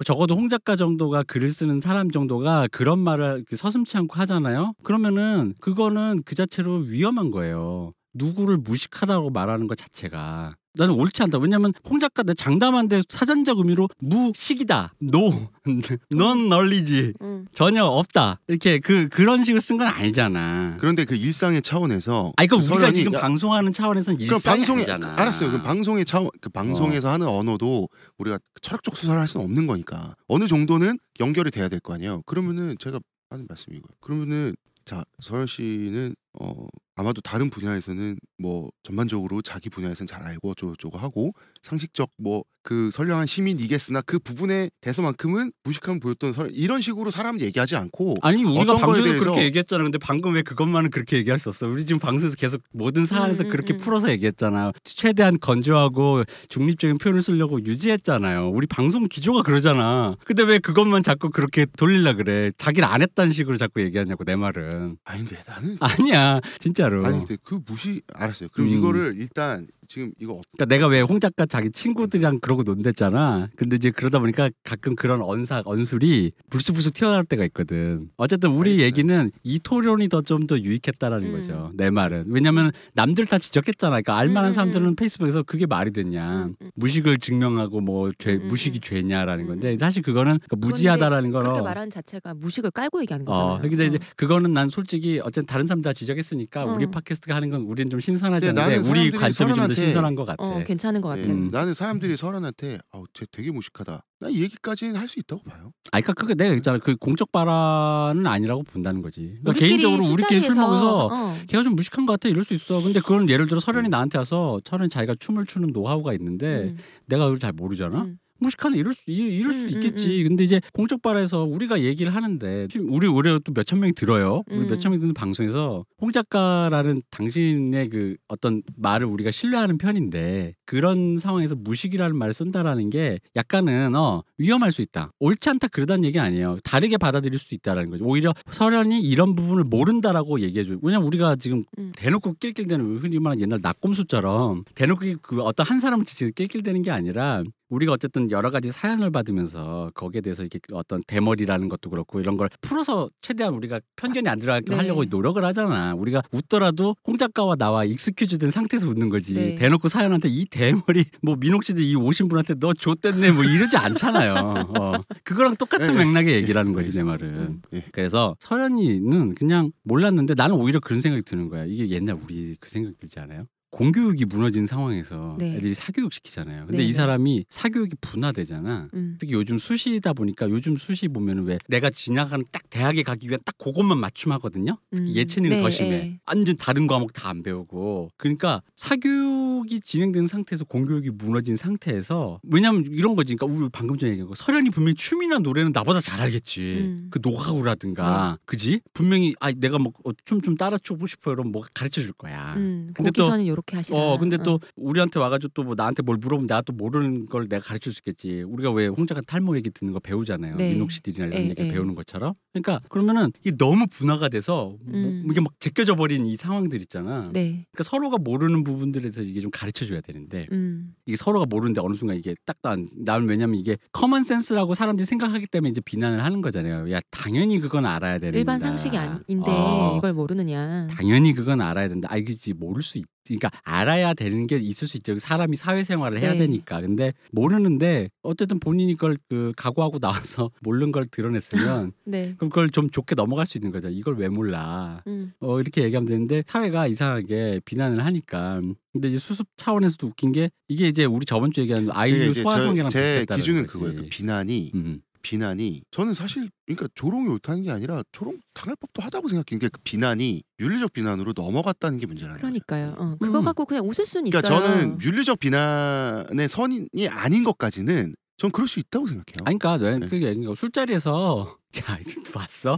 [0.03, 4.73] 적어도 홍 작가 정도가 글을 쓰는 사람 정도가 그런 말을 이렇게 서슴치 않고 하잖아요.
[4.83, 7.93] 그러면은 그거는 그 자체로 위험한 거예요.
[8.15, 11.37] 누구를 무식하다고 말하는 것 자체가 나는 옳지 않다.
[11.37, 14.93] 왜냐면 홍 작가 내 장담한데 사전적 의미로 무식이다.
[14.99, 15.49] 노,
[16.09, 17.13] 넌 널리지.
[17.21, 17.45] 음.
[17.53, 18.39] 전혀 없다.
[18.47, 20.77] 이렇게 그 그런 식으로 쓴 건 아니잖아.
[20.79, 25.15] 그런데 그 일상의 차원에서 아니 그그 우리가 지금 야, 방송하는 차원에서는 그럼 일상이 방송에 아니잖아.
[25.21, 25.49] 알았어요.
[25.51, 30.47] 그럼 방송의 차원 그 방송에서 하는 언어도 우리가 철학적 수사를 할 수는 없는 거니까 어느
[30.47, 32.21] 정도는 연결이 돼야 될 거 아니에요.
[32.25, 32.99] 그러면은 제가
[33.29, 33.89] 하는 말씀이 이거예요.
[33.99, 34.55] 그러면은
[34.85, 36.65] 자 서현 씨는 어
[36.95, 43.27] 아마도 다른 분야에서는 뭐 전반적으로 자기 분야에서는 잘 알고 어쩌고저쩌고 하고 상식적 뭐 그 선량한
[43.27, 49.19] 시민이겠으나 그 부분에 대해서만큼은 무식함 보였던 설 이런 식으로 사람 얘기하지 않고 아니 우리가 방송에서
[49.19, 49.83] 그렇게 얘기했잖아.
[49.83, 51.67] 근데 방금 왜 그것만은 그렇게 얘기할 수 없어?
[51.67, 53.77] 우리 지금 방송에서 계속 모든 사안에서 음, 음, 그렇게 음.
[53.77, 54.71] 풀어서 얘기했잖아.
[54.83, 58.49] 최대한 건조하고 중립적인 표현을 쓰려고 유지했잖아요.
[58.49, 60.15] 우리 방송 기조가 그러잖아.
[60.25, 62.51] 근데 왜 그것만 자꾸 그렇게 돌리려 그래?
[62.57, 64.97] 자기는 안 했다는 식으로 자꾸 얘기하냐고 내 말은.
[65.03, 67.05] 아닌데 나는 아니야 진짜 로.
[67.05, 68.49] 아니 근데 그 무시 알았어요.
[68.49, 68.73] 그럼 음.
[68.73, 73.49] 이거를 일단 지금 이거 어- 그러니까 내가 왜 홍 작가 자기 친구들이랑 그러고 논댔잖아.
[73.55, 78.09] 근데 이제 그러다 보니까 가끔 그런 언사 언술이 불쑥불쑥 튀어나올 때가 있거든.
[78.17, 78.85] 어쨌든 우리 알겠어요.
[78.85, 81.31] 얘기는 이 토론이 더 좀 더 유익했다라는 음.
[81.33, 81.71] 거죠.
[81.75, 82.25] 내 말은.
[82.27, 83.91] 왜냐면 남들 다 지적했잖아.
[83.91, 84.95] 그러니까 알만한 음, 음, 사람들은 음.
[84.95, 86.49] 페이스북에서 그게 말이 됐냐.
[86.75, 88.81] 무식을 증명하고 뭐 죄, 음, 무식이 음.
[88.81, 89.75] 죄냐라는 음, 건데 음.
[89.77, 93.53] 사실 그거는 그러니까 무지하다라는 그렇게 거는 말하는 자체가 무식을 깔고 얘기하는 거잖아요.
[93.55, 94.05] 어, 근데 이제 어.
[94.15, 96.73] 그거는 난 솔직히 어쨌든 다른 사람 다 지적했으니까 어.
[96.73, 100.43] 우리 팟캐스트가 하는 건 우리는 좀 신선하지 않은데 우리 관점이 좀더 서른한테 신선한 것 같아.
[100.43, 101.21] 어, 괜찮은 것 같아.
[101.21, 101.49] 예, 음.
[101.51, 104.03] 나는 사람들이 설한한테 아우 쟤 되게 무식하다.
[104.19, 105.71] 나이 얘기까지는 할 수 있다고 봐요.
[105.91, 106.77] 아, 그러니까 그게 내가 있잖아.
[106.79, 109.37] 그 공적 발언은 아니라고 본다는 거지.
[109.43, 111.37] 그러니까 우리끼리 개인적으로 우리끼리 술 술자리에서, 먹어서 어.
[111.47, 112.81] 걔가 좀 무식한 것 같아 이럴 수 있어.
[112.81, 117.25] 근데 그건 예를 들어 설현이 나한테 와서 설현이 자기가 춤을 추는 노하우가 있는데 음, 내가
[117.25, 118.03] 그걸 잘 모르잖아.
[118.03, 118.17] 음.
[118.39, 120.23] 무식하네 이럴 수 이- 이럴 수 음, 음, 있겠지.
[120.23, 124.43] 근데 이제 공적 발에서 우리가 얘기를 하는데 지금 우리 우리 또 몇천 명이 들어요.
[124.49, 124.67] 우리 음.
[124.69, 131.55] 몇천 명이 듣는 방송에서 홍 작가라는 당신의 그 어떤 말을 우리가 신뢰하는 편인데 그런 상황에서
[131.55, 135.11] 무식이라는 말을 쓴다라는 게 약간은 어 위험할 수 있다.
[135.19, 136.57] 옳지 않다 그러다는 얘기 아니에요.
[136.63, 138.03] 다르게 받아들일 수 있다라는 거죠.
[138.05, 140.75] 오히려 설현이 이런 부분을 모른다라고 얘기해 줘.
[140.81, 141.91] 왜냐면 우리가 지금 음.
[141.95, 147.43] 대놓고 낄낄대는 흔히 말하는 옛날 낙곰수처럼 대놓고 그 어떤 한 사람을 지지 낄낄대는 게 아니라
[147.73, 152.49] 우리가 어쨌든 여러 가지 사연을 받으면서 거기에 대해서 이렇게 어떤 대머리라는 것도 그렇고 이런 걸
[152.61, 154.75] 풀어서 최대한 우리가 편견이 안 들어가게 네.
[154.75, 155.93] 하려고 노력을 하잖아.
[155.95, 159.33] 우리가 웃더라도 홍 작가와 나와 익스큐즈된 상태에서 웃는 거지.
[159.33, 159.55] 네.
[159.55, 164.33] 대놓고 사연한테 이 대머리 뭐 민옥 씨도 이 오신 분한테 너 좆됐네 뭐 이러지 않잖아요.
[164.77, 164.93] 어.
[165.23, 166.05] 그거랑 똑같은 네, 네.
[166.05, 167.25] 맥락의 네, 얘기라는 거지 내 알겠습니다.
[167.25, 167.47] 말은.
[167.47, 167.61] 음.
[167.73, 167.85] 예.
[167.91, 171.65] 그래서 설현이는 그냥 몰랐는데 나는 오히려 그런 생각이 드는 거야.
[171.65, 173.45] 이게 옛날 우리 그 생각 들지 않아요?
[173.77, 175.55] 공교육이 무너진 상황에서 네.
[175.55, 176.67] 애들이 사교육 시키잖아요.
[176.67, 176.93] 근데 네, 이 네.
[176.93, 178.89] 사람이 사교육이 분화되잖아.
[178.93, 179.17] 음.
[179.19, 183.57] 특히 요즘 수시다 보니까 요즘 수시 보면은 왜 내가 지나가는 딱 대학에 가기 위한 딱
[183.57, 184.77] 그것만 맞춤하거든요.
[184.95, 185.15] 특히 음.
[185.15, 185.89] 예체능이 더 네, 심해.
[185.89, 186.19] 네.
[186.27, 188.09] 완전 다른 과목 다 안 배우고.
[188.17, 193.35] 그러니까 사교육이 진행된 상태에서 공교육이 무너진 상태에서 왜냐면 이런 거지.
[193.35, 196.61] 그러니까 우리 방금 전에 얘기한 거 설현이 분명히 춤이나 노래는 나보다 잘 알겠지.
[196.61, 197.07] 음.
[197.09, 198.81] 그 노하우라든가 그지?
[198.93, 199.91] 분명히 아 내가 뭐
[200.25, 202.53] 춤 좀 따라 추고 싶어 이러면 뭐 가르쳐 줄 거야.
[202.57, 202.91] 음.
[202.93, 203.23] 근데 또-
[203.63, 203.97] 이렇게 하시라.
[203.97, 207.65] 어 근데 또 우리한테 와가지고 또 뭐 나한테 뭘 물어보면 내가 또 모르는 걸 내가
[207.65, 208.41] 가르쳐 줄수 있겠지.
[208.43, 210.57] 우리가 왜 홍 작가 탈모 얘기 듣는 거 배우잖아요.
[210.57, 210.73] 네.
[210.73, 211.67] 미녹시딜이나 이런 예, 얘기 예.
[211.69, 212.33] 배우는 것처럼.
[212.51, 215.25] 그러니까 그러면은 이게 너무 분화가 돼서 뭐 음.
[215.31, 217.29] 이게 막 제껴져 버린 이 상황들 있잖아.
[217.31, 217.65] 네.
[217.71, 220.93] 그러니까 서로가 모르는 부분들에서 이게 좀 가르쳐 줘야 되는데 음.
[221.05, 225.69] 이게 서로가 모르는데 어느 순간 이게 딱난 나는 왜냐면 이게 common sense라고 사람들이 생각하기 때문에
[225.71, 226.91] 이제 비난을 하는 거잖아요.
[226.91, 229.95] 야 당연히 그건 알아야 되는 일반 상식이 아닌데 어.
[229.97, 230.87] 이걸 모르느냐.
[230.91, 232.09] 당연히 그건 알아야 된다.
[232.11, 233.05] 알겠지 모를 수 있.
[233.25, 235.17] 그러니까 알아야 되는 게 있을 수 있죠.
[235.17, 236.39] 사람이 사회생활을 해야 네.
[236.39, 236.81] 되니까.
[236.81, 242.33] 근데 모르는데 어쨌든 본인이 그걸 그 각오하고 나와서 모르는 걸 드러냈으면 네.
[242.37, 243.89] 그럼 그걸 좀 좋게 넘어갈 수 있는 거죠.
[243.89, 245.01] 이걸 왜 몰라?
[245.07, 245.33] 음.
[245.39, 248.61] 어 이렇게 얘기하면 되는데 사회가 이상하게 비난을 하니까.
[248.91, 252.89] 근데 이제 수습 차원에서도 웃긴 게 이게 이제 우리 저번 주에 얘기한 그러니까 아이유 소아성애랑
[252.89, 253.73] 제 비슷했다는 기준은 거지.
[253.73, 253.95] 그거예요.
[254.01, 255.01] 그 비난이 음.
[255.23, 259.43] 비난이 저는 사실 그러니까 조롱이 옳다는 게 아니라 조롱 당할 법도 하다고 생각해요.
[259.47, 262.41] 그러니까 그 비난이 윤리적 비난으로 넘어갔다는 게 문제라는 거예요.
[262.41, 262.95] 그러니까요.
[262.97, 263.17] 어.
[263.19, 263.45] 그거 음.
[263.45, 264.67] 갖고 그냥 웃을 수는 그러니까 있어요.
[264.67, 269.43] 저는 윤리적 비난의 선이 아닌 것까지는 전 그럴 수 있다고 생각해요.
[269.45, 270.07] 아니 그러니까 왜 네.
[270.07, 271.97] 그게 그러니까 술자리에서 야
[272.31, 272.77] 봤어?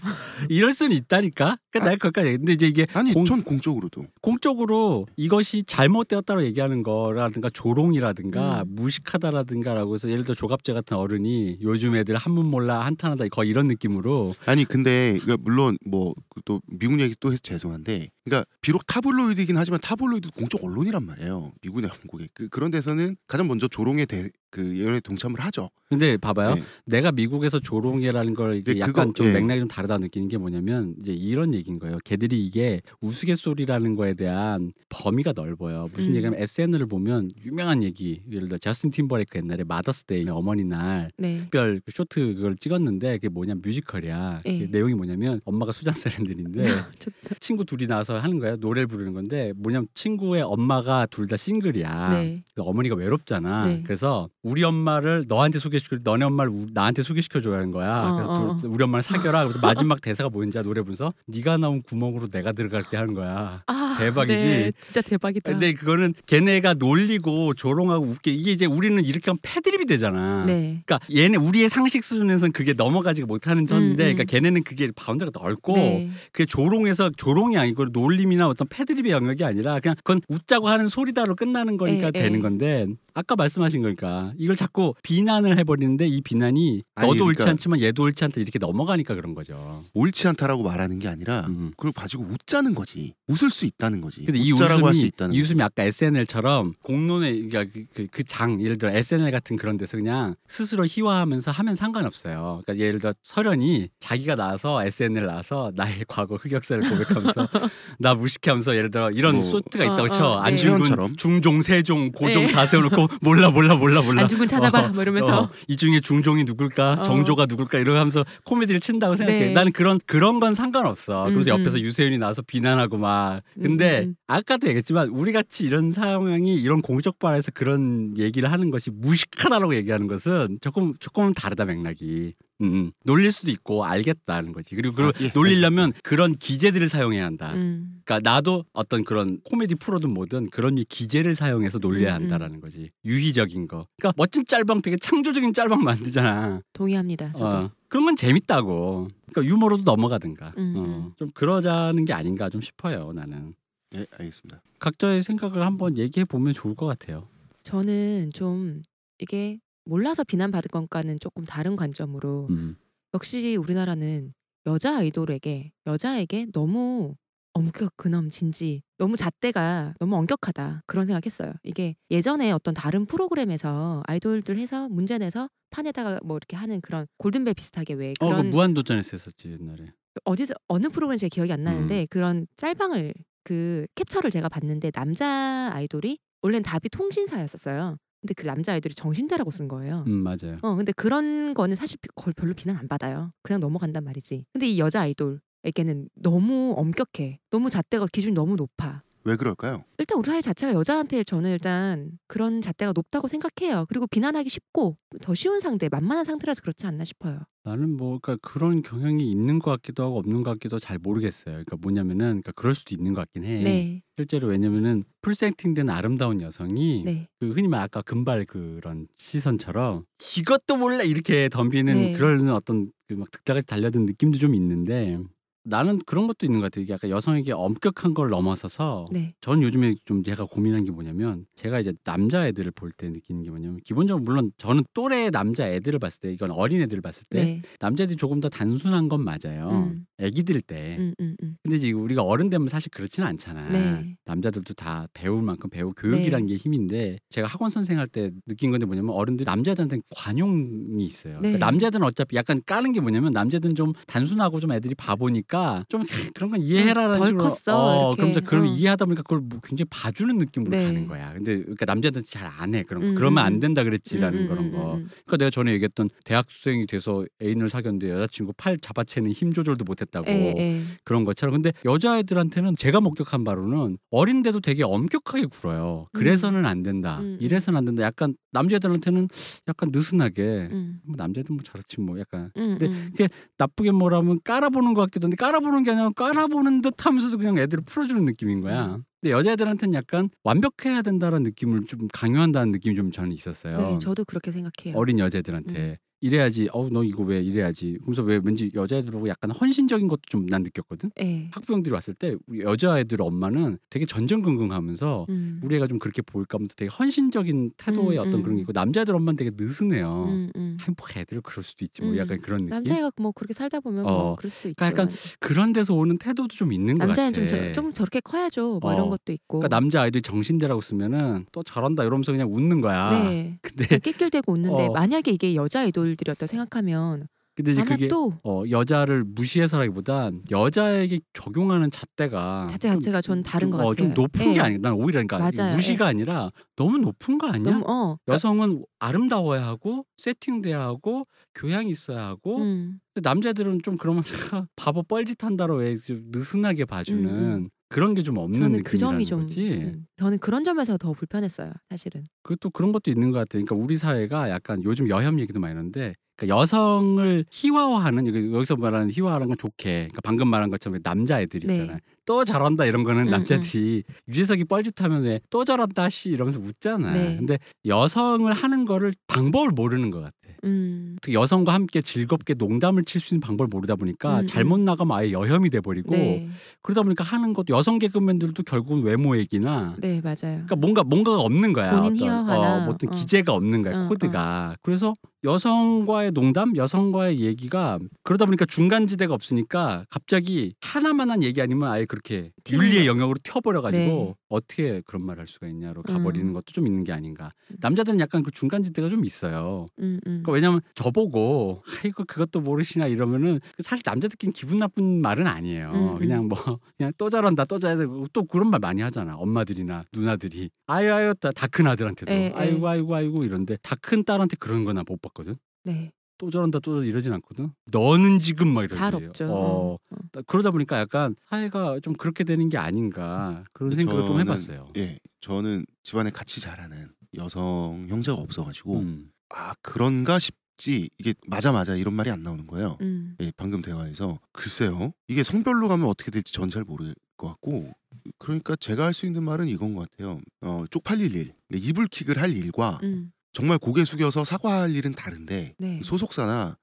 [0.50, 1.58] 이럴 수는 있다니까.
[1.72, 7.50] 그러니까 거기까지 얘기- 근데 이제 이게 아니 공- 전 공적으로도 공적으로 이것이 잘못되었다고 얘기하는 거라든가
[7.50, 8.76] 조롱이라든가 음.
[8.76, 14.34] 무식하다라든가라고 해서 예를 들어 조갑재 같은 어른이 요즘 애들 한문 몰라 한탄하다 거의 이런 느낌으로
[14.46, 19.80] 아니 근데 그러니까 물론 뭐 또 미국 얘기 또 해서 죄송한데 그러니까 비록 타블로이드이긴 하지만
[19.82, 21.54] 타블로이드 공적 언론이란 말이에요.
[21.62, 25.70] 미국이나 한국에 그, 그런 데서는 가장 먼저 조롱에 대, 그 연애 동참을 하죠.
[25.90, 26.56] 근데 봐봐요.
[26.56, 26.64] 네.
[26.86, 29.34] 내가 미국에서 조롱이라는 걸 이게 네, 약간 그거, 좀 예.
[29.34, 31.98] 맥락이 좀 다르다 느끼는 게 뭐냐면 이제 이런 얘기인 거예요.
[32.06, 35.90] 걔들이 이게 우스갯소리라는 거에 대한 범위가 넓어요.
[35.94, 36.16] 무슨 음.
[36.16, 41.40] 얘기냐면 SNL을 보면 유명한 얘기 예를 들어 저스틴 팀버레이크 옛날에 Mother's Day 어머니 날 네.
[41.42, 44.42] 특별 그 쇼트 그걸 찍었는데 그게 뭐냐 뮤지컬이야.
[44.46, 44.60] 예.
[44.60, 46.64] 그 내용이 뭐냐면 엄마가 수잔 서랜든인데
[47.00, 47.36] 좋다.
[47.42, 48.56] 친구 둘이 나와서 하는 거예요.
[48.60, 52.10] 노래를 부르는 건데 뭐냐면 친구의 엄마가 둘 다 싱글이야.
[52.12, 52.44] 네.
[52.56, 53.66] 어머니가 외롭잖아.
[53.66, 53.82] 네.
[53.84, 58.04] 그래서 우리 엄마를 너한테 소개시켜, 너네 엄마를 우- 나한테 소개시켜 줘야 하는 거야.
[58.04, 58.56] 어, 그래서 어.
[58.56, 59.44] 둘- 우리 엄마를 사겨라.
[59.44, 59.58] 그래서
[59.90, 60.60] 마지막 대사가 뭐인지?
[60.60, 63.64] 노래 부르면서 네가 나온 구멍으로 내가 들어갈게 하는 거야.
[63.66, 64.46] 아 대박이지.
[64.46, 65.52] 네, 진짜 대박이다.
[65.52, 70.44] 근데 그거는 걔네가 놀리고 조롱하고 웃게 이게 이제 우리는 이렇게 하면 패드립이 되잖아.
[70.46, 70.84] 네.
[70.86, 74.16] 그러니까 얘네 우리의 상식 수준에서는 그게 넘어가지고 못하는 선인데, 음, 음.
[74.16, 76.12] 그러니까 걔네는 그게 바운드가 넓고 네.
[76.32, 81.78] 그게 조롱해서 조롱이 아니고 놀림이나 어떤 패드립의 영역이 아니라 그냥 그건 웃자고 하는 소리다로 끝나는
[81.78, 82.42] 거니까 에, 되는 에.
[82.42, 82.86] 건데
[83.16, 88.04] 아까 말씀하신 거니까 이걸 자꾸 비난을 해버리는데 이 비난이 아니, 너도 옳지 그러니까- 않지만 얘도
[88.04, 89.84] 옳지 않다 이렇게 넘어가니까 그런 거죠.
[89.94, 91.72] 옳지 않다라고 말하는 게 아니라 음.
[91.78, 93.14] 그걸 가지고 웃자는 거지.
[93.28, 94.24] 웃을 수 있다는 거지.
[94.26, 97.80] 근데 이 웃자라고 할수 웃음이 있다는 이 웃음이 아까 SNL처럼 공론의 그러니까
[98.12, 102.62] 그장 예를 들어 SNL 같은 그런 데서 그냥 스스로 희화하면서 하면 상관없어요.
[102.66, 107.48] 그러니까 예를 들어 설현이 자기가 나와서 SNL 나와서 나의 과거 흑역사를 고백하면서
[108.00, 110.50] 나 무식해하면서 예를 들어 이런 뭐, 소트가 어, 있다고 어, 쳐 네.
[110.52, 111.16] 안중근 최현처럼.
[111.16, 112.52] 중종 세종 고종 네.
[112.54, 116.44] 다 세워놓고 몰라 몰라 몰라 몰라 안중근 찾아봐 어, 뭐 이러면서 어, 이 중에 중종이
[116.44, 117.04] 누굴까 어.
[117.04, 119.54] 정조가 누굴까 이러면서 코미디를 친다고 생각해 네.
[119.54, 121.82] 나는 그런 그런 건 상관없어 그래서 음, 옆에서 음.
[121.82, 124.16] 유세윤이 나와서 비난하고 막 근데 음, 음.
[124.28, 130.08] 아까도 얘기했지만 우리 같이 이런 상황이 이런 공적 발에서 그런 얘기를 하는 것이 무식하다라고 얘기하는
[130.08, 132.92] 것은 조금 조금은 다르다 맥락이 음, 음.
[133.04, 135.30] 놀릴 수도 있고 알겠다는 거지 그리고 그 아, 예.
[135.34, 138.02] 놀리려면 그런 기재들을 사용해야 한다 음.
[138.06, 142.22] 그러니까 나도 어떤 그런 코미디 프로든 뭐든 그런 기재를 사용해서 놀려야 음, 음.
[142.24, 143.88] 한다라는 거지 유희적인 거.
[143.98, 146.62] 그러니까 멋진 짤방 되게 창조적인 짤방 만들잖아.
[146.74, 147.32] 동의합니다.
[147.34, 147.46] 저도.
[147.46, 149.08] 어, 그런 건 재밌다고.
[149.32, 150.54] 그러니까 유머로도 넘어가든가.
[150.58, 151.12] 음, 어, 음.
[151.18, 153.12] 좀 그러자는 게 아닌가 좀 싶어요.
[153.14, 153.56] 나는
[153.96, 154.62] 예, 알겠습니다.
[154.80, 157.28] 각자의 생각을 한번 얘기해 보면 좋을 것 같아요.
[157.64, 158.82] 저는 좀
[159.18, 162.76] 이게 몰라서 비난받을 것과는 조금 다른 관점으로 음.
[163.14, 164.34] 역시 우리나라는
[164.66, 167.16] 여자 아이돌에게 여자에게 너무
[167.54, 171.54] 엄격 근엄 진지 너무 잣대가 너무 엄격하다 그런 생각했어요.
[171.64, 177.54] 이게 예전에 어떤 다른 프로그램에서 아이돌들 해서 문제 내서 판에다가 뭐 이렇게 하는 그런 골든벨
[177.54, 179.92] 비슷하게 왜 어, 그 그런 무한도전에서 했었지 옛날에.
[180.26, 182.08] 어디서 어느 프로그램 제 기억이 안 나는데 음.
[182.10, 183.14] 그런 짤방을
[183.44, 187.98] 그 캡처를 제가 봤는데 남자 아이돌이 원래는 답이 통신사였었어요.
[188.26, 190.04] 근데 그 남자 아이돌이 정신대라고 쓴 거예요.
[190.08, 190.58] 음 맞아요.
[190.64, 193.32] 어 근데 그런 거는 사실 비- 걸 별로 비난 안 받아요.
[193.44, 194.46] 그냥 넘어간단 말이지.
[194.52, 197.40] 근데 이 여자 아이돌에게는 너무 엄격해.
[197.52, 199.04] 너무 잣대가 기준이 너무 높아.
[199.26, 199.84] 왜 그럴까요?
[199.98, 203.86] 일단 우리 사회 자체가 여자한테 저는 일단 그런 잣대가 높다고 생각해요.
[203.90, 207.40] 그리고 비난하기 쉽고 더 쉬운 상대, 만만한 상대라서 그렇지 않나 싶어요.
[207.64, 211.54] 나는 뭐 그러니까 그런 경향이 있는 것 같기도 하고 없는 것 같기도 잘 모르겠어요.
[211.56, 213.64] 그러니까 뭐냐면은 그러니까 그럴 수도 있는 것 같긴 해.
[213.64, 220.04] 네, 실제로 왜냐면은 풀세팅된 아름다운 여성이 네, 그 흔히 말 아까 금발 그런 시선처럼
[220.38, 222.14] 이것도 몰라 이렇게 덤비는 네.
[222.14, 225.20] 그런 어떤 그 막 득자같이 달려든 느낌도 좀 있는데
[225.66, 226.84] 나는 그런 것도 있는 것 같아요.
[226.84, 231.80] 이게 약간 여성에게 엄격한 걸 넘어서서 네, 전 요즘에 좀 제가 고민한 게 뭐냐면 제가
[231.80, 236.22] 이제 남자 애들을 볼 때 느끼는 게 뭐냐면 기본적으로 물론 저는 또래 남자 애들을 봤을
[236.22, 237.62] 때 이건 어린 애들을 봤을 때 네.
[237.80, 239.70] 남자들이 조금 더 단순한 건 맞아요.
[239.72, 240.06] 음.
[240.18, 240.96] 애기들 때.
[240.98, 241.58] 음, 음, 음.
[241.64, 243.70] 근데 이제 우리가 어른 되면 사실 그렇지는 않잖아.
[243.70, 244.16] 네.
[244.26, 249.14] 남자들도 다 배울 만큼 배우 교육이라는 게 힘인데 제가 학원 선생할 때 느낀 건데 뭐냐면
[249.16, 251.34] 어른들이 남자들한테 관용이 있어요.
[251.36, 251.50] 네.
[251.50, 255.55] 그러니까 남자들은 어차피 약간 까는 게 뭐냐면 남자들은 좀 단순하고 좀 애들이 바보니까
[255.90, 256.04] 좀
[256.36, 258.16] 그런 건 이해해라라는 덜 식으로 컸어, 어, 이렇게.
[258.18, 258.68] 그러면서 그럼 어.
[258.68, 260.84] 이해하다 보니까 그걸 뭐 굉장히 봐주는 느낌으로 네.
[260.84, 261.34] 가는 거야.
[261.34, 263.08] 근데 그러니까 남자들은 잘안 해 그런 거.
[263.10, 264.94] 음, 그러면 음, 안 된다 그랬지라는 음, 음, 그런 음, 거.
[264.96, 265.10] 음.
[265.26, 270.56] 그러니까 내가 전에 얘기했던 대학생이 돼서 애인을 사귀었는데 여자친구 팔 잡아채는 힘 조절도 못했다고 에,
[270.58, 270.84] 에.
[271.04, 277.26] 그런 것처럼 근데 여자애들한테는 제가 목격한 바로는 어린데도 되게 엄격하게 굴어요 그래서는 안 된다 음,
[277.26, 277.38] 음.
[277.40, 279.28] 이래서는 안 된다 약간 남자애들한테는
[279.68, 283.28] 약간 느슨하게 음, 뭐 남자애들 뭐 저렇지 뭐 약간 음, 근데 음.
[283.58, 288.26] 나쁘게 뭐라면 깔아보는 것 같기도 한데 깔아보는 게 아니라 깔아보는 듯 하면서도 그냥 애들을 풀어주는
[288.26, 289.00] 느낌인 거야.
[289.22, 293.78] 근데 여자애들한테는 약간 완벽해야 된다는 느낌을 좀 강요한다는 느낌이 좀 저는 있었어요.
[293.78, 294.98] 네, 저도 그렇게 생각해요.
[294.98, 300.08] 어린 여자애들한테 이래야지 어우 너 이거 왜 이래야지 그러면서 왜 왠지 여자애들 보고 약간 헌신적인
[300.08, 301.50] 것도 좀 난 느꼈거든 예.
[301.52, 305.60] 학부형들이 왔을 때 우리 여자애들 엄마는 되게 전전긍긍하면서 음.
[305.64, 308.44] 우리 애가 좀 그렇게 보일까 하면서 되게 헌신적인 태도의 음, 어떤 음.
[308.44, 310.78] 그런 게 있고 남자애들 엄마는 되게 느슨해요 음, 음.
[310.82, 312.18] 아니 뭐 애들 그럴 수도 있지 뭐 음.
[312.18, 314.36] 약간 그런 느낌 남자애가 뭐 그렇게 살다 보면 뭐 어.
[314.36, 314.76] 그럴 수도 있죠.
[314.78, 318.20] 그러니까 약간 그런 데서 오는 태도도 좀 있는 것 같아 남자애는 좀, 저, 좀 저렇게
[318.20, 318.80] 커야죠.
[318.82, 318.94] 뭐 어.
[318.94, 319.60] 이런 것도 있고.
[319.60, 323.58] 그러니까 남자 아이들이 정신대라고 쓰면은 또 저런다 이러면서 그냥 웃는 거야 네.
[323.62, 324.92] 근데 낄낄대고 웃는데 어.
[324.92, 332.68] 만약에 이게 여자 아이돌들이었다 생각하면 근데 이제 그게 또 어, 여자를 무시해서라기보단 여자에게 적용하는 잣대가
[332.70, 334.22] 자체 좀- 자체가 전 다른 것 어, 좀 같아요.
[334.24, 334.54] 높은 예.
[334.56, 334.78] 게 아니야.
[334.82, 335.74] 난 오히려 그러니까 맞아요.
[335.74, 337.72] 무시가 아니라 너무 높은 거 아니야?
[337.80, 338.18] 너무 어.
[338.28, 343.00] 여성은 아름다워야 하고 세팅돼야 하고 교양이 있어야 하고 음.
[343.14, 344.34] 근데 남자들은 좀 그러면서
[344.76, 349.42] 바보 뻘짓한다로 왜 좀 느슨하게 봐주는 음, 그런 게 좀 없는 저는 그 점이 좀
[349.42, 349.72] 거지.
[349.72, 351.72] 음, 저는 그런 점에서 더 불편했어요.
[351.90, 352.26] 사실은.
[352.44, 353.52] 그것도 그런 것도 있는 것 같아.
[353.54, 359.10] 그러니까 우리 사회가 약간 요즘 여혐 얘기도 많이 하는데 그러니까 여성을 희화화하는 여기- 여기서 말하는
[359.12, 361.72] 희화화라는 건 좋게 그러니까 방금 말한 것처럼 남자애들 네.
[361.74, 361.98] 있잖아요.
[362.26, 367.14] 또 저런다 이런 거는 음, 남자들이 유재석이 뻘짓하면 왜또 저런다 씨 이러면서 웃잖아.
[367.14, 367.38] 네.
[367.38, 370.34] 근데 여성을 하는 거를 방법을 모르는 것 같아.
[370.66, 371.18] 음.
[371.22, 375.32] 특히 여성과 함께 즐겁게 농담을 칠 수 있는 방법을 모르다 보니까 음, 잘못 나가면 아예
[375.32, 376.48] 여혐이 돼 버리고 네.
[376.82, 380.36] 그러다 보니까 하는 것도 여성 개그맨들도 결국은 외모 얘기나 네, 맞아요.
[380.66, 382.00] 그러니까 뭔가 뭔가가 없는 거야.
[382.02, 383.12] 본인 어떤 어, 어떤 어.
[383.12, 384.06] 기재가 없는 거야.
[384.06, 384.76] 어, 코드가.
[384.82, 385.14] 그래서
[385.44, 392.52] 여성과의 농담, 여성과의 얘기가 그러다 보니까 중간 지대가 없으니까 갑자기 하나만한 얘기 아니면 아예 그렇게
[392.70, 393.12] 윤리의 거.
[393.12, 394.34] 영역으로 튀어버려 가지고 네.
[394.50, 396.54] 어떻게 그런 말 할 수가 있냐로 가버리는 음.
[396.54, 397.50] 것도 좀 있는 게 아닌가.
[397.80, 399.86] 남자들은 약간 그 중간 지대가 좀 있어요.
[400.00, 400.44] 음, 음.
[400.44, 405.92] 그러니까 왜냐면 저보고 아이고 그것도 모르시나 이러면은 사실 남자들끼리 기분 나쁜 말은 아니에요.
[405.94, 406.16] 음, 음.
[406.18, 406.58] 그냥 뭐
[406.98, 409.36] 그냥 또 저런다 또 저런다 또 그런 말 많이 하잖아.
[409.36, 412.52] 엄마들이나 누나들이 아유 아유 다 큰 아들한테도 에, 에.
[412.56, 415.56] 아이고 아이고 아이고 이런데 다 큰 딸한테 그런 거나 못 봤거든.
[415.84, 416.12] 네.
[416.38, 417.72] 또 저런다 또 이러진 않거든.
[417.92, 418.98] 너는 지금 막 이러지.
[418.98, 419.46] 잘 없죠.
[419.46, 420.42] 어, 어, 어.
[420.48, 424.92] 그러다 보니까 약간 사회가 좀 그렇게 되는 게 아닌가 그런 생각을 좀 저는- 해봤어요.
[424.98, 429.32] 예, 저는 집안에 같이 자라는 여성 형제가 없어가지고 음.
[429.50, 432.98] 아 그런가 싶지 이게 맞아 맞아 이런 말이 안 나오는 거예요.
[433.02, 433.36] 음.
[433.42, 437.92] 예, 방금 대화에서 글쎄요 이게 성별로 가면 어떻게 될지 전 잘 모를 것 같고
[438.40, 440.40] 그러니까 제가 할 수 있는 말은 이건 것 같아요.
[440.62, 443.32] 어, 쪽팔릴 일, 이불킥을 할 일과 음.
[443.56, 446.02] 정말 고개 숙여서 사과할 일은 다른데 네.
[446.04, 446.78] 소속사나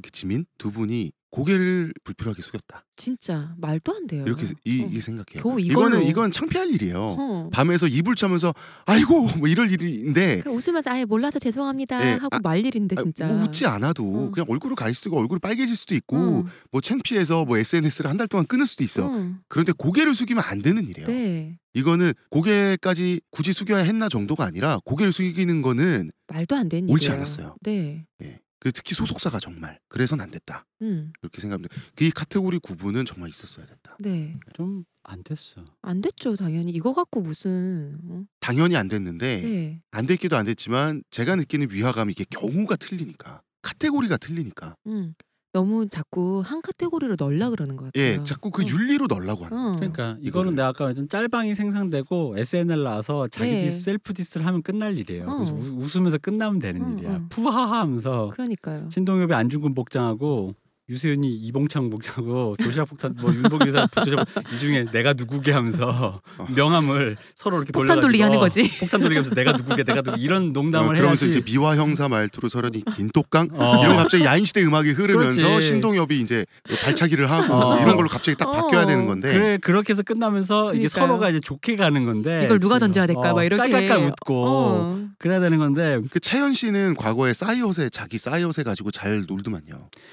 [0.00, 2.84] 그 지민 두 분이 고개를 불필요하게 숙였다.
[2.94, 4.22] 진짜 말도 안 돼요.
[4.26, 4.88] 이렇게 이, 어.
[4.92, 5.42] 이 생각해요.
[5.42, 5.88] 겨우 이걸로.
[5.88, 6.98] 이거는 이건 창피할 일이에요.
[7.18, 7.50] 어.
[7.52, 8.54] 밤에서 이불 차면서
[8.84, 13.02] 아이고 뭐 이럴 일인데 그 웃으면서 아예 몰라서 죄송합니다 예, 하고 아, 말 일인데 아,
[13.02, 13.26] 진짜.
[13.26, 14.30] 뭐 웃지 않아도 어.
[14.30, 16.44] 그냥 얼굴을 가릴 수도 있고 얼굴이 빨개질 수도 있고 어.
[16.70, 19.06] 뭐 창피해서 뭐 SNS를 한 달 동안 끊을 수도 있어.
[19.06, 19.34] 어.
[19.48, 21.08] 그런데 고개를 숙이면 안 되는 일이에요.
[21.08, 21.58] 네.
[21.74, 27.16] 이거는 고개까지 굳이 숙여야 했나 정도가 아니라 고개를 숙이는 거는 말도 안 되는 옳지 일이에요.
[27.16, 27.56] 않았어요.
[27.62, 28.04] 네.
[28.22, 28.38] 예.
[28.62, 30.66] 그 특히 소속사가 정말 그래서는 안 됐다.
[30.82, 31.12] 음.
[31.20, 31.74] 이렇게 생각합니다.
[31.96, 33.96] 그이 카테고리 구분은 정말 있었어야 됐다.
[33.98, 34.38] 네.
[34.54, 35.64] 좀 안 됐어.
[35.82, 36.72] 안 됐죠, 당연히.
[36.72, 38.24] 이거 갖고 무슨 어?
[38.40, 39.82] 당연히 안 됐는데 네.
[39.90, 45.14] 안 됐기도 안 됐지만 제가 느끼는 위화감이 이게 경우가 틀리니까 카테고리가 틀리니까 음.
[45.52, 48.02] 너무 자꾸 한 카테고리로 넣으려 그러는 것 같아요.
[48.02, 48.66] 예 자꾸 그 어.
[48.66, 49.72] 윤리로 넣으려고 하는 어.
[49.76, 50.54] 그러니까 이거는 이거를.
[50.54, 53.64] 내가 아까 말했던 짤방이 생성되고 SNL 나와서 자기 네.
[53.66, 55.28] 디스 셀프 디스를 하면 끝날 일이에요.
[55.28, 55.36] 어.
[55.36, 57.10] 그래서 우- 웃으면서 끝나면 되는 어, 일이야.
[57.16, 57.26] 어.
[57.28, 58.88] 푸하하 하면서 그러니까요.
[58.90, 60.54] 신동엽이 안중근 복장하고
[60.88, 66.46] 유세윤이 이봉창 복장하고 도시락 폭탄 뭐 윤복 유사 도시락 이 중에 내가 누구게 하면서 어.
[66.54, 68.68] 명함을 서로 이렇게 폭탄 돌리기 하는 거지.
[68.80, 71.38] 폭탄 돌리기 하면서 내가 누구게 내가 누구 이런 어, 농담을 그러면서 해야지.
[71.38, 73.80] 이제 미화 형사 말투로 서련이 긴똑강 어.
[73.82, 75.68] 이런 갑자기 야인 시대 음악이 흐르면서 그렇지.
[75.68, 76.44] 신동엽이 이제
[76.82, 77.80] 발차기를 하고 어.
[77.80, 78.86] 이런 걸로 갑자기 딱 바뀌어야 어.
[78.86, 81.06] 되는 건데 그래 그렇게 해서 끝나면서 이게 그러니까요.
[81.06, 82.78] 서로가 이제 좋게 가는 건데 이걸 누가.
[82.80, 83.30] 던져야 될까?
[83.30, 83.62] 어, 막 이렇게.
[83.70, 85.06] 깔깔깔 웃고 어.
[85.18, 89.62] 그래야 되는 건데 그 차현 씨는 과거에 싸이옷에 자기 싸이옷에 가지고 잘 놀더만요.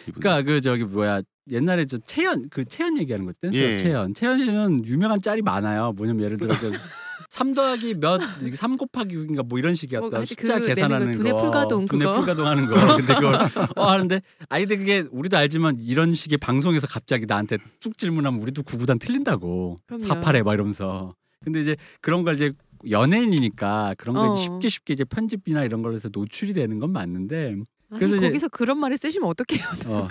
[0.09, 0.19] 이분은.
[0.21, 3.77] 그러니까 그 저기 뭐야 옛날에 저 채연 그 채연 얘기하는 거 댄서 예.
[3.77, 5.93] 채연 채연 씨는 유명한 짤이 많아요.
[5.93, 6.71] 뭐냐면 예를 들어 그
[7.29, 10.17] 3 더하기 몇3 곱하기 6인가 뭐 이런 식이었다.
[10.17, 11.37] 뭐, 숫자 그 계산하는 거, 두뇌 거.
[11.41, 12.05] 풀가동 두뇌.
[12.07, 12.73] 풀가동 하는 거.
[12.97, 13.35] 근데 그걸
[13.75, 18.63] 어 하는데 아니 근데 그게 우리도 알지만 이런 식의 방송에서 갑자기 나한테 쑥 질문하면 우리도
[18.63, 19.77] 구구단 틀린다고.
[19.99, 21.13] 사팔해 막 이러면서.
[21.43, 22.51] 근데 이제 그런 걸 이제
[22.89, 24.35] 연예인이니까 그런 거 어.
[24.35, 27.55] 쉽게 쉽게 이제 편집이나 이런 걸로 해서 노출이 되는 건 맞는데
[27.91, 29.65] 아니, 그래서 이제- 거기서 그런 말을 쓰시면 어떡해요?
[29.87, 30.07] 어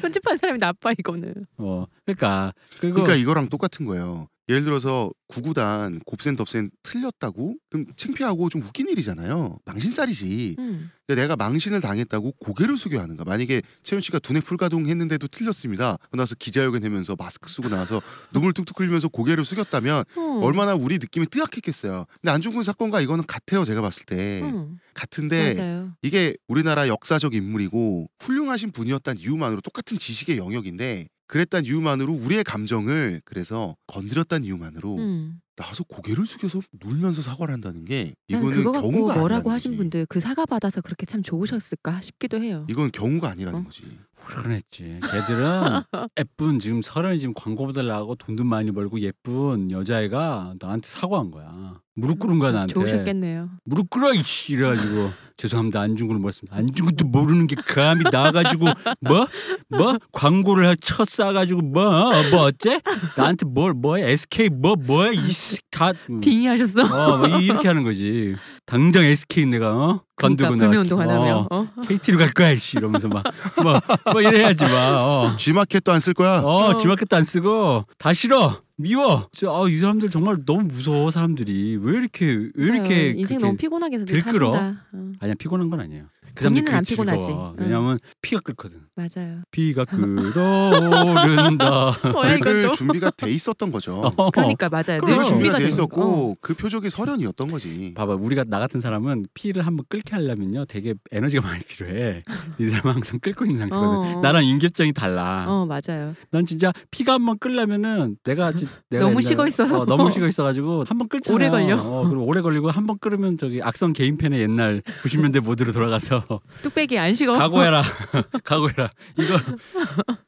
[0.00, 1.46] 편집한 사람이 나빠 이거는.
[1.58, 4.28] 어 그러니까 그리고 그러니까 이거랑 똑같은 거예요.
[4.52, 9.58] 예를 들어서 구구단 곱센 덥센 틀렸다고 그럼 창피하고 좀 웃긴 일이잖아요.
[9.64, 10.56] 망신살이지.
[10.58, 10.90] 음.
[11.08, 13.24] 내가 망신을 당했다고 고개를 숙여야 하는가?
[13.24, 15.96] 만약에 채연 씨가 두뇌 풀가동 했는데도 틀렸습니다.
[16.12, 18.00] 나서 기자회견 하면서 마스크 쓰고 나서
[18.32, 20.40] 눈물 뚝뚝 흘리면서 고개를 숙였다면 어.
[20.42, 22.06] 얼마나 우리 느낌이 뜨악했겠어요.
[22.20, 23.64] 근데 안중근 사건과 이거는 같아요.
[23.64, 24.78] 제가 봤을 때 음.
[24.94, 25.92] 같은데 맞아요.
[26.02, 33.76] 이게 우리나라 역사적 인물이고 훌륭하신 분이었다는 이유만으로 똑같은 지식의 영역인데 그랬단 이유만으로 우리의 감정을 그래서
[33.86, 35.40] 건드렸다는 이유만으로 음.
[35.56, 39.78] 나와서 고개를 숙여서 울면서 사과를 한다는 게난 이거는 그거 갖고 경우가 뭐라고 아니라는 하신 거지.
[39.78, 42.66] 분들 그 사과 받아서 그렇게 참 좋으셨을까 싶기도 해요.
[42.70, 43.64] 이건 경우가 아니라는 어?
[43.64, 43.82] 거지.
[44.14, 45.00] 그랬지.
[45.02, 45.82] 걔들은
[46.18, 51.80] 예쁜 지금 서른이 지금 광고 받으려고 돈도 많이 벌고 예쁜 여자애가 나한테 사과한 거야.
[51.94, 52.72] 무릎 꿇은 거야 나한테.
[52.72, 53.50] 좋으셨겠네요.
[53.64, 56.56] 무릎 꿇어 이씨 이래가지고 죄송합니다 안중근을 몰랐습니다.
[56.56, 58.64] 안중근도 모르는 게 감히 나와가지고
[59.00, 59.26] 뭐
[59.68, 61.82] 뭐 광고를 해- 쳐 싸가지고 뭐
[62.30, 62.80] 뭐 어째
[63.16, 65.30] 나한테 뭘 뭐야 SK 뭐 뭐야 이
[65.70, 66.82] 다 빙의하셨어.
[66.84, 68.34] 어, 뭐 이- 이렇게 하는 거지.
[68.66, 70.02] 당장 SK 내가 어?
[70.16, 70.80] 그러니까 건들고 불매 나.
[70.82, 71.48] 운동하다며.
[71.50, 71.68] 어.
[71.88, 74.72] KT로 갈 거야, 씨 이러면서 막뭐뭐 이래야지 막.
[74.74, 76.40] 어, G마켓도 안 쓸 거야.
[76.40, 76.80] 어 어.
[76.80, 78.60] G마켓도 안 쓰고 다 싫어.
[78.76, 79.28] 미워.
[79.32, 83.56] 진짜 아, 이 사람들 정말 너무 무서워 사람들이 왜 이렇게 왜 이렇게 인생 그렇게 너무
[83.56, 84.52] 피곤하게 들끓어?
[84.52, 84.82] 사신다.
[84.92, 85.12] 어.
[85.20, 86.04] 아니야 피곤한 건 아니에요.
[86.34, 87.26] 그 사람들 본인은 안 피곤하지.
[87.26, 87.54] 즐거워.
[87.58, 88.80] 왜냐면 피가 끓거든.
[88.94, 89.40] 맞아요.
[89.50, 91.92] 피가 끓어오른다.
[92.12, 92.72] 뭐야 그 이건 또.
[92.72, 94.00] 준비가 돼 있었던 거죠.
[94.16, 94.30] 어.
[94.30, 95.00] 그러니까 맞아요.
[95.00, 95.18] 그럼.
[95.18, 96.30] 늘 준비가 준비가 돼 있었고 거.
[96.30, 96.34] 어.
[96.40, 97.92] 그 표적이 설현이었던 거지.
[97.94, 102.20] 봐봐 우리가 나 같은 사람은 피를 한번 끓게 하려면요 되게 에너지가 많이 필요해
[102.58, 104.20] 이 사람은 항상 끓고 있는 상태거든 어.
[104.20, 106.14] 나랑 인격장이 달라 어 맞아요.
[106.30, 109.80] 난 진짜 피가 한번 끓려면은 내가, 지, 내가 너무 옛날에- 식어 있어서.
[109.80, 111.78] 어, 너무 식어 있어가지고 한번 끓잖아 오래 걸려.
[111.80, 116.21] 어, 그리고 오래 걸리고 한번 끓으면 저기 악성 개인팬의 옛날 90년대 모드로 돌아가서
[116.62, 117.34] 뚝배기 안 식어.
[117.34, 117.82] 각오해라
[118.44, 119.36] 각오해라 이거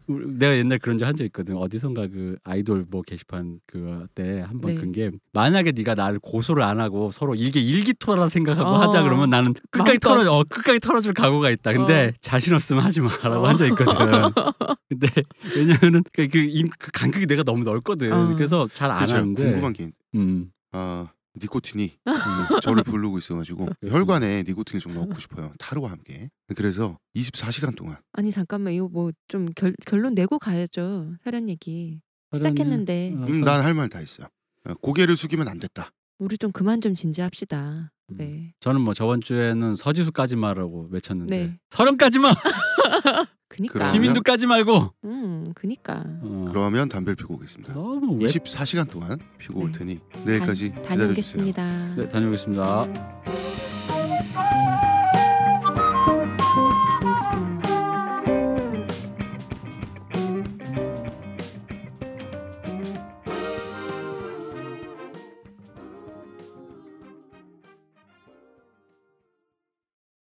[0.07, 4.75] 내가 옛날 그런 적 한 적 있거든 어디선가 그 아이돌 뭐 게시판 그 때 한번
[4.75, 4.81] 네.
[4.81, 8.79] 끈게 만약에 네가 나를 고소를 안 하고 서로 일개 일기토라 생각하고 어.
[8.79, 9.99] 하자 그러면 나는 끝까지.
[10.01, 12.17] 털어 어, 끝까지 털어줄 각오가 있다 근데 어.
[12.21, 13.49] 자신 없으면 하지 마라고 어.
[13.49, 13.95] 한적 있거든
[14.89, 15.09] 근데
[15.57, 18.35] 왜냐면은 그, 그, 임- 그 간격이 내가 너무 넓거든 어.
[18.35, 20.51] 그래서 잘 안 하는데 궁금한 게 음.
[20.73, 21.09] 아,
[21.41, 22.13] 니코틴이 음,
[22.63, 23.97] 저를 부르고 있어가지고 그렇습니다.
[23.99, 25.53] 혈관에 니코틴을 좀 넣고 싶어요.
[25.59, 26.31] 타르와 함께.
[26.55, 29.49] 그래서 24시간 동안 아니 잠깐만 이거 뭐 좀
[29.87, 31.15] 결론 내고 가야죠.
[31.25, 32.01] 사련 얘기
[32.35, 34.27] 시작했는데 어, 음, 선- 난할 말 다 했어요.
[34.69, 35.91] 어, 고개를 숙이면 안 됐다.
[36.19, 37.91] 우리 좀 그만 좀 진지합시다.
[38.11, 38.17] 음.
[38.17, 38.53] 네.
[38.61, 41.59] 저는 뭐 저번 주에는 서지수까지마라고 외쳤는데 네.
[41.71, 42.29] 서른까지마
[43.57, 43.87] 그니까.
[43.87, 46.03] 지민도까지 말고 음, 그니까.
[46.23, 46.45] 어.
[46.49, 47.75] 그러면 담배를 피고 오겠습니다.
[47.75, 49.79] 너무 왜 24시간 동안 피고 올 네.
[49.79, 51.43] 테니 내일까지 다- 기다려 주세요.
[51.55, 51.95] 다녀오겠습니다.
[51.97, 53.44] 네, 다녀오겠습니다.